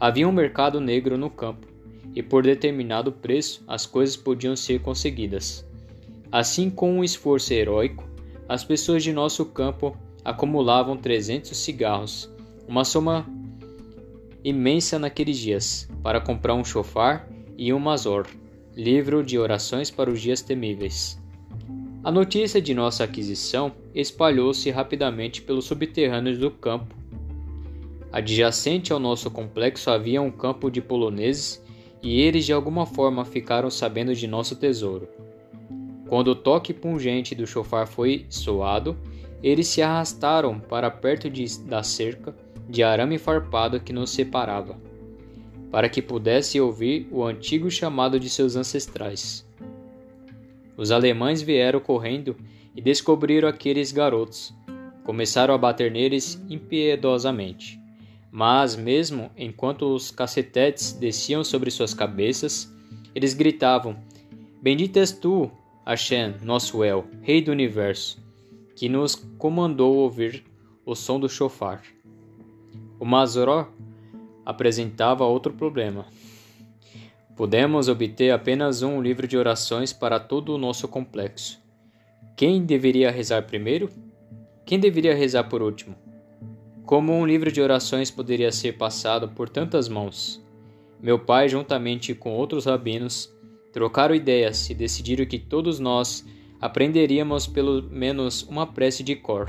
Havia 0.00 0.28
um 0.28 0.32
mercado 0.32 0.80
negro 0.80 1.16
no 1.16 1.30
campo 1.30 1.71
e 2.14 2.22
por 2.22 2.42
determinado 2.42 3.12
preço 3.12 3.62
as 3.66 3.86
coisas 3.86 4.16
podiam 4.16 4.54
ser 4.56 4.80
conseguidas. 4.80 5.66
Assim, 6.30 6.70
com 6.70 6.98
um 6.98 7.04
esforço 7.04 7.52
heróico, 7.52 8.08
as 8.48 8.64
pessoas 8.64 9.02
de 9.02 9.12
nosso 9.12 9.44
campo 9.46 9.96
acumulavam 10.24 10.96
300 10.96 11.56
cigarros, 11.56 12.30
uma 12.66 12.84
soma 12.84 13.26
imensa 14.44 14.98
naqueles 14.98 15.38
dias, 15.38 15.88
para 16.02 16.20
comprar 16.20 16.54
um 16.54 16.64
chofar 16.64 17.28
e 17.56 17.72
um 17.72 17.78
mazor, 17.78 18.26
livro 18.74 19.22
de 19.22 19.38
orações 19.38 19.90
para 19.90 20.10
os 20.10 20.20
dias 20.20 20.42
temíveis. 20.42 21.20
A 22.02 22.10
notícia 22.10 22.60
de 22.60 22.74
nossa 22.74 23.04
aquisição 23.04 23.72
espalhou-se 23.94 24.68
rapidamente 24.70 25.40
pelos 25.40 25.66
subterrâneos 25.66 26.38
do 26.38 26.50
campo. 26.50 26.94
Adjacente 28.10 28.92
ao 28.92 28.98
nosso 28.98 29.30
complexo 29.30 29.90
havia 29.90 30.20
um 30.20 30.30
campo 30.30 30.70
de 30.70 30.80
poloneses 30.80 31.62
e 32.02 32.20
eles 32.20 32.44
de 32.44 32.52
alguma 32.52 32.84
forma 32.84 33.24
ficaram 33.24 33.70
sabendo 33.70 34.14
de 34.14 34.26
nosso 34.26 34.56
tesouro. 34.56 35.08
Quando 36.08 36.28
o 36.28 36.34
toque 36.34 36.74
pungente 36.74 37.34
do 37.34 37.46
chofar 37.46 37.86
foi 37.86 38.26
soado, 38.28 38.96
eles 39.42 39.68
se 39.68 39.80
arrastaram 39.80 40.58
para 40.58 40.90
perto 40.90 41.30
de, 41.30 41.60
da 41.60 41.82
cerca 41.82 42.34
de 42.68 42.82
arame 42.82 43.18
farpado 43.18 43.80
que 43.80 43.92
nos 43.92 44.10
separava, 44.10 44.76
para 45.70 45.88
que 45.88 46.00
pudesse 46.00 46.60
ouvir 46.60 47.08
o 47.10 47.24
antigo 47.24 47.70
chamado 47.70 48.20
de 48.20 48.28
seus 48.28 48.56
ancestrais. 48.56 49.46
Os 50.76 50.90
alemães 50.90 51.42
vieram 51.42 51.80
correndo 51.80 52.36
e 52.74 52.80
descobriram 52.80 53.48
aqueles 53.48 53.92
garotos. 53.92 54.54
Começaram 55.04 55.52
a 55.52 55.58
bater 55.58 55.90
neles 55.90 56.42
impiedosamente. 56.48 57.81
Mas, 58.34 58.74
mesmo 58.74 59.30
enquanto 59.36 59.94
os 59.94 60.10
cacetetes 60.10 60.92
desciam 60.92 61.44
sobre 61.44 61.70
suas 61.70 61.92
cabeças, 61.92 62.72
eles 63.14 63.34
gritavam: 63.34 63.94
Bendito 64.62 64.98
és 64.98 65.12
tu, 65.12 65.50
Hashem, 65.86 66.36
nosso 66.42 66.82
El, 66.82 67.04
Rei 67.20 67.42
do 67.42 67.52
Universo, 67.52 68.18
que 68.74 68.88
nos 68.88 69.14
comandou 69.36 69.96
ouvir 69.96 70.44
o 70.86 70.94
som 70.94 71.20
do 71.20 71.28
chofar. 71.28 71.82
O 72.98 73.04
Mazoró 73.04 73.68
apresentava 74.46 75.26
outro 75.26 75.52
problema. 75.52 76.06
Podemos 77.36 77.88
obter 77.88 78.30
apenas 78.30 78.80
um 78.80 79.02
livro 79.02 79.28
de 79.28 79.36
orações 79.36 79.92
para 79.92 80.18
todo 80.18 80.54
o 80.54 80.58
nosso 80.58 80.88
complexo. 80.88 81.60
Quem 82.34 82.64
deveria 82.64 83.10
rezar 83.10 83.42
primeiro? 83.42 83.90
Quem 84.64 84.80
deveria 84.80 85.14
rezar 85.14 85.44
por 85.44 85.60
último? 85.60 85.94
Como 86.92 87.10
um 87.10 87.24
livro 87.24 87.50
de 87.50 87.58
orações 87.58 88.10
poderia 88.10 88.52
ser 88.52 88.76
passado 88.76 89.26
por 89.26 89.48
tantas 89.48 89.88
mãos? 89.88 90.44
Meu 91.00 91.18
pai, 91.18 91.48
juntamente 91.48 92.14
com 92.14 92.34
outros 92.34 92.66
rabinos, 92.66 93.32
trocaram 93.72 94.14
ideias 94.14 94.68
e 94.68 94.74
decidiram 94.74 95.24
que 95.24 95.38
todos 95.38 95.80
nós 95.80 96.22
aprenderíamos 96.60 97.46
pelo 97.46 97.82
menos 97.84 98.42
uma 98.42 98.66
prece 98.66 99.02
de 99.02 99.16
cor. 99.16 99.48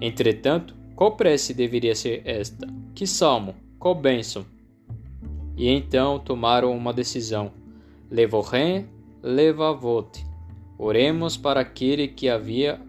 Entretanto, 0.00 0.74
qual 0.96 1.14
prece 1.14 1.54
deveria 1.54 1.94
ser 1.94 2.22
esta? 2.24 2.66
Que 2.92 3.06
salmo? 3.06 3.54
Qual 3.78 3.94
bênção? 3.94 4.44
E 5.56 5.68
então 5.68 6.18
tomaram 6.18 6.76
uma 6.76 6.92
decisão. 6.92 7.52
Levorem, 8.10 8.88
levavote. 9.22 10.26
Oremos 10.76 11.36
para 11.36 11.60
aquele 11.60 12.08
que 12.08 12.28
havia 12.28 12.80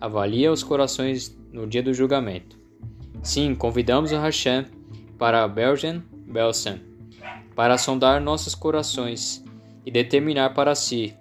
avalia 0.00 0.50
os 0.50 0.62
corações 0.62 1.38
no 1.52 1.66
dia 1.66 1.82
do 1.82 1.92
julgamento. 1.92 2.61
Sim, 3.22 3.54
convidamos 3.54 4.10
o 4.10 4.16
Hashem 4.16 4.64
para 5.16 5.46
Belgen 5.46 6.02
Belsen, 6.26 6.80
para 7.54 7.78
sondar 7.78 8.20
nossos 8.20 8.52
corações 8.52 9.44
e 9.86 9.92
determinar 9.92 10.54
para 10.54 10.74
si 10.74 11.14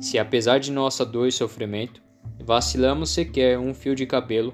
se, 0.00 0.20
apesar 0.20 0.58
de 0.58 0.70
nossa 0.70 1.04
dor 1.04 1.26
e 1.26 1.32
sofrimento, 1.32 2.00
vacilamos 2.38 3.10
sequer 3.10 3.58
um 3.58 3.74
fio 3.74 3.94
de 3.94 4.06
cabelo 4.06 4.52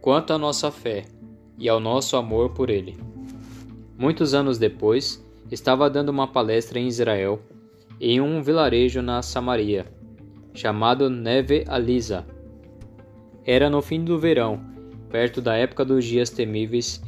quanto 0.00 0.32
à 0.32 0.38
nossa 0.38 0.70
fé 0.70 1.04
e 1.58 1.68
ao 1.68 1.80
nosso 1.80 2.16
amor 2.16 2.50
por 2.50 2.70
Ele. 2.70 2.96
Muitos 3.98 4.32
anos 4.32 4.58
depois, 4.58 5.24
estava 5.50 5.90
dando 5.90 6.08
uma 6.08 6.28
palestra 6.28 6.78
em 6.78 6.86
Israel, 6.86 7.40
em 8.00 8.20
um 8.20 8.42
vilarejo 8.42 9.02
na 9.02 9.22
Samaria, 9.22 9.86
chamado 10.54 11.10
Neve 11.10 11.64
Alisa. 11.66 12.26
Era 13.44 13.68
no 13.68 13.82
fim 13.82 14.04
do 14.04 14.18
verão 14.18 14.71
perto 15.12 15.42
da 15.42 15.54
época 15.54 15.84
dos 15.84 16.06
dias 16.06 16.30
temíveis, 16.30 17.02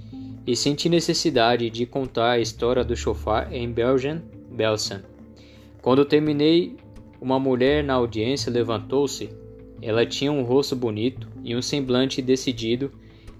e 0.46 0.54
senti 0.54 0.90
necessidade 0.90 1.70
de 1.70 1.86
contar 1.86 2.32
a 2.32 2.38
história 2.38 2.84
do 2.84 2.94
chofar 2.94 3.50
em 3.50 3.72
Belgen 3.72 4.20
Belsen. 4.50 4.98
Quando 5.80 6.04
terminei, 6.04 6.76
uma 7.18 7.40
mulher 7.40 7.82
na 7.82 7.94
audiência 7.94 8.52
levantou-se. 8.52 9.30
Ela 9.80 10.04
tinha 10.04 10.30
um 10.30 10.42
rosto 10.42 10.76
bonito 10.76 11.26
e 11.42 11.56
um 11.56 11.62
semblante 11.62 12.20
decidido 12.20 12.92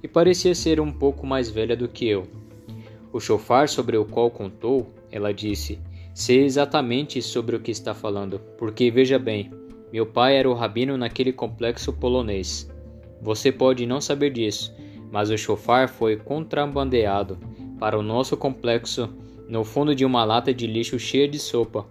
e 0.03 0.09
parecia 0.09 0.55
ser 0.55 0.81
um 0.81 0.91
pouco 0.91 1.27
mais 1.27 1.51
velha 1.51 1.77
do 1.77 1.87
que 1.87 2.09
eu. 2.09 2.27
O 3.13 3.21
chofar 3.21 3.69
sobre 3.69 3.99
o 3.99 4.07
qual 4.07 4.31
contou, 4.31 4.89
ela 5.13 5.33
disse, 5.33 5.79
sei 6.15 6.43
exatamente 6.43 7.21
sobre 7.21 7.55
o 7.55 7.61
que 7.61 7.71
está 7.71 7.93
falando, 7.93 8.41
porque 8.57 8.91
veja 8.91 9.19
bem, 9.19 9.51
meu 9.93 10.07
pai 10.07 10.37
era 10.37 10.49
o 10.49 10.55
rabino 10.55 10.97
naquele 10.97 11.33
complexo 11.33 11.93
polonês. 11.93 12.74
Você 13.25 13.51
pode 13.51 13.87
não 13.87 14.03
saber 14.03 14.29
disso, 14.29 14.71
mas 15.11 15.31
o 15.31 15.39
chofar 15.39 15.89
foi 15.89 16.15
contrabandeado 16.15 17.39
para 17.81 17.99
o 17.99 18.03
nosso 18.03 18.37
complexo 18.37 19.09
no 19.49 19.65
fundo 19.65 19.95
de 19.95 20.05
uma 20.05 20.27
lata 20.27 20.53
de 20.53 20.67
lixo 20.67 20.99
cheia 20.99 21.27
de 21.27 21.39
sopa 21.39 21.87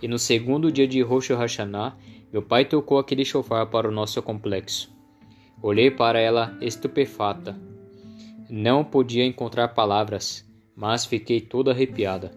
E 0.00 0.06
no 0.06 0.16
segundo 0.16 0.70
dia 0.70 0.86
de 0.86 1.02
Rosh 1.02 1.30
Hashanah, 1.30 1.96
meu 2.32 2.40
pai 2.40 2.64
tocou 2.64 2.98
aquele 2.98 3.24
chofar 3.24 3.66
para 3.66 3.88
o 3.88 3.90
nosso 3.90 4.22
complexo. 4.22 4.94
Olhei 5.60 5.90
para 5.90 6.20
ela 6.20 6.56
estupefata. 6.60 7.58
Não 8.48 8.84
podia 8.84 9.24
encontrar 9.24 9.68
palavras, 9.68 10.48
mas 10.76 11.04
fiquei 11.04 11.40
toda 11.40 11.72
arrepiada. 11.72 12.30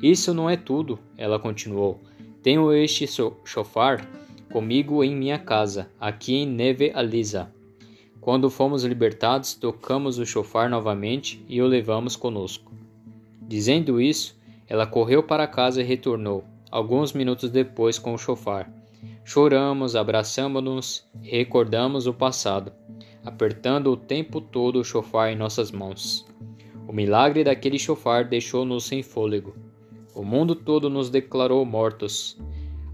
Isso 0.00 0.32
não 0.32 0.48
é 0.48 0.56
tudo, 0.56 1.00
ela 1.18 1.40
continuou. 1.40 2.00
Tenho 2.44 2.72
este 2.72 3.08
chofar 3.44 4.06
comigo 4.52 5.02
em 5.02 5.16
minha 5.16 5.38
casa, 5.38 5.90
aqui 5.98 6.36
em 6.36 6.46
Neve 6.46 6.92
Alisa. 6.94 7.55
Quando 8.26 8.50
fomos 8.50 8.82
libertados, 8.82 9.54
tocamos 9.54 10.18
o 10.18 10.26
chofar 10.26 10.68
novamente 10.68 11.44
e 11.48 11.62
o 11.62 11.66
levamos 11.68 12.16
conosco. 12.16 12.72
Dizendo 13.40 14.00
isso, 14.00 14.36
ela 14.66 14.84
correu 14.84 15.22
para 15.22 15.46
casa 15.46 15.80
e 15.80 15.84
retornou, 15.84 16.42
alguns 16.68 17.12
minutos 17.12 17.50
depois, 17.50 18.00
com 18.00 18.14
o 18.14 18.18
chofar. 18.18 18.68
Choramos, 19.24 19.94
abraçamos-nos 19.94 21.06
e 21.22 21.36
recordamos 21.36 22.08
o 22.08 22.12
passado, 22.12 22.72
apertando 23.24 23.92
o 23.92 23.96
tempo 23.96 24.40
todo 24.40 24.80
o 24.80 24.84
chofar 24.84 25.32
em 25.32 25.36
nossas 25.36 25.70
mãos. 25.70 26.26
O 26.88 26.92
milagre 26.92 27.44
daquele 27.44 27.78
chofar 27.78 28.24
deixou-nos 28.24 28.86
sem 28.86 29.04
fôlego. 29.04 29.54
O 30.12 30.24
mundo 30.24 30.56
todo 30.56 30.90
nos 30.90 31.08
declarou 31.10 31.64
mortos. 31.64 32.36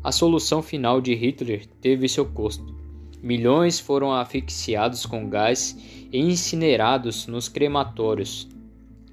A 0.05 0.13
solução 0.13 0.61
final 0.61 1.01
de 1.01 1.15
Hitler 1.15 1.67
teve 1.81 2.07
seu 2.07 2.27
custo. 2.27 2.82
Milhões 3.23 3.79
foram 3.79 4.13
asfixiados 4.13 5.07
com 5.07 5.29
gás 5.29 5.79
e 6.13 6.19
incinerados 6.19 7.29
nos 7.29 7.49
crematórios. 7.49 8.49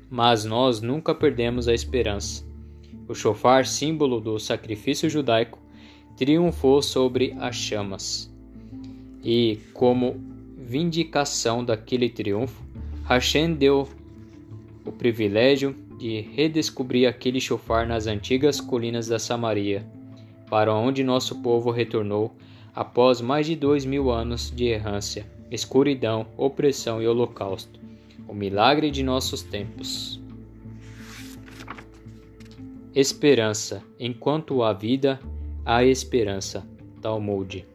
Mas 0.09 0.43
nós 0.43 0.81
nunca 0.81 1.13
perdemos 1.13 1.67
a 1.67 1.73
esperança. 1.75 2.43
O 3.07 3.13
chofar, 3.13 3.67
símbolo 3.67 4.19
do 4.19 4.39
sacrifício 4.39 5.07
judaico, 5.07 5.59
triunfou 6.17 6.81
sobre 6.81 7.35
as 7.39 7.55
chamas. 7.55 8.33
E, 9.23 9.59
como 9.73 10.19
vindicação 10.57 11.63
daquele 11.63 12.09
triunfo, 12.09 12.63
Hashem 13.05 13.53
deu 13.53 13.87
o 14.83 14.91
privilégio 14.91 15.75
de 15.99 16.21
redescobrir 16.21 17.07
aquele 17.07 17.39
chofar 17.39 17.85
nas 17.85 18.07
antigas 18.07 18.59
colinas 18.59 19.07
da 19.07 19.19
Samaria, 19.19 19.85
para 20.49 20.73
onde 20.73 21.03
nosso 21.03 21.41
povo 21.43 21.69
retornou 21.69 22.33
após 22.73 23.21
mais 23.21 23.45
de 23.45 23.55
dois 23.55 23.85
mil 23.85 24.11
anos 24.11 24.51
de 24.51 24.65
errância, 24.65 25.25
escuridão, 25.51 26.27
opressão 26.37 27.01
e 27.01 27.07
holocausto, 27.07 27.79
o 28.27 28.33
milagre 28.33 28.91
de 28.91 29.03
nossos 29.03 29.41
tempos. 29.41 30.19
Esperança. 32.93 33.83
Enquanto 33.99 34.63
há 34.63 34.73
vida, 34.73 35.19
há 35.65 35.83
esperança. 35.83 36.67
Talmud. 37.01 37.65